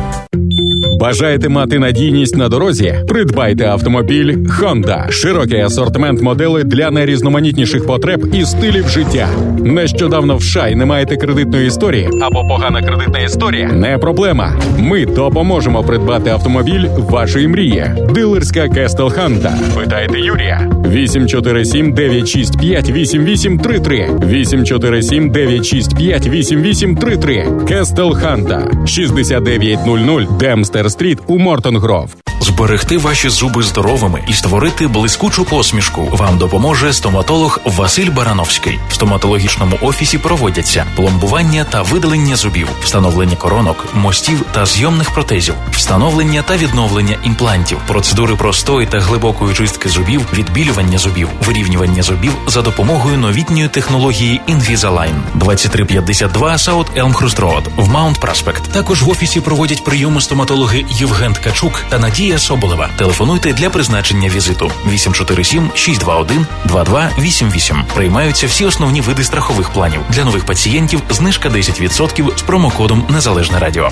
Бажаєте 1.00 1.50
мати 1.50 1.80
надійність 1.80 2.38
на 2.38 2.50
дорозі? 2.50 2.96
Придбайте 3.08 3.66
автомобіль 3.66 4.34
Honda. 4.38 5.12
Широкий 5.12 5.60
асортимент 5.60 6.22
моделей 6.22 6.64
для 6.64 6.92
найрізноманітніших 6.92 7.86
потреб 7.86 8.36
і 8.36 8.46
стилів 8.46 8.90
життя. 8.90 9.28
Нещодавно 9.60 10.38
в 10.38 10.44
шай 10.44 10.76
не 10.76 10.86
маєте 10.86 11.18
кредитної 11.18 11.68
історії 11.68 12.10
або 12.22 12.48
погана 12.48 12.82
кредитна 12.82 13.20
історія? 13.20 13.68
Не 13.68 13.98
проблема. 13.98 14.54
Ми 14.80 15.06
допоможемо 15.06 15.84
придбати 15.84 16.30
автомобіль 16.30 16.86
вашої 16.98 17.48
мрії. 17.48 17.86
Дилерська 18.16 18.70
Кестел 18.70 19.10
Ханта. 19.10 19.58
Питайте 19.76 20.20
Юрія. 20.20 20.70
847 20.88 21.94
965 21.94 22.90
8833 22.90 24.10
847 24.26 25.30
965 25.32 26.28
8833 26.28 27.48
Кестел 27.68 28.14
Ханта 28.16 28.72
6900 28.86 30.38
Демстер 30.38 30.83
Street 30.90 31.20
у 31.28 31.40
Мортон 31.40 31.78
Гров. 31.78 32.16
Зберегти 32.44 32.98
ваші 32.98 33.30
зуби 33.30 33.64
здоровими 33.64 34.24
і 34.28 34.34
створити 34.34 34.88
блискучу 34.88 35.46
посмішку 35.46 36.06
вам 36.12 36.38
допоможе 36.38 36.94
стоматолог 36.94 37.60
Василь 37.66 38.10
Барановський. 38.10 38.80
В 38.90 38.94
стоматологічному 38.94 39.78
офісі 39.82 40.18
проводяться 40.18 40.86
пломбування 40.96 41.64
та 41.64 41.82
видалення 41.82 42.36
зубів, 42.36 42.68
встановлення 42.84 43.36
коронок, 43.36 43.86
мостів 43.94 44.46
та 44.52 44.66
зйомних 44.66 45.12
протезів, 45.12 45.54
встановлення 45.72 46.42
та 46.42 46.58
відновлення 46.58 47.18
імплантів, 47.24 47.78
процедури 47.88 48.36
простої 48.36 48.88
та 48.88 49.00
глибокої 49.00 49.56
чистки 49.56 49.90
зубів, 49.90 50.22
відбілювання 50.34 50.98
зубів, 50.98 51.30
вирівнювання 51.46 52.04
зубів 52.04 52.34
за 52.48 52.62
допомогою 52.62 53.18
новітньої 53.18 53.68
технології 53.68 54.42
Invisalign. 54.50 55.16
2352 55.36 56.54
South 56.54 57.04
Elmhurst 57.04 57.40
Road 57.40 57.64
в 57.76 57.90
Mount 57.90 58.20
Prospect. 58.20 58.72
Також 58.72 59.02
в 59.02 59.10
офісі 59.10 59.42
проводять 59.42 59.84
прийоми 59.84 60.22
стоматологи 60.22 60.86
Євген 60.90 61.34
Ткачук 61.34 61.82
та 61.90 62.00
Надія 62.00 62.33
Соболева. 62.40 62.90
Телефонуйте 62.98 63.54
для 63.54 63.70
призначення 63.70 64.30
візиту 64.30 64.72
847 64.88 65.72
621 65.76 66.48
2288. 66.66 67.84
Приймаються 67.96 68.48
всі 68.48 68.66
основні 68.66 69.02
види 69.02 69.24
страхових 69.24 69.70
планів. 69.70 70.02
Для 70.10 70.26
нових 70.26 70.46
пацієнтів 70.46 71.02
знижка 71.10 71.50
10% 71.50 72.38
з 72.38 72.42
промокодом 72.42 73.08
Незалежне 73.10 73.60
Радіо. 73.60 73.90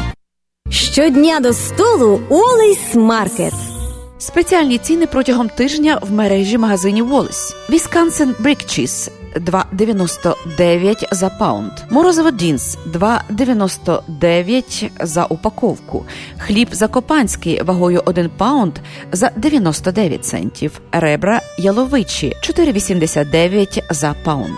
Щодня 0.70 1.40
до 1.40 1.54
столу 1.54 2.22
Wally's 2.30 2.96
Market. 2.96 3.54
Спеціальні 4.20 4.78
ціни 4.78 5.08
протягом 5.08 5.50
тижня 5.50 6.00
в 6.02 6.12
мережі 6.12 6.58
магазинів 6.58 7.14
Wally's. 7.14 7.56
Wisconsin 7.70 8.36
Brick 8.36 8.66
Cheese 8.66 9.21
2,99 9.36 11.08
за 11.12 11.30
pound. 11.30 11.72
Морозиво 11.90 12.32
Dean's 12.32 12.78
2,99 12.94 14.90
за 15.02 15.26
упаковку. 15.26 16.06
Хліб 16.38 16.68
закопанський 16.72 17.62
вагою 17.62 18.02
1 18.06 18.30
pound 18.38 18.74
за 19.12 19.32
99 19.36 20.26
центів. 20.26 20.82
Ребра 20.92 21.42
яловичі 21.58 22.34
4,89 22.44 23.82
за 23.90 24.16
pound. 24.24 24.58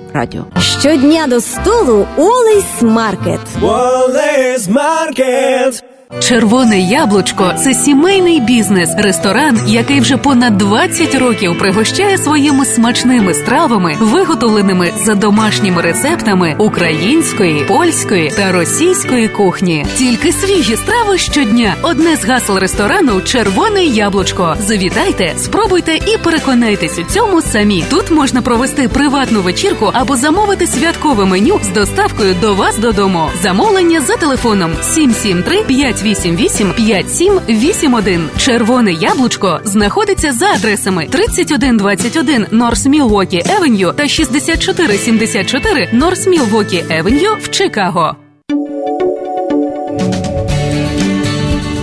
радіо. 0.13 0.45
Щодня 0.59 1.27
до 1.27 1.41
столу 1.41 2.07
Wally's 2.17 2.81
Market. 2.81 3.39
Wally's 3.61 4.69
Market. 4.69 5.83
Червоне 6.19 6.79
яблучко 6.79 7.53
це 7.63 7.73
сімейний 7.73 8.39
бізнес, 8.39 8.89
ресторан, 8.97 9.59
який 9.67 9.99
вже 9.99 10.17
понад 10.17 10.57
20 10.57 11.15
років 11.15 11.57
пригощає 11.59 12.17
своїми 12.17 12.65
смачними 12.65 13.33
стравами, 13.33 13.95
виготовленими 13.99 14.93
за 15.05 15.15
домашніми 15.15 15.81
рецептами 15.81 16.55
української, 16.57 17.65
польської 17.67 18.29
та 18.29 18.51
російської 18.51 19.27
кухні. 19.27 19.85
Тільки 19.97 20.31
свіжі 20.31 20.75
страви 20.75 21.17
щодня. 21.17 21.75
Одне 21.81 22.15
з 22.15 22.25
гасел 22.25 22.57
ресторану 22.57 23.21
Червоне 23.21 23.83
яблучко. 23.83 24.55
Завітайте, 24.59 25.33
спробуйте 25.37 25.95
і 25.95 26.17
переконайтесь 26.23 26.99
у 26.99 27.03
цьому 27.03 27.41
самі. 27.41 27.83
Тут 27.89 28.11
можна 28.11 28.41
провести 28.41 28.87
приватну 28.87 29.41
вечірку 29.41 29.91
або 29.93 30.15
замовити 30.15 30.67
святкове 30.67 31.25
меню 31.25 31.59
з 31.63 31.69
доставкою 31.69 32.35
до 32.41 32.55
вас 32.55 32.77
додому. 32.77 33.29
Замовлення 33.41 34.01
за 34.01 34.15
телефоном 34.17 34.71
773 34.81 35.63
588 36.01 36.73
5781. 36.73 38.29
Червоне 38.37 38.91
яблучко 38.91 39.61
знаходиться 39.63 40.31
за 40.31 40.51
адресами 40.53 41.07
3121 41.11 42.47
Норс 42.51 42.85
Мілвокі 42.85 43.43
Евеню 43.45 43.93
та 43.93 44.07
6474 44.07 45.89
Норс 45.91 46.27
Мілвокі 46.27 46.83
Евеню 46.89 47.37
в 47.41 47.49
Чикаго. 47.49 48.15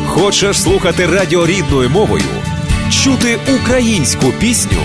Хочеш 0.06 0.62
слухати 0.62 1.06
радіо 1.06 1.46
рідною 1.46 1.90
мовою, 1.90 2.24
чути 2.90 3.38
українську 3.62 4.26
пісню 4.40 4.82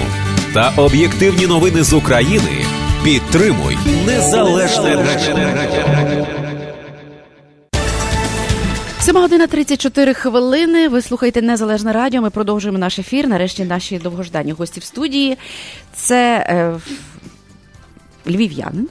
та 0.53 0.73
об'єктивні 0.77 1.47
новини 1.47 1.83
з 1.83 1.93
України? 1.93 2.65
Підтримуй 3.03 3.77
незалежне 4.05 4.95
радіо. 4.95 6.42
7 9.03 9.15
година 9.17 9.47
34 9.47 10.13
хвилини. 10.13 10.87
Ви 10.87 11.01
слухаєте 11.01 11.41
Незалежне 11.41 11.93
Радіо. 11.93 12.21
Ми 12.21 12.29
продовжуємо 12.29 12.77
наш 12.77 12.99
ефір. 12.99 13.27
Нарешті 13.27 13.65
наші 13.65 13.99
довгожданні 13.99 14.51
гості 14.51 14.79
в 14.79 14.83
студії. 14.83 15.37
Це 15.93 16.45
е, 16.49 16.79
львів'янин, 18.27 18.87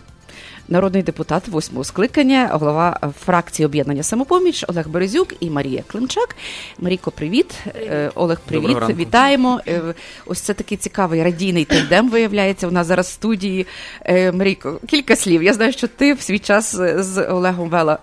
народний 0.72 1.02
депутат 1.02 1.48
восьмого 1.48 1.84
скликання, 1.84 2.48
голова 2.52 3.12
фракції 3.24 3.66
об'єднання 3.66 4.02
самопоміч 4.02 4.64
Олег 4.68 4.88
Березюк 4.88 5.34
і 5.40 5.50
Марія 5.50 5.82
Климчак. 5.86 6.36
Марійко, 6.78 7.10
привіт. 7.10 7.54
Е, 7.66 8.10
Олег, 8.14 8.40
привіт. 8.40 8.78
Ранку. 8.78 8.92
Вітаємо. 8.92 9.60
Е, 9.68 9.80
Ось 10.26 10.40
це 10.40 10.54
такий 10.54 10.78
цікавий 10.78 11.22
радійний 11.22 11.64
тандем 11.64 12.10
виявляється. 12.10 12.68
У 12.68 12.70
нас 12.70 12.86
зараз 12.86 13.06
в 13.06 13.10
студії. 13.10 13.66
Е, 14.04 14.32
Марійко, 14.32 14.80
кілька 14.86 15.16
слів. 15.16 15.42
Я 15.42 15.52
знаю, 15.52 15.72
що 15.72 15.88
ти 15.88 16.14
в 16.14 16.20
свій 16.20 16.38
час 16.38 16.76
з 16.96 17.26
Олегом 17.26 17.68
Вела 17.68 17.98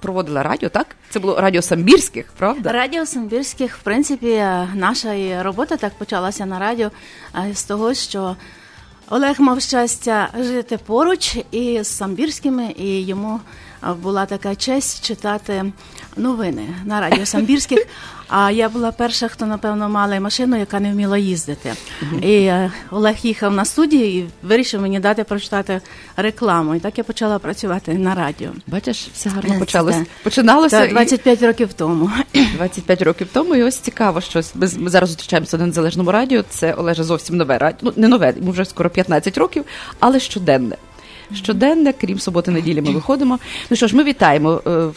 проводила 0.00 0.42
радіо, 0.42 0.68
так? 0.68 0.86
Це 1.10 1.18
було 1.18 1.40
радіо 1.40 1.62
Самбірських, 1.62 2.32
правда? 2.38 2.72
Радіо 2.72 3.06
Самбірських, 3.06 3.76
в 3.76 3.82
принципі, 3.82 4.44
наша 4.74 5.42
робота 5.42 5.76
так 5.76 5.92
почалася 5.98 6.46
на 6.46 6.58
радіо 6.58 6.90
з 7.54 7.64
того, 7.64 7.94
що 7.94 8.36
Олег 9.12 9.40
мав 9.40 9.60
щастя 9.60 10.28
жити 10.40 10.78
поруч 10.86 11.36
із 11.50 11.88
Самбірськими, 11.88 12.74
і 12.76 13.06
йому 13.06 13.40
була 14.02 14.26
така 14.26 14.54
честь 14.54 15.04
читати 15.04 15.64
новини 16.16 16.68
на 16.84 17.00
радіо 17.00 17.26
Самбірських. 17.26 17.78
А 18.32 18.50
я 18.50 18.68
була 18.68 18.92
перша, 18.92 19.28
хто 19.28 19.46
напевно 19.46 19.88
мала 19.88 20.20
машину, 20.20 20.58
яка 20.58 20.80
не 20.80 20.92
вміла 20.92 21.18
їздити. 21.18 21.74
І 22.22 22.32
е, 22.34 22.72
Олег 22.90 23.16
їхав 23.22 23.52
на 23.52 23.64
студію 23.64 24.18
і 24.18 24.26
вирішив 24.42 24.80
мені 24.82 25.00
дати 25.00 25.24
прочитати 25.24 25.80
рекламу. 26.16 26.74
І 26.74 26.80
так 26.80 26.98
я 26.98 27.04
почала 27.04 27.38
працювати 27.38 27.94
на 27.94 28.14
радіо. 28.14 28.50
Бачиш, 28.66 29.08
все 29.14 29.30
гарно 29.30 29.52
Це- 29.52 29.58
почалось. 29.58 29.96
це- 29.96 30.04
Починалося 30.22 30.80
Так, 30.88 30.90
і- 31.42 31.46
років 31.46 31.72
тому. 31.72 32.10
25 32.56 33.02
років 33.02 33.28
тому, 33.32 33.54
і 33.56 33.62
ось 33.62 33.76
цікаво, 33.76 34.20
що 34.20 34.40
ми, 34.54 34.68
ми 34.78 34.90
зараз 34.90 35.08
зустрічаємося 35.10 35.58
на 35.58 35.66
незалежному 35.66 36.12
радіо. 36.12 36.44
Це 36.48 36.74
Олеже 36.74 37.04
зовсім 37.04 37.36
нове 37.36 37.58
радіо. 37.58 37.78
Ну 37.82 37.92
не 37.96 38.08
нове, 38.08 38.34
йому 38.36 38.50
вже 38.50 38.64
скоро 38.64 38.90
15 38.90 39.38
років, 39.38 39.64
але 40.00 40.20
щоденне. 40.20 40.76
Щоденне, 41.34 41.92
крім 42.00 42.18
суботи, 42.18 42.50
неділі, 42.50 42.80
ми 42.80 42.90
виходимо. 42.90 43.38
Ну 43.70 43.76
що 43.76 43.86
ж, 43.86 43.96
ми 43.96 44.04
вітаємо. 44.04 44.62
е, 44.66 44.88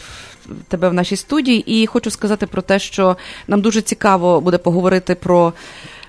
Тебе 0.68 0.88
в 0.88 0.94
нашій 0.94 1.16
студії, 1.16 1.82
і 1.82 1.86
хочу 1.86 2.10
сказати 2.10 2.46
про 2.46 2.62
те, 2.62 2.78
що 2.78 3.16
нам 3.48 3.60
дуже 3.60 3.80
цікаво 3.82 4.40
буде 4.40 4.58
поговорити 4.58 5.14
про 5.14 5.52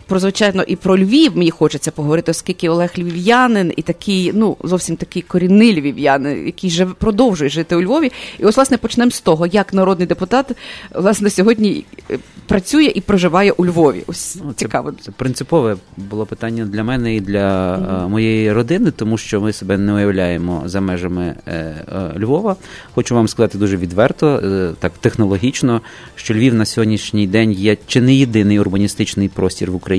Про 0.08 0.20
звичайно 0.20 0.64
і 0.64 0.76
про 0.76 0.98
Львів 0.98 1.38
мені 1.38 1.52
хочеться 1.52 1.92
поговорити, 1.92 2.32
оскільки 2.32 2.70
Олег 2.70 2.92
львів'янин 2.98 3.74
і 3.78 3.82
такий, 3.82 4.32
ну 4.34 4.58
зовсім 4.64 4.96
такий 4.96 5.22
корінний 5.22 5.82
львів'янин, 5.82 6.46
який 6.46 6.70
живе 6.70 6.94
продовжує 7.00 7.50
жити 7.50 7.76
у 7.76 7.82
Львові. 7.82 8.12
І 8.40 8.46
ось 8.46 8.56
власне 8.56 8.78
почнемо 8.78 9.12
з 9.12 9.22
того, 9.22 9.48
як 9.48 9.74
народний 9.74 10.08
депутат 10.08 10.52
власне 10.94 11.30
сьогодні 11.30 11.86
е, 12.12 12.20
працює 12.48 12.92
і 12.96 13.02
проживає 13.02 13.52
у 13.52 13.66
Львові. 13.66 14.04
Ось 14.08 14.38
Ну, 14.44 14.54
це, 14.56 14.66
цікаво. 14.66 14.94
Це 15.02 15.12
принципове 15.12 15.78
було 15.98 16.26
питання 16.26 16.66
для 16.66 16.84
мене 16.84 17.16
і 17.16 17.22
для 17.22 17.76
е, 17.76 18.08
моєї 18.08 18.52
родини, 18.52 18.92
тому 18.92 19.18
що 19.18 19.42
ми 19.42 19.54
себе 19.54 19.78
не 19.78 19.94
уявляємо 19.94 20.64
за 20.66 20.82
межами 20.82 21.36
е, 21.48 21.52
е, 21.56 22.20
Львова. 22.20 22.56
Хочу 22.94 23.16
вам 23.16 23.28
сказати 23.28 23.58
дуже 23.58 23.78
відверто, 23.78 24.28
е, 24.28 24.74
так 24.80 24.92
технологічно, 24.98 25.82
що 26.16 26.34
Львів 26.34 26.54
на 26.54 26.66
сьогоднішній 26.66 27.28
день 27.28 27.52
є 27.52 27.78
чи 27.88 28.02
не 28.02 28.14
єдиний 28.16 28.60
урбаністичний 28.60 29.30
простір 29.30 29.72
в 29.72 29.76
Україні, 29.76 29.95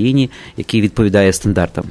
який 0.57 0.81
відповідає 0.81 1.33
стандартам. 1.33 1.85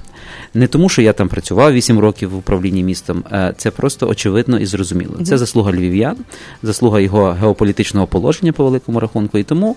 Не 0.54 0.68
тому, 0.68 0.90
що 0.90 1.02
я 1.02 1.14
там 1.14 1.28
працював 1.28 1.74
8 1.74 2.00
років 2.00 2.30
в 2.30 2.38
управлінні 2.38 2.84
містом, 2.84 3.24
е, 3.32 3.54
це 3.58 3.72
просто 3.72 4.08
очевидно 4.08 4.60
і 4.60 4.66
зрозуміло. 4.66 5.18
Це 5.24 5.38
заслуга 5.38 5.72
львів'ян, 5.72 6.18
заслуга 6.64 7.00
його 7.00 7.32
геополітичного 7.32 8.08
положення 8.08 8.52
по 8.52 8.64
великому 8.64 9.00
рахунку. 9.00 9.38
І 9.38 9.44
тому 9.44 9.76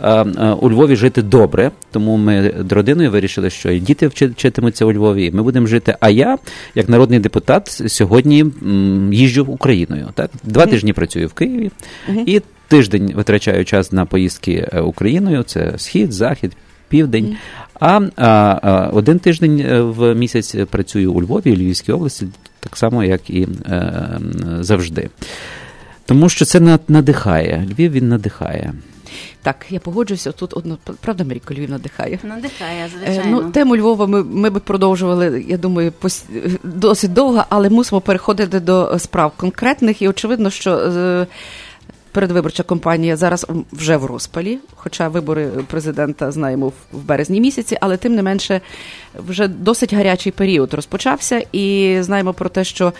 е, 0.00 0.10
е, 0.10 0.52
у 0.60 0.70
Львові 0.70 0.96
жити 0.96 1.22
добре. 1.22 1.70
Тому 1.90 2.16
ми 2.16 2.54
з 2.68 2.72
родиною 2.72 3.10
вирішили, 3.10 3.50
що 3.50 3.70
і 3.70 3.80
діти 3.80 4.06
вчитимуться 4.06 4.84
у 4.84 4.92
Львові, 4.92 5.26
і 5.26 5.30
ми 5.30 5.42
будемо 5.42 5.66
жити. 5.66 5.96
А 6.00 6.10
я, 6.10 6.38
як 6.74 6.88
народний 6.88 7.18
депутат, 7.18 7.82
сьогодні 7.86 8.44
їжджу 9.12 9.46
Україною. 9.48 10.08
Так, 10.14 10.30
два 10.44 10.66
тижні 10.66 10.92
працюю 10.92 11.28
в 11.28 11.32
Києві 11.32 11.70
і 12.26 12.40
тиждень 12.68 13.12
витрачаю 13.16 13.64
час 13.64 13.92
на 13.92 14.04
поїздки 14.06 14.68
Україною. 14.84 15.42
Це 15.42 15.72
схід, 15.76 16.12
захід. 16.12 16.52
Південь, 16.90 17.36
а, 17.80 18.00
а, 18.16 18.58
а 18.62 18.90
один 18.92 19.18
тиждень 19.18 19.60
е, 19.60 19.80
в 19.80 20.14
місяць 20.14 20.56
працюю 20.70 21.12
у 21.12 21.22
Львові, 21.22 21.52
у 21.52 21.56
Львівській 21.56 21.92
області, 21.92 22.26
так 22.60 22.76
само, 22.76 23.04
як 23.04 23.30
і 23.30 23.48
е, 23.66 24.18
завжди. 24.60 25.10
Тому 26.06 26.28
що 26.28 26.44
це 26.44 26.78
надихає. 26.88 27.68
Львів 27.70 27.92
він 27.92 28.08
надихає. 28.08 28.72
Так, 29.42 29.66
я 29.70 29.80
погоджуюся. 29.80 30.32
Тут 30.32 30.56
одно 30.56 30.78
правда, 31.00 31.24
Маріко 31.24 31.54
Львів 31.54 31.70
надихає. 31.70 32.18
Надихає, 32.22 32.84
Е, 32.84 32.88
звичайно. 32.88 33.42
Ну, 33.42 33.50
тему 33.50 33.76
Львова 33.76 34.06
ми, 34.06 34.24
ми 34.24 34.50
би 34.50 34.60
продовжували, 34.60 35.44
я 35.48 35.56
думаю, 35.56 35.92
пос... 35.92 36.24
досить 36.64 37.12
довго, 37.12 37.44
але 37.48 37.70
мусимо 37.70 38.00
переходити 38.00 38.60
до 38.60 38.98
справ 38.98 39.32
конкретних. 39.36 40.02
І 40.02 40.08
очевидно, 40.08 40.50
що 40.50 40.76
е, 40.76 41.26
передвиборча 42.12 42.62
кампанія 42.62 43.16
зараз 43.16 43.46
вже 43.72 43.96
в 43.96 44.04
розпалі, 44.04 44.58
хоча 44.76 45.08
вибори 45.08 45.48
президента 45.70 46.32
знаємо 46.32 46.68
в- 46.68 46.72
в 46.92 47.02
березні 47.04 47.40
місяці, 47.40 47.76
але 47.80 47.96
тим 47.96 48.14
не 48.14 48.22
менше 48.22 48.60
вже 49.26 49.48
досить 49.48 49.94
гарячий 49.94 50.32
період 50.32 50.74
розпочався, 50.74 51.42
і 51.52 51.96
знаємо 52.00 52.32
про 52.32 52.48
те, 52.48 52.64
що 52.64 52.92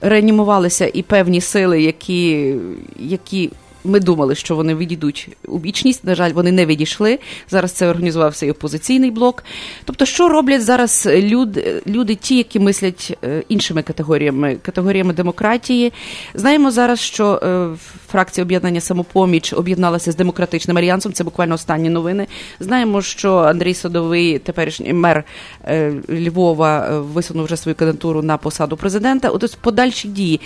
реанімувалися 0.00 0.90
і 0.94 1.02
певні 1.02 1.40
сили, 1.40 1.82
які, 1.82 2.54
які 2.98 3.50
ми 3.84 4.00
думали, 4.00 4.34
що 4.34 4.56
вони 4.56 4.74
відійдуть 4.74 5.28
у 5.48 5.58
вічність. 5.58 6.04
На 6.04 6.14
жаль, 6.14 6.32
вони 6.32 6.52
не 6.52 6.66
відійшли. 6.66 7.18
Зараз 7.50 7.72
це 7.72 7.88
організувався 7.88 8.46
і 8.46 8.50
опозиційний 8.50 9.10
блок. 9.10 9.44
Тобто, 9.84 10.04
що 10.04 10.28
роблять 10.28 10.62
зараз 10.62 11.08
люди, 11.12 11.82
люди 11.86 12.14
ті, 12.14 12.36
які 12.36 12.60
мислять 12.60 13.18
е, 13.24 13.42
іншими 13.48 13.82
категоріями, 13.82 14.56
категоріями 14.62 15.12
демократії. 15.14 15.92
Знаємо 16.34 16.70
зараз, 16.70 17.00
що 17.00 17.40
е, 17.42 17.68
фракція 18.08 18.44
об'єднання 18.44 18.80
самопоміч 18.80 19.52
об'єдналася 19.52 20.12
з 20.12 20.16
демократичним 20.16 20.78
альянсом. 20.78 21.12
Це 21.12 21.24
буквально 21.24 21.54
останні 21.54 21.90
новини. 21.90 22.26
Знаємо, 22.60 23.02
що 23.02 23.36
Андрій 23.36 23.74
Садовий, 23.74 24.38
теперішній 24.38 24.92
мер 24.92 25.24
е, 25.64 25.92
Львова, 26.10 26.86
е, 26.86 26.98
висунув 26.98 27.44
вже 27.44 27.56
свою 27.56 27.74
кандидатуру 27.74 28.22
на 28.22 28.36
посаду 28.36 28.76
президента. 28.76 29.28
От 29.28 29.58
подальші 29.60 30.08
дії. 30.08 30.40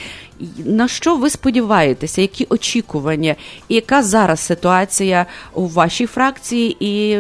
На 0.65 0.89
що 0.89 1.17
ви 1.17 1.31
сподіваєтеся? 1.31 2.21
Які 2.21 2.47
очікування? 2.49 3.35
І 3.69 3.75
яка 3.75 4.03
зараз 4.03 4.41
ситуація 4.41 5.27
у 5.55 5.67
вашій 5.67 6.07
фракції? 6.07 6.77
І 6.81 7.19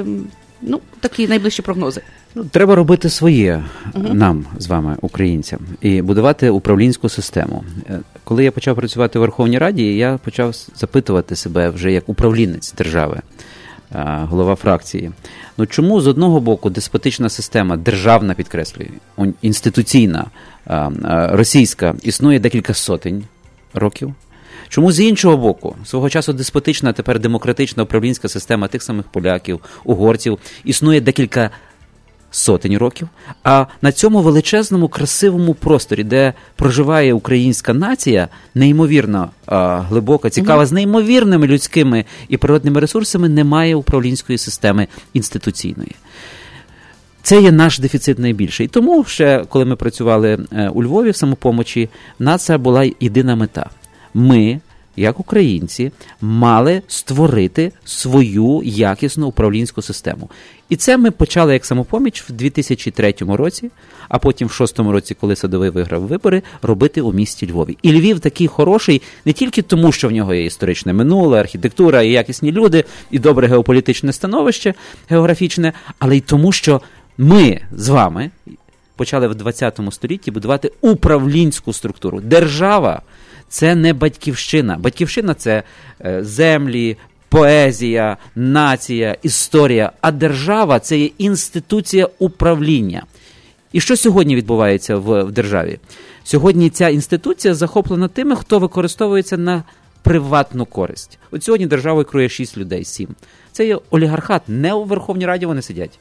ну 0.62 0.80
такі 1.00 1.28
найближчі 1.28 1.62
прогнози. 1.62 2.00
Ну, 2.34 2.44
треба 2.44 2.74
робити 2.74 3.10
своє 3.10 3.64
Мгм. 3.94 4.18
нам 4.18 4.46
з 4.58 4.66
вами, 4.66 4.96
українцям, 5.00 5.58
і 5.80 6.02
будувати 6.02 6.50
управлінську 6.50 7.08
систему. 7.08 7.64
Е, 7.90 8.00
Коли 8.24 8.44
я 8.44 8.52
почав 8.52 8.76
працювати 8.76 9.18
в 9.18 9.22
Верховній 9.22 9.58
Раді, 9.58 9.96
я 9.96 10.18
почав 10.24 10.54
запитувати 10.76 11.36
себе 11.36 11.70
вже 11.70 11.92
як 11.92 12.08
управлінець 12.08 12.72
держави, 12.72 13.20
е, 13.94 14.18
голова 14.22 14.54
фракції. 14.54 15.10
Ну 15.58 15.66
чому 15.66 16.00
з 16.00 16.06
одного 16.06 16.40
боку 16.40 16.70
деспотична 16.70 17.28
система, 17.28 17.76
державна 17.76 18.34
підкреслюю, 18.34 18.90
інституційна, 19.42 20.24
російська, 21.32 21.94
існує 22.02 22.38
декілька 22.40 22.74
сотень 22.74 23.24
років? 23.74 24.14
Чому 24.72 24.92
з 24.92 25.00
іншого 25.00 25.36
боку, 25.36 25.76
свого 25.84 26.10
часу 26.10 26.32
деспотична, 26.32 26.92
тепер 26.92 27.18
демократична 27.18 27.82
управлінська 27.82 28.28
система 28.28 28.68
тих 28.68 28.82
самих 28.82 29.06
поляків, 29.06 29.60
угорців 29.84 30.38
існує 30.64 31.00
декілька 31.00 31.50
сотень 32.30 32.78
років. 32.78 33.08
А 33.44 33.66
на 33.82 33.92
цьому 33.92 34.22
величезному 34.22 34.88
красивому 34.88 35.54
просторі, 35.54 36.04
де 36.04 36.32
проживає 36.56 37.14
українська 37.14 37.72
нація, 37.72 38.28
неймовірно 38.54 39.30
а, 39.46 39.78
глибока, 39.78 40.30
цікава, 40.30 40.66
з 40.66 40.72
неймовірними 40.72 41.46
людськими 41.46 42.04
і 42.28 42.36
природними 42.36 42.80
ресурсами, 42.80 43.28
немає 43.28 43.74
управлінської 43.74 44.38
системи 44.38 44.88
інституційної. 45.12 45.92
Це 47.22 47.42
є 47.42 47.52
наш 47.52 47.78
дефіцит 47.78 48.18
найбільший. 48.18 48.66
І 48.66 48.68
тому 48.68 49.04
ще, 49.04 49.44
коли 49.48 49.64
ми 49.64 49.76
працювали 49.76 50.38
е, 50.52 50.68
у 50.68 50.82
Львові 50.82 51.10
в 51.10 51.16
самопомочі, 51.16 51.88
в 52.18 52.22
нас 52.22 52.44
це 52.44 52.58
була 52.58 52.90
єдина 53.00 53.36
мета. 53.36 53.70
Ми, 54.14 54.60
як 54.96 55.20
українці, 55.20 55.92
мали 56.20 56.82
створити 56.86 57.72
свою 57.84 58.62
якісну 58.64 59.26
управлінську 59.26 59.82
систему. 59.82 60.30
І 60.68 60.76
це 60.76 60.96
ми 60.96 61.10
почали 61.10 61.52
як 61.52 61.64
самопоміч 61.64 62.22
в 62.22 62.32
2003 62.32 63.14
році, 63.20 63.70
а 64.08 64.18
потім 64.18 64.48
в 64.48 64.50
2006 64.50 64.78
році, 64.78 65.16
коли 65.20 65.36
Садовий 65.36 65.70
виграв 65.70 66.02
вибори, 66.02 66.42
робити 66.62 67.00
у 67.00 67.12
місті 67.12 67.50
Львові. 67.50 67.78
І 67.82 67.92
Львів 67.92 68.20
такий 68.20 68.46
хороший 68.46 69.02
не 69.24 69.32
тільки 69.32 69.62
тому, 69.62 69.92
що 69.92 70.08
в 70.08 70.12
нього 70.12 70.34
є 70.34 70.44
історичне 70.44 70.92
минуле, 70.92 71.40
архітектура 71.40 72.02
і 72.02 72.10
якісні 72.10 72.52
люди, 72.52 72.84
і 73.10 73.18
добре 73.18 73.46
геополітичне 73.46 74.12
становище 74.12 74.74
географічне, 75.08 75.72
але 75.98 76.16
й 76.16 76.20
тому, 76.20 76.52
що 76.52 76.80
ми 77.18 77.60
з 77.72 77.88
вами 77.88 78.30
почали 78.96 79.28
в 79.28 79.34
20 79.34 79.80
столітті 79.90 80.30
будувати 80.30 80.72
управлінську 80.80 81.72
структуру. 81.72 82.20
Держава 82.20 83.02
це 83.52 83.74
не 83.74 83.92
батьківщина. 83.92 84.78
Батьківщина 84.78 85.34
це 85.34 85.62
е, 86.04 86.24
землі, 86.24 86.96
поезія, 87.28 88.16
нація, 88.34 89.16
історія. 89.22 89.92
А 90.00 90.10
держава 90.10 90.80
це 90.80 90.98
є 90.98 91.10
інституція 91.18 92.08
управління. 92.18 93.02
І 93.72 93.80
що 93.80 93.96
сьогодні 93.96 94.36
відбувається 94.36 94.96
в, 94.96 95.22
в 95.22 95.32
державі? 95.32 95.78
Сьогодні 96.24 96.70
ця 96.70 96.88
інституція 96.88 97.54
захоплена 97.54 98.08
тими, 98.08 98.36
хто 98.36 98.58
використовується 98.58 99.36
на 99.36 99.62
приватну 100.02 100.66
користь. 100.66 101.18
От 101.30 101.44
сьогодні 101.44 101.66
державою 101.66 102.04
керує 102.04 102.28
6 102.28 102.56
людей, 102.56 102.84
7. 102.84 103.08
Це 103.52 103.66
є 103.66 103.78
олігархат. 103.90 104.42
Не 104.48 104.74
у 104.74 104.84
Верховній 104.84 105.26
Раді 105.26 105.46
вони 105.46 105.62
сидять. 105.62 105.98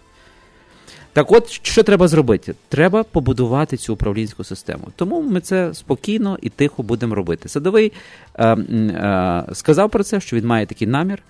Так 1.14 1.32
от, 1.32 1.50
що 1.50 1.84
треба 1.84 2.08
зробити? 2.08 2.56
Треба 2.70 3.04
побудувати 3.04 3.78
цю 3.78 3.94
управлінську 3.94 4.44
систему. 4.44 4.88
Тому 4.96 5.22
ми 5.22 5.42
це 5.42 5.74
спокійно 5.74 6.38
і 6.42 6.50
тихо 6.50 6.84
будемо 6.84 7.16
робити. 7.16 7.50
Садовий 7.50 7.92
е, 8.36 8.48
е, 8.48 9.46
сказав 9.54 9.90
про 9.90 10.04
це, 10.04 10.20
що 10.20 10.36
він 10.36 10.46
має 10.46 10.66
такий 10.66 10.88
намір. 10.88 11.24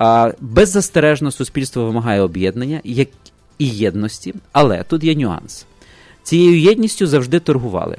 Е, 0.00 0.34
беззастережно 0.40 1.30
суспільство 1.30 1.84
вимагає 1.84 2.20
об'єднання 2.20 2.80
як 2.84 3.08
і 3.58 3.68
єдності, 3.68 4.34
але 4.52 4.82
тут 4.82 5.04
є 5.04 5.14
нюанс. 5.14 5.66
Цією 6.22 6.60
єдністю 6.60 7.06
завжди 7.06 7.40
торгували. 7.40 7.96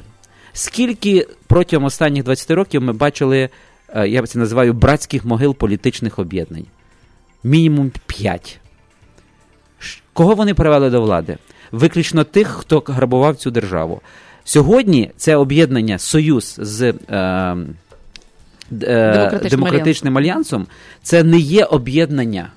Скільки 0.53 1.27
протягом 1.47 1.85
останніх 1.85 2.23
20 2.23 2.51
років 2.51 2.81
ми 2.81 2.93
бачили, 2.93 3.49
е, 3.89 4.07
я 4.07 4.21
б 4.21 4.27
це 4.27 4.39
називаю 4.39 4.73
братських 4.73 5.25
могил 5.25 5.55
політичних 5.55 6.19
об'єднань? 6.19 6.65
Мінімум 7.43 7.91
5. 8.05 8.59
Кого 10.13 10.35
вони 10.35 10.53
привели 10.53 10.89
до 10.89 11.01
влади? 11.01 11.37
Виключно 11.71 12.23
тих, 12.23 12.47
хто 12.47 12.83
грабував 12.87 13.35
цю 13.35 13.51
державу. 13.51 14.01
Сьогодні 14.43 15.11
це 15.17 15.35
об'єднання 15.35 15.99
Союз 15.99 16.55
з 16.57 16.81
е, 16.81 16.93
е, 17.11 17.55
Демократичним 18.71 19.49
демократичним 19.49 20.17
альянсом 20.17 20.67
це 21.03 21.23
не 21.23 21.37
є 21.37 21.65
об'єднання. 21.65 22.49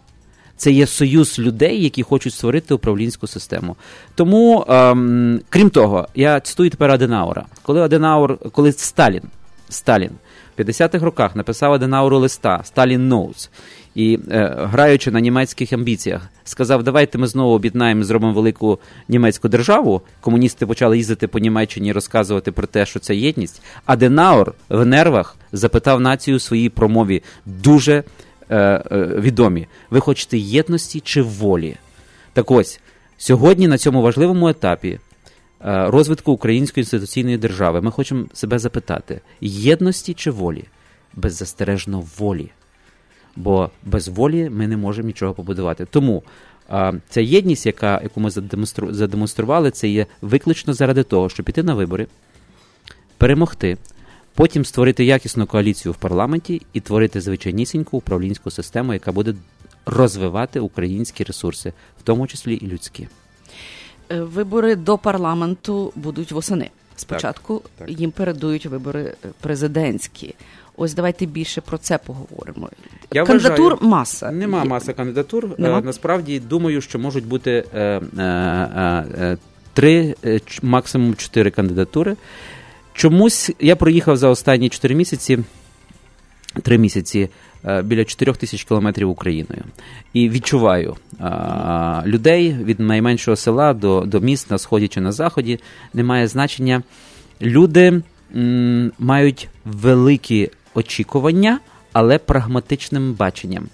Це 0.57 0.71
є 0.71 0.87
союз 0.87 1.39
людей, 1.39 1.83
які 1.83 2.03
хочуть 2.03 2.35
створити 2.35 2.75
управлінську 2.75 3.27
систему. 3.27 3.77
Тому, 4.15 4.65
ем, 4.69 5.41
крім 5.49 5.71
того, 5.71 6.09
я 6.15 6.41
цитую 6.41 6.71
тепер 6.71 6.91
Аденаура. 6.91 7.45
Коли 7.63 7.83
Аденаур, 7.83 8.39
коли 8.53 8.73
Сталін, 8.73 9.23
Сталін 9.69 10.11
в 10.57 10.61
50-х 10.61 11.05
роках 11.05 11.37
написав 11.37 11.73
Аденауру 11.73 12.19
листа 12.19 12.61
Сталін 12.65 13.13
Notes, 13.13 13.49
і 13.97 14.19
е, 14.31 14.55
граючи 14.59 15.11
на 15.11 15.21
німецьких 15.21 15.73
амбіціях, 15.73 16.29
сказав: 16.45 16.83
давайте 16.83 17.19
ми 17.19 17.27
знову 17.27 17.55
об'єднаємо, 17.55 18.05
зробимо 18.05 18.33
велику 18.33 18.79
німецьку 19.09 19.49
державу. 19.49 20.03
Комуністи 20.21 20.67
почали 20.67 20.97
їздити 20.97 21.27
по 21.27 21.39
Німеччині 21.39 21.89
і 21.89 21.93
розказувати 21.93 22.53
про 22.53 22.67
те, 22.67 22.87
що 22.87 23.01
це 23.01 23.17
єдність. 23.17 23.63
Аденаур 23.87 24.55
в 24.69 24.87
нервах 24.87 25.37
запитав 25.53 26.01
націю 26.01 26.37
у 26.37 26.41
своїй 26.41 26.69
промові 26.69 27.23
дуже 27.47 28.05
е, 28.51 28.57
е, 28.57 28.83
відомі: 29.19 29.67
ви 29.91 30.01
хочете 30.01 30.39
єдності 30.39 31.01
чи 31.01 31.23
волі? 31.23 31.77
Так 32.33 32.51
ось 32.51 32.81
сьогодні 33.19 33.69
на 33.69 33.79
цьому 33.79 34.03
важливому 34.03 34.49
етапі 34.49 34.89
е, 34.89 34.99
розвитку 35.91 36.33
української 36.33 36.83
інституційної 36.83 37.39
держави 37.39 37.81
ми 37.81 37.91
хочемо 37.91 38.25
себе 38.33 38.59
запитати: 38.59 39.21
єдності 39.41 40.15
чи 40.15 40.31
волі? 40.31 40.65
Беззастережно 41.15 42.05
волі. 42.19 42.51
Бо 43.37 43.71
без 43.85 44.09
волі 44.09 44.51
ми 44.51 44.69
не 44.69 44.77
можемо 44.77 45.07
нічого 45.07 45.35
побудувати. 45.35 45.85
Тому 45.85 46.23
а, 46.69 46.93
ця 47.09 47.21
єдність, 47.21 47.67
яка, 47.67 48.01
яку 48.03 48.21
ми 48.21 48.31
задемонстру, 48.31 48.95
задемонстрували, 48.95 49.71
це 49.71 49.89
є 49.89 50.07
виключно 50.23 50.75
заради 50.75 51.03
того, 51.03 51.29
щоб 51.29 51.47
піти 51.47 51.63
на 51.63 51.75
вибори, 51.75 52.07
перемогти, 53.19 53.77
потім 54.35 54.65
створити 54.65 55.05
якісну 55.05 55.47
коаліцію 55.47 55.93
в 55.93 55.97
парламенті 55.97 56.63
і 56.73 56.81
творити 56.81 57.21
звичайнісіньку 57.21 57.97
управлінську 57.97 58.51
систему, 58.51 58.93
яка 58.93 59.13
буде 59.13 59.35
розвивати 59.87 60.61
українські 60.61 61.25
ресурси, 61.25 61.73
в 62.01 62.03
тому 62.03 62.27
числі 62.27 62.55
і 62.55 62.67
людські. 62.67 63.09
Е, 64.11 64.21
Вибори 64.21 64.77
до 64.77 64.99
парламенту 64.99 65.93
будуть 65.97 66.33
восени. 66.33 66.71
Спочатку 66.97 67.63
їм 67.89 68.11
передують 68.11 68.67
вибори 68.67 69.15
е, 69.25 69.29
президентські. 69.41 70.35
Ось 70.77 70.95
давайте 70.95 71.27
більше 71.27 71.61
про 71.61 71.79
це 71.79 71.99
поговоримо. 71.99 72.69
Я 73.13 73.25
Кандидатур 73.25 73.73
вважаю, 73.73 73.91
маса. 73.91 74.31
Нема 74.31 74.63
Є. 74.63 74.65
маса 74.69 74.93
кандидатур. 74.93 75.49
Нема? 75.59 75.79
Е, 75.79 75.83
Насправді 75.83 76.41
думаю, 76.41 76.81
що 76.81 76.99
можуть 76.99 77.27
бути 77.27 77.65
е, 77.75 78.01
е, 78.19 79.37
три, 79.73 80.15
максимум 80.63 81.15
чотири 81.15 81.51
кандидатури. 81.51 82.17
Чомусь 82.93 83.51
я 83.61 83.77
проїхав 83.77 84.17
за 84.17 84.29
останні 84.29 84.69
чотири 84.69 84.95
місяці, 84.95 85.39
три 86.63 86.79
місяці 86.79 87.29
біля 87.85 88.05
чотирьох 88.05 88.37
тисяч 88.37 88.65
кілометрів 88.65 89.11
Україною. 89.11 89.63
І 90.13 90.29
відчуваю 90.31 90.97
а, 91.21 92.03
людей 92.07 92.57
від 92.65 92.81
найменшого 92.81 93.37
села 93.37 93.75
до, 93.75 94.01
до 94.01 94.21
міст 94.21 94.51
на 94.51 94.59
сході 94.59 94.89
чи 94.89 95.01
на 95.01 95.13
заході. 95.13 95.61
Немає 95.95 96.29
значення. 96.29 96.83
Люди 97.43 98.03
м, 98.37 98.93
мають 98.99 99.49
великі 99.65 100.51
очікування, 100.77 101.61
але 101.93 102.19
прагматичним 102.19 103.13
баченням. 103.13 103.69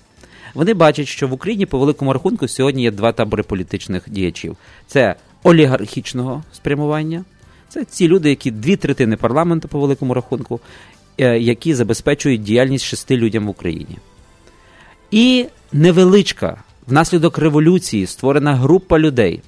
Вони 0.55 0.75
бачать, 0.75 1.09
що 1.09 1.29
в 1.29 1.33
Україні 1.33 1.67
по 1.67 1.79
великому 1.79 2.13
рахунку 2.13 2.49
сьогодні 2.49 2.83
є 2.83 2.91
два 2.91 3.13
табори 3.13 3.43
політичних 3.43 4.11
діячів: 4.11 4.57
це 4.87 5.17
олігархічного 5.43 6.43
спрямування, 6.53 7.25
це 7.69 7.85
ці 7.85 8.09
люди, 8.09 8.29
які 8.29 8.51
дві 8.51 8.77
третини 8.77 9.17
парламенту 9.17 9.69
по 9.69 9.81
великому 9.81 10.15
рахунку, 10.15 10.61
е, 11.19 11.39
які 11.39 11.75
забезпечують 11.75 12.43
діяльність 12.43 12.85
шести 12.85 13.17
людям 13.17 13.47
в 13.47 13.51
Україні. 13.51 13.99
І 15.11 15.47
невеличка 15.73 16.63
внаслідок 16.87 17.39
революції 17.39 18.07
створена 18.07 18.55
група 18.55 18.99
людей, 18.99 19.41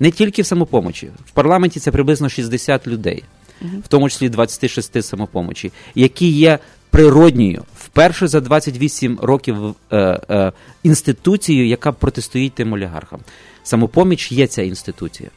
не 0.00 0.10
тільки 0.10 0.42
в 0.42 0.46
самопомочі. 0.46 1.10
В 1.26 1.30
парламенті 1.30 1.80
це 1.80 1.90
приблизно 1.90 2.28
60 2.28 2.86
людей, 2.86 3.24
в 3.62 3.88
тому 3.88 4.08
числі 4.08 4.28
26 4.28 5.04
самопомочі, 5.04 5.72
які 5.94 6.28
є 6.28 6.58
природньою 6.90 7.62
вперше 7.78 8.28
за 8.28 8.40
28 8.40 9.18
років 9.22 9.74
е, 9.92 10.20
е, 10.30 10.52
інституцією, 10.82 11.66
яка 11.66 11.92
протистоїть 11.92 12.52
тим 12.52 12.72
олігархам. 12.72 13.20
Самопоміч 13.62 14.32
є 14.32 14.46
ця 14.46 14.62
інституція. 14.62 15.30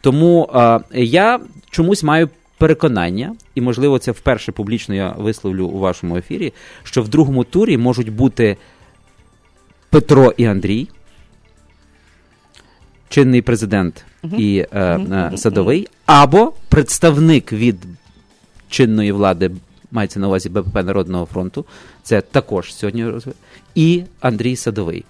Тому 0.00 0.50
е, 0.54 0.80
я 0.92 1.40
чомусь 1.70 2.02
маю 2.02 2.28
переконання, 2.58 3.34
і 3.54 3.60
можливо 3.60 3.98
це 3.98 4.10
вперше 4.10 4.52
публічно 4.52 4.94
я 4.94 5.10
висловлю 5.18 5.66
у 5.66 5.78
вашому 5.78 6.16
ефірі, 6.16 6.52
що 6.82 7.02
в 7.02 7.08
другому 7.08 7.44
турі 7.44 7.76
можуть 7.76 8.12
бути 8.12 8.56
Петро 9.90 10.34
і 10.36 10.44
Андрій, 10.44 10.88
чинний 13.08 13.42
президент 13.42 14.04
і 14.38 14.66
е, 14.72 14.80
е, 14.80 15.32
садовий, 15.36 15.88
або 16.06 16.52
представник 16.68 17.52
від 17.52 17.76
чинної 18.70 19.12
влади, 19.12 19.50
мається 19.90 20.20
на 20.20 20.26
увазі 20.26 20.48
БПП 20.48 20.82
Народного 20.82 21.26
фронту, 21.26 21.64
це 22.02 22.20
також 22.20 22.74
сьогодні 22.74 23.06
і 23.74 24.02
Андрій 24.20 24.56
Садовий. 24.56 25.04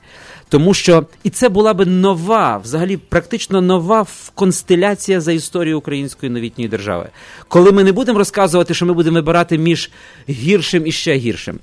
Тому 0.48 0.74
що 0.74 1.06
і 1.24 1.30
це 1.30 1.48
була 1.48 1.74
би 1.74 1.86
нова, 1.86 2.58
взагалі 2.58 2.96
практично 2.96 3.60
нова 3.60 4.06
констеляція 4.34 5.20
за 5.20 5.32
історію 5.32 5.78
української 5.78 6.30
новітньої 6.32 6.68
держави. 6.68 7.08
Коли 7.48 7.72
ми 7.72 7.84
не 7.84 7.92
будемо 7.92 8.18
розказувати, 8.18 8.74
що 8.74 8.86
ми 8.86 8.92
будемо 8.92 9.14
вибирати 9.14 9.58
між 9.58 9.90
гіршим 10.28 10.86
і 10.86 10.92
ще 10.92 11.14
гіршим. 11.14 11.58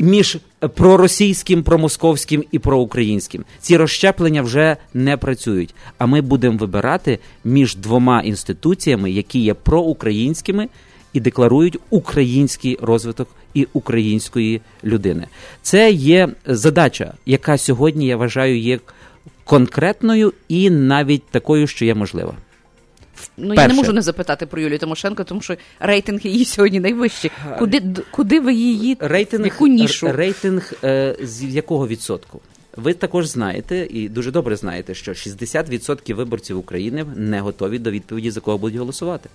Між 0.00 0.38
проросійським, 0.74 1.62
промосковським 1.62 2.44
і 2.52 2.58
проукраїнським 2.58 3.44
ці 3.60 3.76
розщеплення 3.76 4.42
вже 4.42 4.76
не 4.94 5.16
працюють. 5.16 5.74
А 5.98 6.06
ми 6.06 6.20
будемо 6.20 6.58
вибирати 6.58 7.18
між 7.44 7.76
двома 7.76 8.20
інституціями, 8.20 9.10
які 9.10 9.38
є 9.38 9.54
проукраїнськими 9.54 10.68
і 11.12 11.20
декларують 11.20 11.78
український 11.90 12.78
розвиток 12.82 13.28
і 13.54 13.66
української 13.72 14.60
людини. 14.84 15.26
Це 15.62 15.90
є 15.90 16.28
задача, 16.46 17.14
яка 17.26 17.58
сьогодні 17.58 18.06
я 18.06 18.16
вважаю 18.16 18.58
є 18.58 18.78
конкретною 19.44 20.32
і 20.48 20.70
навіть 20.70 21.24
такою, 21.30 21.66
що 21.66 21.84
є 21.84 21.94
можлива. 21.94 22.34
Ну, 23.36 23.54
я 23.54 23.68
не 23.68 23.74
можу 23.74 23.92
не 23.92 24.02
запитати 24.02 24.46
про 24.46 24.60
Юлію 24.60 24.78
Тимошенко, 24.78 25.24
тому 25.24 25.40
що 25.40 25.56
рейтинг 25.80 26.20
її 26.22 26.44
сьогодні 26.44 26.80
найвищий. 26.80 27.30
Куди, 27.58 27.82
куди 28.10 28.40
ви 28.40 28.54
її 28.54 28.96
рейтинг, 29.00 29.44
яку 29.44 29.66
нішу? 29.66 30.12
рейтинг 30.12 30.72
е, 30.84 31.16
з 31.22 31.44
якого 31.44 31.88
відсотку? 31.88 32.40
Ви 32.76 32.94
також 32.94 33.26
знаєте 33.26 33.86
і 33.90 34.08
дуже 34.08 34.30
добре 34.30 34.56
знаєте, 34.56 34.94
що 34.94 35.12
60% 35.12 36.14
виборців 36.14 36.58
України 36.58 37.06
не 37.16 37.40
готові 37.40 37.78
до 37.78 37.90
відповіді, 37.90 38.30
за 38.30 38.40
кого 38.40 38.58
будуть 38.58 38.78
голосувати. 38.78 39.28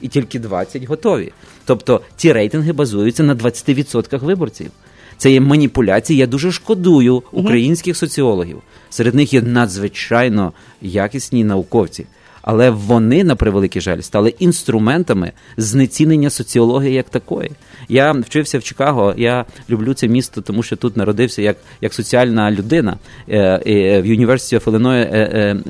І 0.00 0.08
тільки 0.08 0.38
20 0.38 0.84
готові. 0.84 1.32
Тобто 1.64 2.00
ці 2.16 2.32
рейтинги 2.32 2.72
базуються 2.72 3.22
на 3.22 3.34
20% 3.34 4.18
виборців. 4.18 4.70
Це 5.16 5.30
є 5.30 5.40
маніпуляції. 5.40 6.18
Я 6.18 6.26
дуже 6.26 6.52
шкодую 6.52 7.22
українських 7.32 7.96
соціологів. 7.96 8.62
Серед 8.90 9.14
них 9.14 9.32
є 9.32 9.42
надзвичайно 9.42 10.52
якісні 10.82 11.44
науковці. 11.44 12.06
Але 12.42 12.70
вони, 12.70 13.24
на 13.24 13.36
превеликий 13.36 13.82
жаль, 13.82 14.00
стали 14.00 14.34
інструментами 14.38 15.32
знецінення 15.56 16.30
соціології 16.30 16.94
як 16.94 17.10
такої. 17.10 17.50
Я 17.88 18.12
вчився 18.12 18.58
в 18.58 18.62
Чикаго. 18.62 19.14
Я 19.16 19.44
люблю 19.70 19.94
це 19.94 20.08
місто, 20.08 20.40
тому 20.40 20.62
що 20.62 20.76
тут 20.76 20.96
народився 20.96 21.42
як, 21.42 21.56
як 21.80 21.94
соціальна 21.94 22.50
людина 22.50 22.96
е, 23.28 23.38
е, 23.66 24.00
в 24.02 24.04
University 24.04 24.64
of 24.64 24.88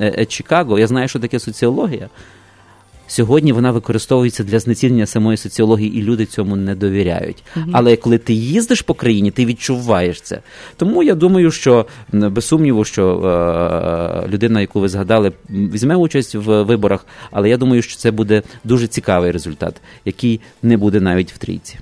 е, 0.01 0.25
Чикаго. 0.25 0.79
Я 0.79 0.87
знаю, 0.87 1.07
що 1.07 1.19
таке 1.19 1.39
соціологія. 1.39 2.09
Сьогодні 3.11 3.51
вона 3.51 3.71
використовується 3.71 4.43
для 4.43 4.59
знецінення 4.59 5.05
самої 5.05 5.37
соціології, 5.37 5.99
і 5.99 6.03
люди 6.03 6.25
цьому 6.25 6.55
не 6.55 6.75
довіряють. 6.75 7.43
Мгм. 7.55 7.69
Але 7.73 7.95
коли 7.95 8.17
ти 8.17 8.33
їздиш 8.33 8.81
по 8.81 8.93
країні, 8.93 9.31
ти 9.31 9.45
відчуваєш 9.45 10.21
це. 10.21 10.39
Тому 10.77 11.03
я 11.03 11.15
думаю, 11.15 11.51
що 11.51 11.85
без 12.11 12.45
сумніву, 12.45 12.85
що 12.85 13.03
е, 13.07 14.27
людина, 14.27 14.61
яку 14.61 14.79
ви 14.79 14.89
згадали, 14.89 15.31
візьме 15.49 15.95
участь 15.95 16.35
в 16.35 16.63
виборах, 16.63 17.05
але 17.31 17.49
я 17.49 17.57
думаю, 17.57 17.81
що 17.81 17.97
це 17.97 18.11
буде 18.11 18.43
дуже 18.63 18.87
цікавий 18.87 19.31
результат, 19.31 19.81
який 20.05 20.41
не 20.63 20.77
буде 20.77 20.99
навіть 20.99 21.33
в 21.33 21.37
трійці. 21.37 21.79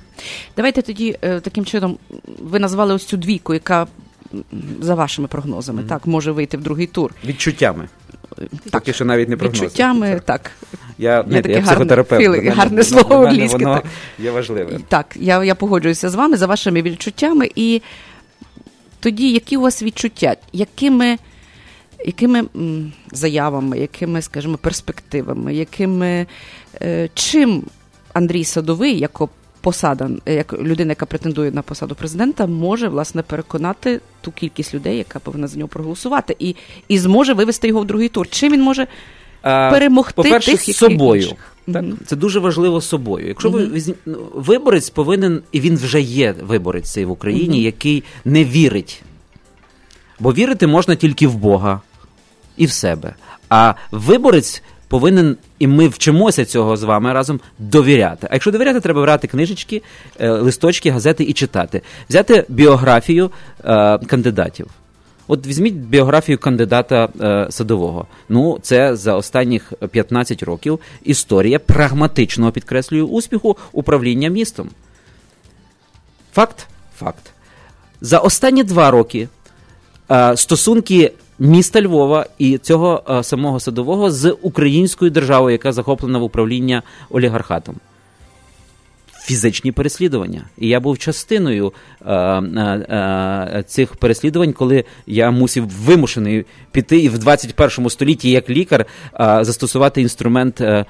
Давайте 0.57 0.81
тоді 0.81 1.17
е, 1.21 1.39
таким 1.39 1.65
чином 1.65 1.97
ви 2.39 2.59
назвали 2.59 2.93
ось 2.93 3.05
цю 3.05 3.17
двійку, 3.17 3.53
яка 3.53 3.87
за 4.81 4.95
вашими 4.95 5.27
прогнозами 5.27 5.83
так 5.83 6.07
може 6.07 6.31
вийти 6.31 6.57
в 6.57 6.61
другий 6.61 6.87
тур. 6.87 7.13
Відчуттями. 7.25 7.87
Поки 8.71 8.93
що 8.93 9.05
навіть 9.05 9.29
не. 9.29 9.35
Відчуттями, 9.35 10.21
так. 10.25 10.51
Я, 10.97 11.25
Є 11.29 11.41
таке 11.41 11.49
я 11.49 11.55
гарне, 11.55 11.61
психотерапевт. 11.71 12.21
Для 12.23 12.29
мене- 12.29 12.49
гарне 12.49 12.83
слово 12.83 13.15
англійське, 13.25 13.57
Воно 13.57 13.75
так. 13.75 13.85
є 14.19 14.31
важливим. 14.31 14.83
Так, 14.87 15.15
я, 15.19 15.43
я 15.43 15.55
погоджуюся 15.55 16.09
з 16.09 16.15
вами 16.15 16.37
за 16.37 16.47
вашими 16.47 16.81
відчуттями. 16.81 17.49
І 17.55 17.81
тоді, 18.99 19.31
які 19.31 19.57
у 19.57 19.61
вас 19.61 19.83
відчуття? 19.83 20.35
Якими, 20.53 21.17
якими 22.05 22.43
заявами, 23.11 23.79
якими, 23.79 24.21
скажімо, 24.21 24.57
перспективами, 24.57 25.55
якими 25.55 26.25
е, 26.81 27.09
чим 27.13 27.63
Андрій 28.13 28.43
Садовий, 28.43 28.99
як 28.99 29.21
посада, 29.61 30.09
е, 30.25 30.33
як 30.33 30.53
людина, 30.53 30.91
яка 30.91 31.05
претендує 31.05 31.51
на 31.51 31.61
посаду 31.61 31.95
президента, 31.95 32.47
може 32.47 32.87
власне 32.87 33.21
переконати 33.21 34.01
ту 34.21 34.31
кількість 34.31 34.73
людей, 34.73 34.97
яка 34.97 35.19
повинна 35.19 35.47
за 35.47 35.57
нього 35.57 35.67
проголосувати, 35.67 36.35
і, 36.39 36.55
і 36.87 36.99
зможе 36.99 37.33
вивести 37.33 37.67
його 37.67 37.81
в 37.81 37.85
другий 37.85 38.09
тур? 38.09 38.29
Чим 38.29 38.53
він 38.53 38.61
може 38.61 38.87
перемогти 39.41 40.13
По-перше, 40.15 40.51
тих, 40.51 40.61
з 40.61 40.73
собою. 40.77 41.21
інших? 41.21 41.37
Так, 41.73 41.83
Мгм. 41.83 41.97
це 42.05 42.15
дуже 42.15 42.39
важливо 42.39 42.81
з 42.81 42.87
собою. 42.87 43.27
Якщо 43.27 43.49
ви 43.49 43.83
ну, 44.05 44.17
виборець 44.33 44.89
повинен, 44.89 45.41
і 45.51 45.59
він 45.59 45.77
вже 45.77 46.01
є 46.01 46.35
виборець 46.41 46.89
цей 46.91 47.05
в 47.05 47.11
Україні, 47.11 47.55
Мгм. 47.57 47.65
який 47.65 48.03
не 48.25 48.43
вірить. 48.43 49.01
Бо 50.19 50.33
вірити 50.33 50.67
можна 50.67 50.95
тільки 50.95 51.27
в 51.27 51.35
Бога 51.35 51.81
і 52.57 52.65
в 52.65 52.71
себе. 52.71 53.15
А 53.49 53.73
виборець 53.91 54.63
повинен, 54.89 55.37
і 55.59 55.67
ми 55.67 55.87
вчимося 55.87 56.45
цього 56.45 56.77
з 56.77 56.83
вами 56.83 57.13
разом 57.13 57.39
довіряти. 57.59 58.27
А 58.31 58.33
якщо 58.33 58.51
довіряти, 58.51 58.79
треба 58.79 59.01
брати 59.01 59.27
книжечки, 59.27 59.81
е, 60.19 60.29
листочки, 60.29 60.89
газети 60.89 61.23
і 61.23 61.33
читати. 61.33 61.81
Взяти 62.09 62.45
біографію 62.49 63.31
е, 63.63 63.97
кандидатів. 63.97 64.67
От 65.27 65.47
візьміть 65.47 65.73
біографію 65.73 66.37
кандидата 66.37 67.09
е, 67.21 67.47
садового. 67.49 68.07
Ну, 68.29 68.59
це 68.61 68.95
за 68.95 69.15
останніх 69.15 69.73
15 69.91 70.43
років 70.43 70.79
історія 71.03 71.59
прагматичного 71.59 72.51
підкреслюю 72.51 73.07
успіху 73.07 73.57
управління 73.71 74.29
містом. 74.29 74.69
Факт? 76.33 76.67
Факт. 76.97 77.31
За 78.01 78.19
останні 78.19 78.63
два 78.63 78.91
роки 78.91 79.27
е, 80.11 80.37
стосунки 80.37 81.11
міста 81.39 81.81
Львова 81.81 82.25
і 82.37 82.57
цього 82.57 83.03
е, 83.09 83.23
самого 83.23 83.59
садового 83.59 84.11
з 84.11 84.35
українською 84.41 85.11
державою, 85.11 85.51
яка 85.51 85.71
захоплена 85.71 86.19
в 86.19 86.23
управління 86.23 86.83
олігархатом. 87.09 87.75
Фізичні 89.21 89.71
переслідування. 89.71 90.41
І 90.57 90.67
я 90.67 90.79
був 90.79 90.97
частиною 90.97 91.73
е, 92.05 92.13
е, 92.13 92.41
е, 93.57 93.63
цих 93.67 93.95
переслідувань, 93.95 94.53
коли 94.53 94.83
я 95.07 95.31
мусив 95.31 95.69
вимушений 95.69 96.45
піти 96.71 96.99
і 96.99 97.09
в 97.09 97.17
21 97.17 97.89
столітті 97.89 98.29
як 98.29 98.49
лікар 98.49 98.85
е, 99.19 99.43
застосувати 99.43 100.01
інструмент 100.01 100.61
е, 100.61 100.85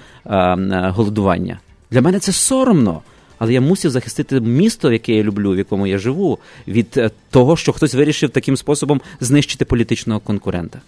голодування. 0.95 1.59
Для 1.91 2.01
мене 2.01 2.19
це 2.19 2.31
соромно. 2.31 3.01
Але 3.39 3.53
я 3.53 3.61
мусив 3.61 3.91
захистити 3.91 4.39
місто, 4.39 4.91
яке 4.91 5.13
я 5.13 5.23
люблю, 5.23 5.51
в 5.51 5.57
якому 5.57 5.87
я 5.87 5.97
живу, 5.97 6.39
від 6.67 6.93
е, 6.97 7.11
того, 7.29 7.57
що 7.57 7.73
хтось 7.73 7.93
вирішив 7.93 8.29
таким 8.29 8.57
способом 8.57 9.01
знищити 9.19 9.65
політичного 9.65 10.19
конкурента. 10.19 10.81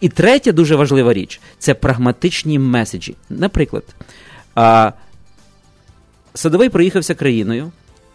І 0.00 0.08
третя 0.08 0.52
дуже 0.52 0.76
важлива 0.76 1.12
річ 1.12 1.40
це 1.58 1.74
прагматичні 1.74 2.58
меседжі. 2.58 3.14
Наприклад, 3.30 3.84
Садовий 6.34 6.68
проїхався 6.68 7.14
країною, 7.14 7.72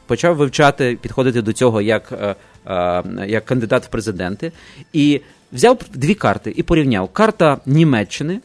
почав 0.07 0.35
вивчати, 0.35 0.97
підходити 1.01 1.41
до 1.41 1.53
цього 1.53 1.81
як, 1.81 2.11
е, 2.11 2.35
е, 2.65 3.03
як 3.27 3.45
кандидат 3.45 3.85
в 3.85 3.87
президенти, 3.87 4.51
і 4.93 5.21
взяв 5.53 5.79
дві 5.93 6.13
карти 6.13 6.53
і 6.55 6.63
порівняв: 6.63 7.09
карта 7.09 7.57
Німеччини 7.65 8.39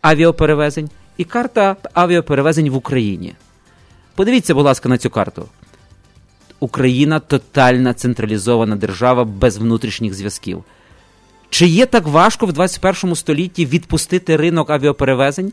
авіаперевезень 0.00 0.90
і 1.16 1.24
карта 1.24 1.76
авіаперевезень 1.92 2.70
в 2.70 2.76
Україні. 2.76 3.34
Подивіться, 4.14 4.54
будь 4.54 4.64
ласка, 4.64 4.88
на 4.88 4.98
цю 4.98 5.10
карту. 5.10 5.48
Україна 6.60 7.20
тотальна 7.20 7.94
централізована 7.94 8.76
держава 8.76 9.24
без 9.24 9.58
внутрішніх 9.58 10.14
зв'язків. 10.14 10.64
Чи 11.50 11.66
є 11.66 11.86
так 11.86 12.06
важко 12.06 12.46
в 12.46 12.52
21 12.52 13.14
столітті 13.14 13.66
відпустити 13.66 14.36
ринок 14.36 14.70
авіаперевезень 14.70 15.52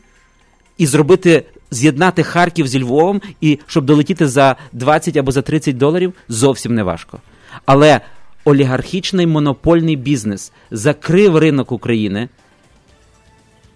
і 0.78 0.86
зробити, 0.86 1.46
з'єднати 1.72 2.24
Харків 2.24 2.68
зі 2.68 2.84
Львовом, 2.84 3.22
і 3.42 3.60
щоб 3.68 3.86
долетіти 3.86 4.28
за 4.28 4.56
20 4.74 5.18
або 5.18 5.32
за 5.32 5.42
30 5.42 5.78
доларів, 5.78 6.14
зовсім 6.30 6.76
не 6.76 6.84
важко. 6.84 7.20
Але 7.66 8.02
олігархічний 8.46 9.28
монопольний 9.28 9.96
бізнес 9.96 10.52
закрив 10.72 11.38
ринок 11.38 11.72
України 11.72 12.30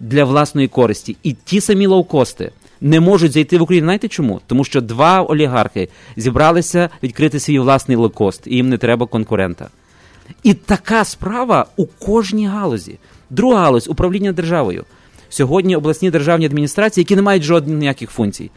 для 0.00 0.24
власної 0.24 0.68
користі. 0.68 1.16
І 1.22 1.32
ті 1.32 1.60
самі 1.60 1.86
лоукости 1.86 2.52
не 2.80 3.00
можуть 3.00 3.32
зайти 3.32 3.58
в 3.58 3.62
Україну. 3.62 3.86
Знаєте 3.86 4.08
чому? 4.08 4.40
Тому 4.46 4.64
що 4.64 4.80
два 4.80 5.22
олігархи 5.22 5.88
зібралися 6.16 6.90
відкрити 7.02 7.40
свій 7.40 7.58
власний 7.58 7.96
лоукост, 7.96 8.46
і 8.46 8.54
їм 8.56 8.68
не 8.68 8.78
треба 8.78 9.06
конкурента. 9.06 9.68
І 10.42 10.54
така 10.54 11.04
справа 11.04 11.66
у 11.76 11.86
кожній 11.86 12.46
галузі. 12.46 12.98
Друга 13.30 13.60
галузь 13.60 13.88
управління 13.88 14.32
державою. 14.32 14.84
Сьогодні 15.28 15.76
обласні 15.76 16.10
державні 16.10 16.46
адміністрації, 16.46 17.02
які 17.02 17.16
не 17.16 17.22
мають 17.22 17.42
жодних 17.42 17.78
ніяких 17.78 18.10
функцій, 18.10 18.50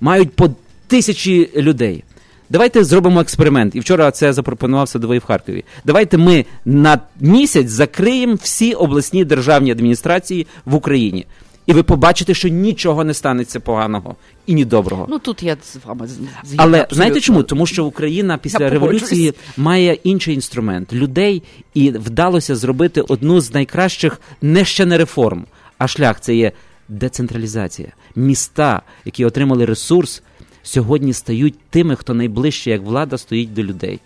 мають 0.00 0.32
по 0.32 0.50
тисячі 0.86 1.50
людей. 1.56 2.04
Давайте 2.50 2.84
зробимо 2.84 3.20
експеримент. 3.20 3.74
І 3.74 3.80
вчора 3.80 4.10
це 4.10 4.32
запропонував 4.32 4.88
садовий 4.88 5.18
в 5.18 5.24
Харкові. 5.24 5.64
Давайте 5.84 6.18
ми 6.18 6.44
на 6.64 6.98
місяць 7.20 7.68
закриємо 7.68 8.34
всі 8.42 8.74
обласні 8.74 9.24
державні 9.24 9.70
адміністрації 9.70 10.46
в 10.64 10.74
Україні. 10.74 11.26
І 11.66 11.72
ви 11.72 11.82
побачите, 11.82 12.34
що 12.34 12.48
нічого 12.48 13.04
не 13.04 13.14
станеться 13.14 13.60
поганого 13.60 14.16
і 14.46 14.54
ні 14.54 14.64
доброго. 14.64 15.06
Ну 15.10 15.18
тут 15.18 15.42
я 15.42 15.56
з 15.62 15.76
вами 15.84 16.06
згідна 16.06 16.28
Але 16.56 16.78
абсолютно. 16.78 16.94
знаєте 16.96 17.20
чому? 17.20 17.42
Тому 17.42 17.66
що 17.66 17.84
Україна 17.84 18.38
після 18.38 18.64
Я 18.64 18.70
революції 18.70 19.34
має 19.56 19.92
інший 19.92 20.34
інструмент 20.34 20.92
людей, 20.92 21.42
і 21.74 21.90
вдалося 21.90 22.56
зробити 22.56 23.00
одну 23.00 23.40
з 23.40 23.54
найкращих 23.54 24.20
не 24.42 24.64
ще 24.64 24.86
не 24.86 24.98
реформ, 24.98 25.46
а 25.78 25.88
шлях 25.88 26.20
це 26.20 26.34
є 26.34 26.52
децентралізація. 26.88 27.88
Міста, 28.16 28.82
які 29.04 29.24
отримали 29.24 29.64
ресурс, 29.64 30.22
сьогодні 30.62 31.12
стають 31.12 31.54
тими, 31.70 31.96
хто 31.96 32.14
найближче, 32.14 32.70
як 32.70 32.82
влада, 32.82 33.18
стоїть 33.18 33.54
до 33.54 33.62
людей. 33.62 34.00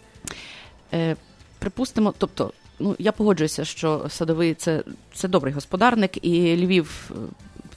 Е, 0.92 1.16
припустимо, 1.58 2.14
тобто, 2.18 2.52
ну 2.78 2.96
я 2.98 3.12
погоджуюся, 3.12 3.64
що 3.64 4.06
садовий 4.08 4.54
це, 4.54 4.82
це 5.14 5.28
добрий 5.28 5.54
господарник, 5.54 6.24
і 6.24 6.56
Львів 6.56 7.10
е, 7.10 7.14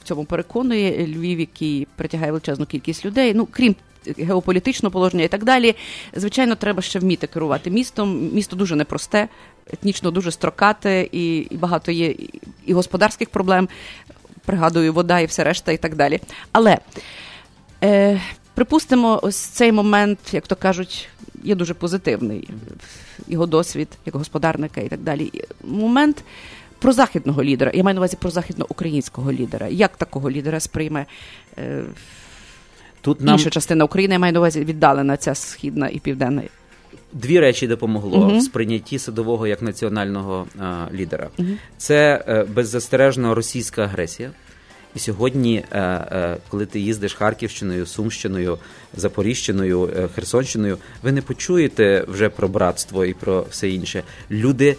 в 0.02 0.08
цьому 0.08 0.24
переконує. 0.24 1.06
Львів, 1.06 1.40
який 1.40 1.86
притягає 1.96 2.32
величезну 2.32 2.66
кількість 2.66 3.04
людей. 3.04 3.34
Ну 3.34 3.48
крім 3.50 3.76
геополітичного 4.18 4.92
положення 4.92 5.24
і 5.24 5.28
так 5.28 5.44
далі. 5.44 5.74
Звичайно, 6.14 6.54
треба 6.54 6.82
ще 6.82 6.98
вміти 6.98 7.26
керувати 7.26 7.70
містом. 7.70 8.30
Місто 8.32 8.56
дуже 8.56 8.76
непросте, 8.76 9.28
етнічно 9.72 10.10
дуже 10.10 10.30
строкате, 10.30 11.08
і, 11.12 11.36
і 11.36 11.56
багато 11.56 11.92
є 11.92 12.14
і, 12.66 12.72
господарських 12.72 13.30
проблем. 13.30 13.68
Пригадую, 14.44 14.92
вода 14.92 15.20
і 15.20 15.26
все 15.26 15.44
решта, 15.44 15.72
і 15.72 15.76
так 15.76 15.96
далі. 15.96 16.20
Але 16.52 16.78
е, 17.84 18.20
припустимо, 18.54 19.20
ось 19.22 19.36
цей 19.36 19.72
момент, 19.72 20.18
як 20.32 20.46
то 20.46 20.56
кажуть, 20.56 21.08
є 21.44 21.54
дуже 21.54 21.74
позитивний. 21.74 22.48
Його 23.28 23.46
досвід 23.46 23.88
як 24.06 24.14
господарника 24.14 24.80
і 24.80 24.88
так 24.88 25.00
далі. 25.00 25.32
Момент 25.64 26.24
про 26.82 26.92
західного 26.92 27.44
лідера. 27.44 27.70
Я 27.74 27.82
маю 27.82 27.94
на 27.94 28.00
увазі 28.00 28.16
про 28.20 28.30
західноукраїнського 28.30 29.32
лідера. 29.32 29.68
Як 29.68 29.96
такого 29.96 30.30
лідера 30.30 30.60
сприйме 30.60 31.06
е, 31.58 31.82
Тут 33.00 33.20
нам 33.20 33.34
інша 33.34 33.50
частина 33.50 33.84
України, 33.84 34.14
я 34.14 34.18
маю 34.18 34.32
на 34.32 34.38
увазі 34.38 34.64
віддалена 34.64 35.16
ця 35.16 35.34
східна 35.34 35.88
і 35.88 35.98
південна. 35.98 36.42
дві 37.12 37.40
речі 37.40 37.66
допомогло 37.66 38.18
Мгм. 38.26 38.38
в 38.38 38.42
сприйнятті 38.42 38.98
садового 38.98 39.46
як 39.46 39.62
національного 39.62 40.46
а, 40.58 40.86
лідера. 40.92 41.28
Мгм. 41.38 41.58
Це 41.78 42.24
е, 42.28 42.44
беззастережно 42.44 43.34
російська 43.34 43.82
агресія. 43.82 44.30
І 44.96 44.98
сьогодні, 44.98 45.64
е, 45.72 45.78
е, 45.80 46.36
коли 46.48 46.66
ти 46.66 46.80
їздиш 46.80 47.14
Харківщиною, 47.14 47.86
Сумщиною, 47.86 48.58
Запоріжчиною, 48.96 49.90
е, 49.96 50.08
Херсонщиною, 50.14 50.78
ви 51.02 51.12
не 51.12 51.22
почуєте 51.22 52.04
вже 52.08 52.28
про 52.28 52.48
братство 52.48 53.04
і 53.04 53.14
про 53.14 53.46
все 53.50 53.68
інше. 53.70 54.02
Люди 54.30 54.76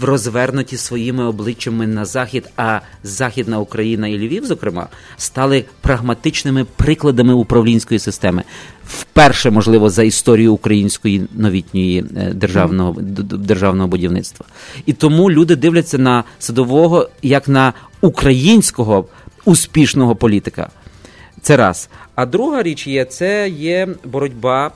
розвернуті 0.00 0.76
своїми 0.76 1.24
обличчями 1.24 1.86
на 1.86 2.04
захід, 2.04 2.48
а 2.56 2.80
Західна 3.02 3.58
Україна 3.58 4.08
і 4.08 4.18
Львів, 4.18 4.46
зокрема, 4.46 4.88
стали 5.16 5.64
прагматичними 5.80 6.64
прикладами 6.76 7.34
управлінської 7.34 8.00
системи. 8.00 8.42
Вперше, 8.86 9.50
можливо, 9.50 9.90
за 9.90 10.02
історію 10.02 10.54
української 10.54 11.26
новітньої 11.32 12.04
е, 12.16 12.30
державного, 12.34 12.96
державного 13.00 13.88
будівництва. 13.88 14.46
І 14.86 14.92
тому 14.92 15.30
люди 15.30 15.56
дивляться 15.56 15.98
на 15.98 16.24
садового 16.38 17.08
як 17.22 17.48
на 17.48 17.72
українського 18.00 19.06
успішного 19.44 20.16
політика. 20.16 20.70
Це 21.42 21.56
раз. 21.56 21.88
А 22.14 22.26
друга 22.26 22.62
річ 22.62 22.86
є, 22.86 23.04
це 23.04 23.48
є 23.48 23.88
боротьба 24.04 24.70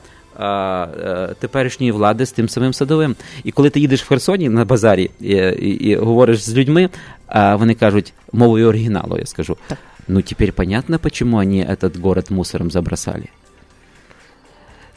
теперішньої 1.39 1.93
влади 1.93 2.27
з 2.27 2.33
тим 2.33 2.49
самим 2.49 2.73
садовим. 2.73 3.17
І 3.45 3.53
коли 3.53 3.71
ти 3.71 3.81
їдеш 3.81 4.03
в 4.03 4.09
Херсоні 4.09 4.49
на 4.49 4.65
базарі 4.65 5.11
і, 5.21 5.31
і, 5.31 5.89
і 5.89 5.97
говориш 5.97 6.43
з 6.43 6.55
людьми, 6.55 6.89
а 7.27 7.57
вони 7.57 7.75
кажуть 7.75 8.13
мовою 8.33 8.69
оригіналу, 8.69 9.19
я 9.19 9.27
скажу. 9.27 9.57
ну 10.09 10.23
теперь 10.23 10.53
понятно, 10.53 10.99
почему 10.99 11.39
они 11.39 11.59
этот 11.59 12.01
город 12.01 12.31
мусором 12.31 12.71
забросали. 12.71 13.29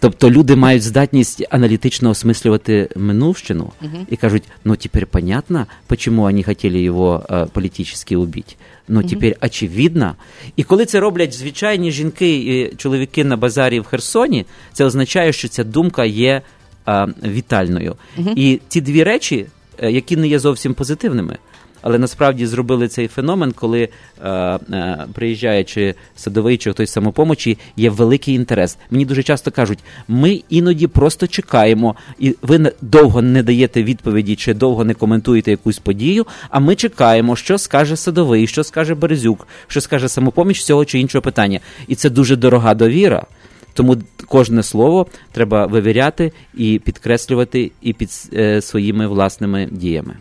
Тобто 0.02 0.32
люди 0.32 0.56
мають 0.56 0.84
здатність 0.84 1.43
аналітично 1.49 2.10
осмислювати 2.10 2.89
минувщину 2.95 3.72
Мгм. 3.82 4.08
і 4.10 4.16
кажуть, 4.16 4.43
ну 4.66 4.76
тепер 4.76 5.08
понятно, 5.08 5.66
почему 5.88 6.24
они 6.24 6.43
хотели 6.43 6.82
його 6.82 7.26
е, 7.30 7.45
політично 7.45 8.20
убити. 8.20 8.56
Ну 8.88 9.04
тепер 9.04 9.36
очевидно. 9.41 10.16
І 10.56 10.64
коли 10.64 10.86
це 10.86 10.99
роблять 10.99 11.34
звичайні 11.34 11.91
жінки 11.91 12.36
і 12.36 12.76
чоловіки 12.76 13.24
на 13.24 13.38
базарі 13.38 13.80
в 13.80 13.84
Херсоні, 13.84 14.45
це 14.74 14.86
означає, 14.86 15.34
що 15.34 15.47
ця 15.47 15.64
думка 15.64 16.06
є 16.06 16.41
е, 16.88 17.08
вітальною. 17.24 17.95
Мгм. 18.18 18.34
І 18.36 18.60
ті 18.68 18.82
дві 18.82 19.04
речі, 19.04 19.45
е, 19.78 19.91
які 19.91 20.18
не 20.18 20.28
є 20.28 20.39
зовсім 20.39 20.74
позитивними. 20.74 21.38
Але 21.82 21.98
насправді 21.98 22.46
зробили 22.46 22.88
цей 22.88 23.08
феномен, 23.08 23.52
коли 23.52 23.90
е, 24.24 24.30
е, 24.30 25.06
приїжджає 25.14 25.64
чи 25.64 25.96
садовий, 26.16 26.58
чи 26.58 26.72
хтось 26.72 26.92
самопомочі, 26.92 27.58
є 27.78 27.90
великий 27.90 28.36
інтерес. 28.36 28.78
Мені 28.92 29.06
дуже 29.06 29.24
часто 29.24 29.52
кажуть, 29.52 29.80
ми 30.08 30.42
іноді 30.50 30.88
просто 30.88 31.28
чекаємо, 31.28 31.96
і 32.20 32.36
ви 32.42 32.72
довго 32.82 33.22
не 33.22 33.44
даєте 33.44 33.84
відповіді, 33.84 34.36
чи 34.36 34.54
довго 34.54 34.84
не 34.84 34.94
коментуєте 34.94 35.52
якусь 35.52 35.80
подію. 35.80 36.26
А 36.50 36.60
ми 36.60 36.76
чекаємо, 36.76 37.36
що 37.36 37.58
скаже 37.58 37.96
садовий, 37.96 38.48
що 38.48 38.64
скаже 38.64 38.96
Березюк, 38.96 39.48
що 39.68 39.82
скаже 39.82 40.10
самопоміч 40.10 40.64
цього 40.64 40.86
чи 40.86 41.00
іншого 41.00 41.22
питання. 41.22 41.60
І 41.88 41.96
це 41.96 42.10
дуже 42.10 42.36
дорога 42.36 42.74
довіра. 42.74 43.26
Тому 43.74 43.96
кожне 44.28 44.64
слово 44.64 45.08
треба 45.32 45.66
вивіряти 45.66 46.32
і 46.54 46.82
підкреслювати 46.86 47.72
і 47.82 47.94
під 47.94 48.10
е, 48.34 48.62
своїми 48.62 49.08
власними 49.08 49.68
діями. 49.72 50.14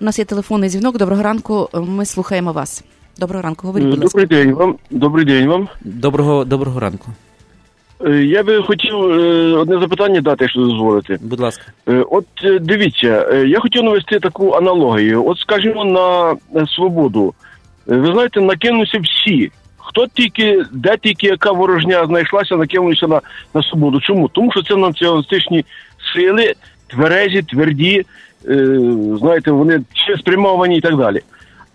У 0.00 0.04
нас 0.04 0.18
є 0.18 0.24
телефонний 0.24 0.70
дзвінок. 0.70 0.98
Доброго 0.98 1.22
ранку. 1.22 1.68
Ми 1.74 2.06
слухаємо 2.06 2.52
вас. 2.52 2.84
Доброго 3.18 3.42
ранку. 3.42 3.66
Говоріть, 3.66 3.88
будь 3.88 4.02
ласка. 4.02 4.20
Добрий 4.20 4.44
день 4.44 4.54
вам. 4.54 4.76
Добрий 4.90 5.24
день 5.24 5.48
вам. 5.48 5.68
Доброго, 5.84 6.44
доброго 6.44 6.80
ранку. 6.80 7.10
Е, 8.04 8.24
Я 8.24 8.42
би 8.42 8.62
хотів 8.62 8.94
е, 8.94 9.20
одне 9.52 9.78
запитання 9.80 10.20
дати, 10.20 10.44
якщо 10.44 10.60
дозволите. 10.60 11.18
Будь 11.22 11.40
ласка. 11.40 11.62
Е, 11.88 12.04
От 12.10 12.26
е, 12.44 12.58
дивіться, 12.58 13.28
е, 13.32 13.46
я 13.46 13.60
хотів 13.60 13.82
навести 13.82 14.20
таку 14.20 14.52
аналогію. 14.52 15.26
От 15.28 15.38
скажімо, 15.38 15.84
на 16.54 16.66
свободу. 16.66 17.34
Е, 17.90 17.96
Ви 17.96 18.12
знаєте, 18.12 18.40
накинуться 18.40 18.98
всі. 18.98 19.50
Хто 19.96 20.06
тільки, 20.14 20.64
де 20.72 20.96
тільки 20.96 21.26
яка 21.26 21.52
ворожня 21.52 22.06
знайшлася, 22.06 22.56
накинулися 22.56 23.06
на, 23.06 23.20
на 23.54 23.62
свободу. 23.62 24.00
Чому? 24.00 24.28
Тому 24.28 24.52
що 24.52 24.62
це 24.62 24.76
націоналістичні 24.76 25.64
сили, 26.14 26.54
тверезі, 26.86 27.42
тверді, 27.42 28.04
е, 28.48 28.80
знаєте, 29.18 29.50
вони 29.50 29.80
ще 29.92 30.16
спрямовані 30.16 30.76
і 30.76 30.80
так 30.80 30.96
далі. 30.96 31.20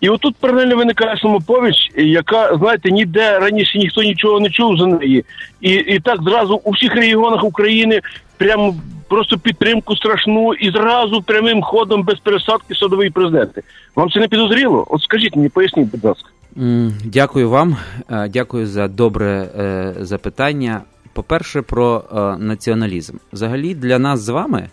І 0.01 0.09
отут 0.09 0.35
паралельно 0.35 0.75
виникає 0.75 1.17
самоповіч, 1.17 1.75
яка, 1.95 2.57
знаєте, 2.57 2.91
ніде 2.91 3.39
раніше 3.39 3.77
ніхто 3.77 4.03
нічого 4.03 4.39
не 4.39 4.49
чув 4.49 4.77
за 4.77 4.85
неї. 4.85 5.25
І, 5.61 5.71
і 5.71 5.99
так 5.99 6.23
зразу 6.23 6.61
у 6.63 6.71
всіх 6.71 6.95
регіонах 6.95 7.43
України 7.43 8.01
прямо 8.37 8.75
просто 9.09 9.37
підтримку 9.37 9.95
страшну 9.95 10.53
і 10.53 10.71
зразу 10.71 11.21
прямим 11.21 11.61
ходом 11.61 12.03
без 12.03 12.19
пересадки 12.19 12.75
садовий 12.75 13.09
президенти. 13.09 13.61
Вам 13.95 14.11
це 14.11 14.19
не 14.19 14.27
підозріло? 14.27 14.87
От 14.89 15.01
скажіть 15.01 15.35
мені, 15.35 15.49
поясніть, 15.49 15.91
будь 15.91 16.05
ласка. 16.05 16.29
Дякую 16.55 17.49
вам. 17.49 17.77
Е, 18.09 18.29
Дякую 18.29 18.67
за 18.67 18.87
добре 18.87 19.49
е, 19.59 19.95
запитання. 20.05 20.81
По-перше, 21.13 21.61
про 21.61 22.03
е, 22.11 22.43
націоналізм. 22.43 23.13
Взагалі, 23.33 23.75
для 23.75 23.99
нас 23.99 24.19
з 24.19 24.29
вами, 24.29 24.69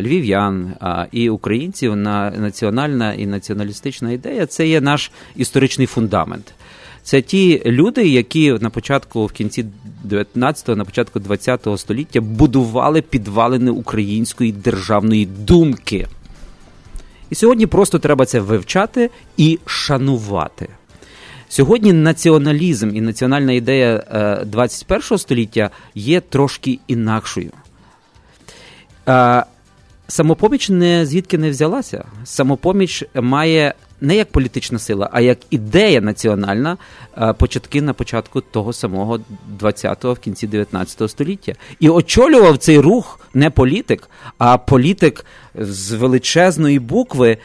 львів'ян 0.00 0.74
і 1.12 1.30
українців, 1.30 1.96
на 1.96 2.30
національна 2.30 3.12
і 3.12 3.26
націоналістична 3.26 4.12
ідея 4.12 4.46
це 4.46 4.68
є 4.68 4.80
наш 4.80 5.10
історичний 5.36 5.86
фундамент. 5.86 6.54
Це 7.02 7.22
ті 7.22 7.62
люди, 7.66 8.08
які 8.08 8.52
на 8.52 8.70
початку, 8.70 9.26
в 9.26 9.32
кінці 9.32 9.64
19-го, 10.08 10.76
на 10.76 10.84
початку 10.84 11.18
20-го 11.18 11.78
століття 11.78 12.20
будували 12.20 13.02
підвалини 13.02 13.70
української 13.70 14.52
державної 14.52 15.26
думки. 15.26 16.06
І 17.30 17.34
сьогодні 17.34 17.66
просто 17.66 17.98
треба 17.98 18.26
це 18.26 18.40
вивчати 18.40 19.10
і 19.36 19.58
шанувати. 19.66 20.68
Сьогодні 21.54 21.92
націоналізм 21.92 22.96
і 22.96 23.00
національна 23.00 23.52
ідея 23.52 24.04
е, 24.12 24.44
21 24.44 25.18
століття 25.18 25.70
є 25.94 26.20
трошки 26.20 26.78
інакшою. 26.88 27.50
Е, 29.08 29.44
Самопоміч 30.08 30.68
не 30.68 31.06
звідки 31.06 31.38
не 31.38 31.50
взялася. 31.50 32.04
Самопоміч 32.24 33.04
має 33.14 33.74
не 34.00 34.16
як 34.16 34.32
політична 34.32 34.78
сила, 34.78 35.10
а 35.12 35.20
як 35.20 35.38
ідея 35.50 36.00
національна 36.00 36.76
е, 37.18 37.32
початки 37.32 37.82
на 37.82 37.92
початку 37.92 38.40
того 38.40 38.72
самого 38.72 39.20
20-го, 39.60 40.12
в 40.12 40.18
кінці 40.18 40.46
19 40.46 41.10
століття. 41.10 41.52
І 41.80 41.88
очолював 41.88 42.58
цей 42.58 42.78
рух 42.78 43.20
не 43.34 43.50
політик, 43.50 44.10
а 44.38 44.58
політик 44.58 45.24
з 45.58 45.92
величезної 45.92 46.78
букви, 46.78 47.38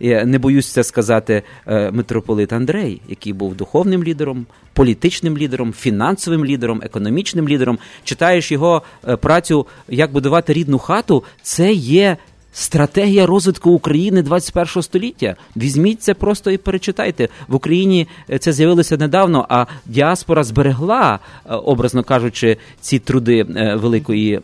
я 0.00 0.24
не 0.24 0.38
боюсь 0.38 0.72
це 0.72 0.84
сказати, 0.84 1.42
е, 1.66 1.90
митрополит 1.90 2.52
Андрей, 2.52 3.02
який 3.08 3.32
був 3.32 3.54
духовним 3.54 4.04
лідером, 4.04 4.46
політичним 4.72 5.38
лідером, 5.38 5.72
фінансовим 5.72 6.44
лідером, 6.44 6.80
економічним 6.84 7.48
лідером. 7.48 7.78
Читаєш 8.04 8.52
його 8.52 8.82
е, 9.08 9.16
працю, 9.16 9.66
як 9.88 10.12
будувати 10.12 10.52
рідну 10.52 10.78
хату, 10.78 11.24
це 11.42 11.72
є. 11.72 12.16
Стратегія 12.52 13.26
розвитку 13.26 13.70
України 13.70 14.22
21 14.22 14.82
століття. 14.82 15.36
Візьміть 15.56 16.02
це 16.02 16.14
просто 16.14 16.50
і 16.50 16.58
перечитайте. 16.58 17.28
В 17.48 17.54
Україні 17.54 18.08
е, 18.30 18.38
це 18.38 18.52
з'явилося 18.52 18.96
недавно, 18.96 19.46
а 19.48 19.66
діаспора 19.86 20.44
зберегла, 20.44 21.18
е, 21.46 21.54
образно 21.54 22.02
кажучи, 22.02 22.56
ці 22.80 22.98
труди 22.98 23.46
е, 23.56 23.74
великої 23.74 24.40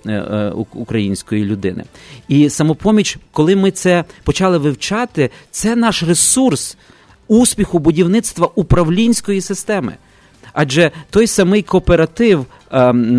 української 0.72 1.44
людини. 1.44 1.84
І 2.28 2.50
самопоміч, 2.50 3.18
коли 3.32 3.56
ми 3.56 3.70
це 3.70 4.04
почали 4.24 4.58
вивчати, 4.58 5.30
це 5.50 5.76
наш 5.76 6.02
ресурс 6.02 6.76
успіху 7.28 7.78
будівництва 7.78 8.50
управлінської 8.54 9.40
системи. 9.40 9.92
Адже 10.52 10.90
той 11.10 11.26
самий 11.26 11.62
кооператив, 11.62 12.46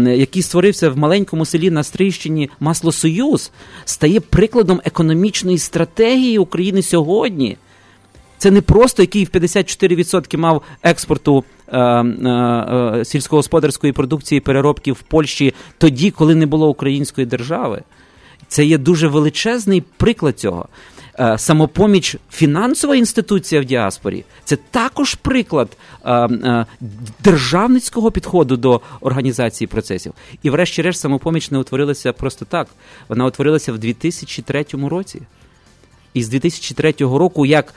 який 0.06 0.42
створився 0.42 0.90
в 0.90 0.98
маленькому 0.98 1.46
селі 1.46 1.70
на 1.72 1.84
Стрийщині 1.84 2.50
Маслосоюз, 2.60 3.52
стає 3.86 4.20
прикладом 4.20 4.82
економічної 4.86 5.58
стратегії 5.58 6.38
України 6.38 6.82
сьогодні. 6.82 7.58
Це 8.38 8.52
не 8.52 8.62
просто 8.62 9.04
який 9.04 9.26
в 9.26 9.30
54% 9.30 10.38
мав 10.38 10.62
експорту 10.84 11.44
е, 11.68 11.80
е, 11.80 12.04
е, 13.00 13.06
сільськогосподарської 13.06 13.94
продукції 13.94 14.42
переробки 14.42 14.92
в 14.92 15.02
Польщі 15.02 15.54
тоді, 15.78 16.12
коли 16.12 16.36
не 16.36 16.46
було 16.46 16.70
української 16.70 17.28
держави. 17.28 17.82
Це 18.48 18.66
є 18.66 18.78
дуже 18.78 19.08
величезний 19.08 19.84
приклад 19.98 20.40
цього. 20.40 20.68
Е, 21.20 21.38
Самопоміч 21.38 22.18
фінансова 22.32 22.96
інституція 22.96 23.62
в 23.62 23.66
діаспорі 23.66 24.26
це 24.44 24.56
також 24.56 25.16
приклад 25.16 25.78
е, 26.06 26.14
е, 26.14 26.66
державницького 27.24 28.12
підходу 28.12 28.58
до 28.58 28.82
організації 29.02 29.68
процесів. 29.68 30.14
І, 30.44 30.50
врешті-решт, 30.50 31.00
самопоміч 31.00 31.52
не 31.52 31.58
утворилася 31.58 32.14
просто 32.14 32.46
так. 32.46 32.68
Вона 33.10 33.26
утворилася 33.26 33.74
в 33.74 33.78
2003 33.78 34.66
році. 34.72 35.22
І 36.14 36.24
з 36.24 36.30
2003 36.30 36.94
року, 37.00 37.46
як, 37.46 37.74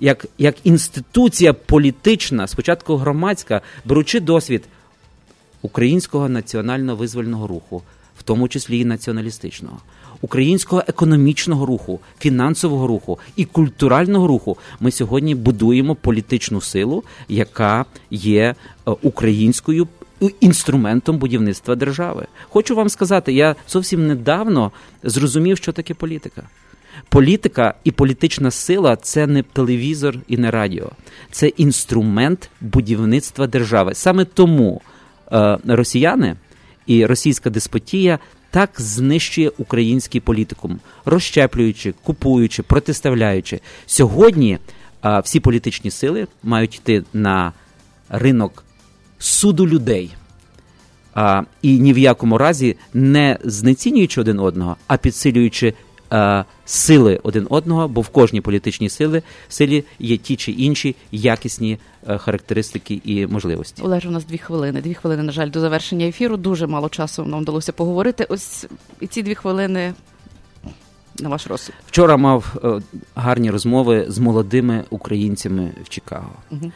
як, 0.00 0.26
як 0.38 0.54
інституція 0.64 1.52
політична, 1.52 2.46
спочатку 2.46 2.96
громадська, 2.96 3.60
беручи 3.84 4.20
досвід 4.20 4.64
українського 5.62 6.28
національно 6.28 6.96
визвольного 6.96 7.46
руху, 7.46 7.82
в 8.18 8.22
тому 8.22 8.48
числі 8.48 8.78
і 8.78 8.84
націоналістичного, 8.84 9.78
українського 10.22 10.82
економічного 10.86 11.66
руху, 11.66 12.00
фінансового 12.20 12.86
руху 12.86 13.18
і 13.36 13.44
культурального 13.44 14.26
руху, 14.26 14.56
ми 14.80 14.90
сьогодні 14.90 15.34
будуємо 15.34 15.94
політичну 15.94 16.60
силу, 16.60 17.04
яка 17.28 17.84
є 18.10 18.42
е, 18.42 18.54
українською 19.02 19.88
інструментом 20.40 21.18
будівництва 21.18 21.74
держави. 21.74 22.26
Хочу 22.48 22.74
вам 22.74 22.88
сказати, 22.88 23.32
я 23.32 23.56
зовсім 23.68 24.06
недавно 24.06 24.72
зрозумів, 25.02 25.56
що 25.56 25.72
таке 25.72 25.94
політика. 25.94 26.42
Політика 27.08 27.74
і 27.84 27.90
політична 27.90 28.50
сила 28.50 28.96
це 28.96 29.26
не 29.26 29.42
телевізор 29.42 30.16
і 30.28 30.36
не 30.36 30.50
радіо, 30.50 30.90
це 31.30 31.48
інструмент 31.48 32.50
будівництва 32.60 33.46
держави. 33.46 33.94
Саме 33.94 34.24
тому 34.24 34.80
е, 35.32 35.58
росіяни 35.66 36.36
і 36.86 37.06
російська 37.06 37.50
деспотія 37.50 38.18
так 38.52 38.70
знищує 38.78 39.50
український 39.58 40.20
політикум, 40.20 40.80
розщеплюючи, 41.04 41.94
купуючи, 42.02 42.62
протиставляючи. 42.62 43.60
Сьогодні 43.86 44.58
А, 45.02 45.20
всі 45.20 45.40
політичні 45.40 45.90
сили 45.90 46.26
мають 46.42 46.74
йти 46.74 47.04
на 47.12 47.52
ринок 48.08 48.64
суду 49.18 49.68
людей. 49.68 50.10
А, 51.14 51.42
і 51.62 51.78
ні 51.78 51.92
в 51.92 51.98
якому 51.98 52.38
разі 52.38 52.76
не 52.94 53.38
знецінюючи 53.44 54.20
один 54.20 54.38
одного, 54.38 54.76
а 54.86 54.96
підсилюючи 54.96 55.74
е, 56.12 56.44
сили 56.64 57.20
один 57.22 57.46
одного, 57.50 57.88
бо 57.88 58.00
в 58.00 58.08
кожній 58.08 58.40
політичній 58.40 58.88
сили 58.88 59.22
силі 59.48 59.84
є 59.98 60.16
ті 60.16 60.36
чи 60.36 60.52
інші 60.52 60.96
якісні 61.12 61.78
е, 62.08 62.18
характеристики 62.18 63.00
і 63.04 63.26
можливості. 63.26 63.82
Олеж, 63.82 64.06
у 64.06 64.10
нас 64.10 64.24
дві 64.24 64.38
хвилини. 64.38 64.80
Дві 64.80 64.94
хвилини, 64.94 65.22
на 65.22 65.32
жаль, 65.32 65.50
до 65.50 65.60
завершення 65.60 66.06
ефіру. 66.06 66.36
Дуже 66.36 66.66
мало 66.66 66.88
часу 66.88 67.24
нам 67.24 67.40
вдалося 67.40 67.72
поговорити. 67.72 68.26
Ось 68.28 68.66
і 69.00 69.06
ці 69.06 69.22
дві 69.22 69.34
хвилини 69.34 69.94
на 71.20 71.28
ваш 71.28 71.46
розсуд. 71.46 71.74
Вчора 71.86 72.16
мав 72.16 72.54
е, 72.64 72.98
гарні 73.14 73.50
розмови 73.50 74.06
з 74.08 74.18
молодими 74.18 74.84
українцями 74.90 75.72
в 75.84 75.88
Чикаго. 75.88 76.32
Угу. 76.50 76.72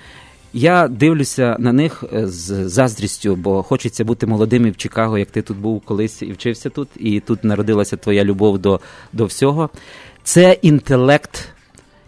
Я 0.56 0.88
дивлюся 0.88 1.56
на 1.58 1.72
них 1.72 2.04
е, 2.12 2.26
з 2.26 2.68
заздрістю, 2.68 3.36
бо 3.36 3.62
хочеться 3.62 4.04
бути 4.04 4.26
молодим 4.26 4.66
і 4.66 4.70
в 4.70 4.76
Чикаго, 4.76 5.18
як 5.18 5.30
ти 5.30 5.42
тут 5.42 5.56
був 5.56 5.80
колись 5.80 6.22
і 6.22 6.32
вчився 6.32 6.70
тут, 6.70 6.88
і 6.96 7.20
тут 7.20 7.44
народилася 7.44 7.96
твоя 7.96 8.24
любов 8.24 8.58
до, 8.58 8.80
до 9.12 9.26
всього. 9.26 9.70
Це 10.22 10.58
інтелект, 10.62 11.48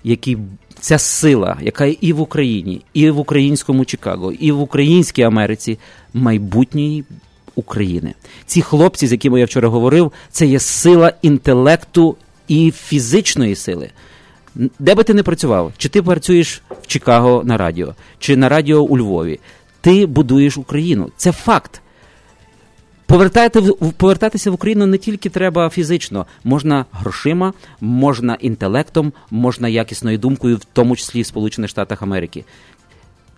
який. 0.05 0.39
Ця 0.81 0.99
сила, 0.99 1.59
яка 1.61 1.85
і 1.87 2.13
в 2.13 2.21
Україні, 2.21 2.83
і 2.95 3.11
в 3.11 3.19
українському 3.19 3.85
Чикаго, 3.85 4.33
і 4.33 4.53
в 4.53 4.61
українській 4.61 5.23
Америці 5.23 5.79
майбутньої 6.15 7.05
України. 7.55 8.15
Ці 8.47 8.63
хлопці, 8.63 9.07
з 9.07 9.13
якими 9.13 9.41
я 9.41 9.47
вчора 9.47 9.69
говорив, 9.69 10.13
це 10.31 10.47
є 10.47 10.61
сила 10.61 11.13
інтелекту 11.23 12.17
і 12.49 12.71
фізичної 12.71 13.55
сили. 13.55 13.91
Де 14.79 14.95
би 14.95 15.05
ти 15.05 15.15
не 15.15 15.23
працював, 15.23 15.73
чи 15.77 15.89
ти 15.89 16.03
працюєш 16.03 16.63
в 16.83 16.87
Чикаго 16.87 17.43
на 17.45 17.57
радіо, 17.57 17.95
чи 18.19 18.37
на 18.37 18.49
радіо 18.49 18.81
у 18.81 18.99
Львові, 18.99 19.41
ти 19.81 20.07
будуєш 20.07 20.57
Україну. 20.57 21.11
Це 21.17 21.33
факт. 21.33 21.81
Повертати, 23.07 23.63
повертатися 23.97 24.51
в 24.51 24.55
Україну 24.55 24.87
не 24.87 24.99
тільки 24.99 25.29
треба 25.29 25.69
фізично, 25.69 26.27
можна 26.45 26.85
грошима, 26.93 27.53
можна 27.81 28.35
інтелектом, 28.41 29.13
можна 29.31 29.69
якісною 29.69 30.19
думкою, 30.19 30.57
в 30.57 30.65
тому 30.73 30.97
числі 30.97 31.23
в 31.23 31.27
Сполучених 31.27 31.71
Штатах 31.71 32.03
Америки. 32.03 32.45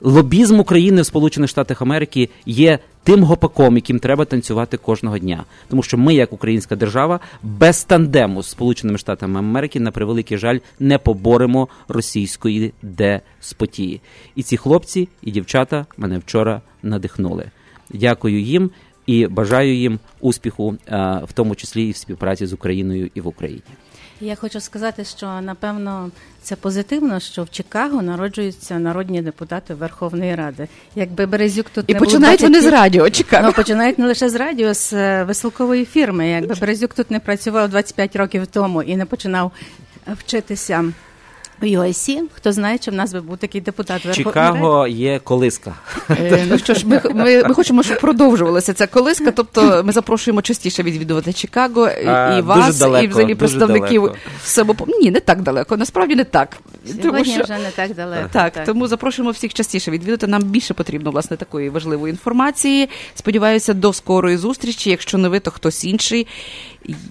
Лобізм 0.00 0.60
України 0.60 1.02
в 1.02 1.06
Сполучених 1.06 1.50
Штатах 1.50 1.82
Америки 1.82 2.30
є 2.46 2.78
тим 3.02 3.24
гопаком, 3.24 3.76
яким 3.76 3.98
треба 3.98 4.24
танцювати 4.24 4.76
кожного 4.76 5.18
дня. 5.18 5.44
Тому 5.68 5.82
що 5.82 5.98
ми, 5.98 6.14
як 6.14 6.32
українська 6.32 6.76
держава, 6.76 7.20
без 7.42 7.84
тандему 7.84 8.42
з 8.42 8.48
Сполученими 8.48 8.98
Штатами 8.98 9.38
Америки, 9.38 9.80
на 9.80 9.90
превеликий 9.90 10.38
жаль, 10.38 10.58
не 10.78 10.98
поборемо 10.98 11.68
російської 11.88 12.72
деспотії. 12.82 14.00
І 14.36 14.42
ці 14.42 14.56
хлопці 14.56 15.08
і 15.22 15.30
дівчата 15.30 15.86
мене 15.96 16.18
вчора 16.18 16.60
надихнули. 16.82 17.50
Дякую 17.90 18.40
їм 18.40 18.70
і 19.06 19.26
бажаю 19.26 19.74
їм 19.74 19.98
успіху, 20.20 20.76
в 21.22 21.32
тому 21.34 21.54
числі 21.54 21.88
і 21.88 21.90
в 21.90 21.96
співпраці 21.96 22.46
з 22.46 22.52
Україною 22.52 23.10
і 23.14 23.20
в 23.20 23.26
Україні. 23.26 23.62
Я 24.20 24.34
хочу 24.34 24.60
сказати, 24.60 25.04
що 25.04 25.40
напевно 25.40 26.10
це 26.42 26.56
позитивно, 26.56 27.20
що 27.20 27.42
в 27.42 27.50
Чикаго 27.50 28.02
народжуються 28.02 28.78
народні 28.78 29.22
депутати 29.22 29.74
Верховної 29.74 30.34
Ради. 30.34 30.68
Якби 30.94 31.26
Березюк 31.26 31.66
тут 31.70 31.84
і 31.88 31.94
не 31.94 31.98
починають 31.98 32.40
був 32.40 32.50
20... 32.50 32.64
вони 32.64 32.76
з 32.76 32.80
радіо. 32.80 33.10
Чикаго. 33.10 33.46
Ну, 33.46 33.52
починають 33.52 33.98
не 33.98 34.06
лише 34.06 34.28
з 34.28 34.34
радіо, 34.34 34.74
з 34.74 35.24
висилкової 35.24 35.84
фірми. 35.84 36.28
Якби 36.28 36.54
Березюк 36.54 36.94
тут 36.94 37.10
не 37.10 37.20
працював 37.20 37.68
25 37.68 38.16
років 38.16 38.46
тому 38.46 38.82
і 38.82 38.96
не 38.96 39.06
починав 39.06 39.52
вчитися 40.06 40.92
в 41.60 41.64
UIC, 41.64 42.20
хто 42.34 42.52
знає, 42.52 42.78
чи 42.78 42.90
в 42.90 42.94
нас 42.94 43.12
би 43.12 43.20
був 43.20 43.36
такий 43.36 43.60
депутат 43.60 44.04
Верховної 44.04 44.24
Чикаго 44.24 44.86
є 44.86 45.18
колиска. 45.18 45.74
Е, 46.10 46.46
ну 46.50 46.58
що 46.58 46.74
ж, 46.74 46.86
ми, 46.86 47.02
ми, 47.14 47.42
ми 47.42 47.54
хочемо, 47.54 47.82
щоб 47.82 48.00
продовжувалася 48.00 48.72
ця 48.72 48.86
колиска. 48.86 49.30
Тобто 49.30 49.82
ми 49.84 49.92
запрошуємо 49.92 50.42
частіше 50.42 50.82
відвідувати 50.82 51.32
Чикаго 51.32 51.90
А, 52.06 52.38
і 52.38 52.42
вас, 52.42 52.78
далеко, 52.78 53.04
і 53.04 53.08
взагалі 53.08 53.34
представників 53.34 54.02
далеко. 54.56 54.86
Ні, 55.00 55.10
не 55.10 55.20
так 55.20 55.42
далеко. 55.42 55.76
Насправді 55.76 56.14
не 56.14 56.24
так. 56.24 56.56
Сьогодні 57.02 57.42
вже 57.42 57.58
не 57.58 57.70
так 57.76 57.94
далеко. 57.94 58.28
Так, 58.32 58.52
так. 58.52 58.64
тому 58.64 58.86
запрошуємо 58.86 59.30
всіх 59.30 59.54
частіше 59.54 59.90
відвідати. 59.90 60.26
Нам 60.26 60.42
більше 60.42 60.74
потрібно 60.74 61.10
власне 61.10 61.36
такої 61.36 61.68
важливої 61.70 62.10
інформації. 62.10 62.88
Сподіваюся, 63.14 63.74
до 63.74 63.92
скорої 63.92 64.36
зустрічі. 64.36 64.90
Якщо 64.90 65.18
не 65.18 65.28
ви, 65.28 65.40
то 65.40 65.50
хтось 65.50 65.84
інший. 65.84 66.26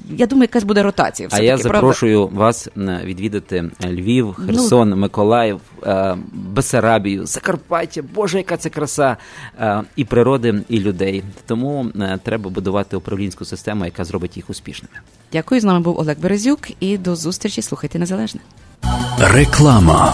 Я 0.10 0.28
думаю, 0.28 0.44
якась 0.44 0.64
буде 0.64 0.84
ротація. 0.84 1.30
А 1.32 1.36
Все 1.36 1.46
я 1.46 1.58
таки, 1.58 1.64
запрошую 1.64 2.28
вас 2.28 2.70
е, 2.78 3.02
відвідати 3.04 3.72
Львів, 3.86 4.34
Херсон, 4.34 4.96
Миколаїв, 4.96 5.60
е, 5.84 6.18
Бесарабію, 6.34 7.26
Закарпаття. 7.26 8.02
Боже, 8.16 8.38
яка 8.38 8.58
це 8.58 8.70
краса 8.70 9.18
е, 9.60 9.82
і 9.96 10.06
природи, 10.06 10.62
і 10.70 10.80
людей. 10.80 11.24
Тому 11.46 11.86
е, 12.02 12.20
треба 12.24 12.50
будувати 12.50 12.98
управлінську 12.98 13.46
систему, 13.46 13.86
яка 13.86 14.04
зробить 14.06 14.38
їх 14.38 14.50
успішними. 14.50 14.96
Дякую. 15.32 15.62
З 15.62 15.64
нами 15.64 15.80
був 15.80 16.00
Олег 16.00 16.18
Березюк. 16.20 16.60
І 16.80 16.98
до 16.98 17.16
зустрічі. 17.16 17.62
Слухайте 17.62 18.00
незалежне. 18.00 18.42
Реклама. 19.20 20.14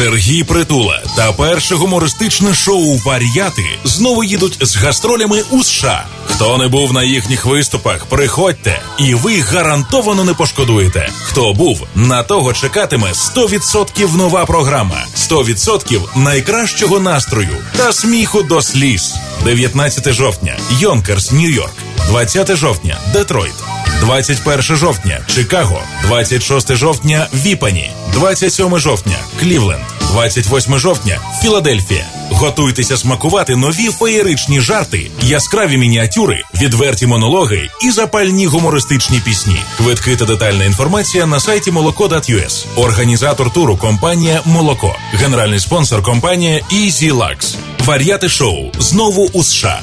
Сергій 0.00 0.44
Притула 0.44 1.02
та 1.16 1.32
перше 1.32 1.74
гумористичне 1.74 2.54
шоу 2.54 2.96
Вар'яти 2.96 3.64
знову 3.84 4.24
їдуть 4.24 4.58
з 4.60 4.76
гастролями 4.76 5.42
у 5.50 5.62
США. 5.62 6.06
Хто 6.26 6.58
не 6.58 6.68
був 6.68 6.92
на 6.92 7.02
їхніх 7.02 7.44
виступах, 7.46 8.06
приходьте, 8.06 8.82
і 8.98 9.14
ви 9.14 9.40
гарантовано 9.40 10.24
не 10.24 10.34
пошкодуєте. 10.34 11.08
Хто 11.22 11.52
був, 11.52 11.86
на 11.94 12.22
того 12.22 12.52
чекатиме 12.52 13.12
100% 13.12 14.16
нова 14.16 14.46
програма, 14.46 15.04
100% 15.16 16.00
найкращого 16.16 17.00
настрою 17.00 17.56
та 17.76 17.92
сміху 17.92 18.42
до 18.42 18.62
сліз. 18.62 19.14
19 19.44 20.12
жовтня, 20.12 20.56
Йонкерс, 20.78 21.32
Нью-Йорк. 21.32 21.74
20 22.08 22.56
жовтня, 22.56 22.98
Детройт. 23.12 23.54
21 24.00 24.76
жовтня 24.76 25.20
Чикаго, 25.26 25.82
26 26.02 26.76
жовтня 26.76 27.26
Віппані, 27.34 27.90
27 28.12 28.78
жовтня 28.78 29.16
Клівленд, 29.40 29.84
28 30.10 30.78
жовтня 30.78 31.18
Філадельфія. 31.42 32.06
Готуйтеся 32.30 32.96
смакувати 32.96 33.56
нові 33.56 33.88
феєричні 33.88 34.60
жарти, 34.60 35.10
яскраві 35.22 35.76
мініатюри, 35.76 36.42
відверті 36.60 37.06
монологи 37.06 37.68
і 37.82 37.90
запальні 37.90 38.46
гумористичні 38.46 39.20
пісні. 39.24 39.56
Квитки 39.76 40.16
та 40.16 40.24
детальна 40.24 40.64
інформація 40.64 41.26
на 41.26 41.40
сайті 41.40 41.70
moloko.us. 41.70 42.66
Організатор 42.76 43.52
туру 43.52 43.76
компанія 43.76 44.40
Молоко. 44.44 44.96
Генеральний 45.12 45.60
спонсор 45.60 46.02
компанія 46.02 46.60
«Easy 46.70 47.10
Lux». 47.10 47.56
Вар'яти 47.84 48.28
шоу 48.28 48.70
знову 48.78 49.30
у 49.32 49.44
США. 49.44 49.82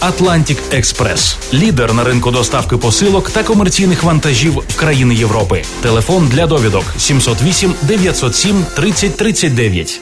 Atlantic 0.00 0.56
Express. 0.74 1.36
лідер 1.54 1.94
на 1.94 2.04
ринку 2.04 2.30
доставки 2.30 2.76
посилок 2.76 3.30
та 3.30 3.42
комерційних 3.42 4.02
вантажів 4.02 4.62
в 4.68 4.76
країни 4.76 5.14
Європи. 5.14 5.64
Телефон 5.80 6.28
для 6.28 6.46
довідок 6.46 6.84
708 6.98 7.74
907 7.82 8.64
30 8.74 9.16
39. 9.16 10.00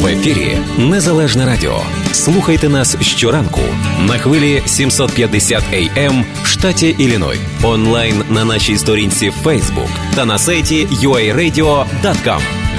В 0.00 0.06
ефірі 0.06 0.58
Незалежне 0.78 1.46
Радіо. 1.46 1.80
Слухайте 2.12 2.68
нас 2.68 2.96
щоранку 3.00 3.60
на 4.00 4.18
хвилі 4.18 4.62
750 4.66 5.62
AM 5.72 6.24
в 6.42 6.46
штаті 6.46 6.96
Ілліной. 6.98 7.38
Онлайн 7.62 8.24
на 8.30 8.44
нашій 8.44 8.78
сторінці 8.78 9.32
Facebook 9.44 9.88
та 10.14 10.24
на 10.24 10.38
сайті 10.38 10.86
uaradio.com. 10.86 12.61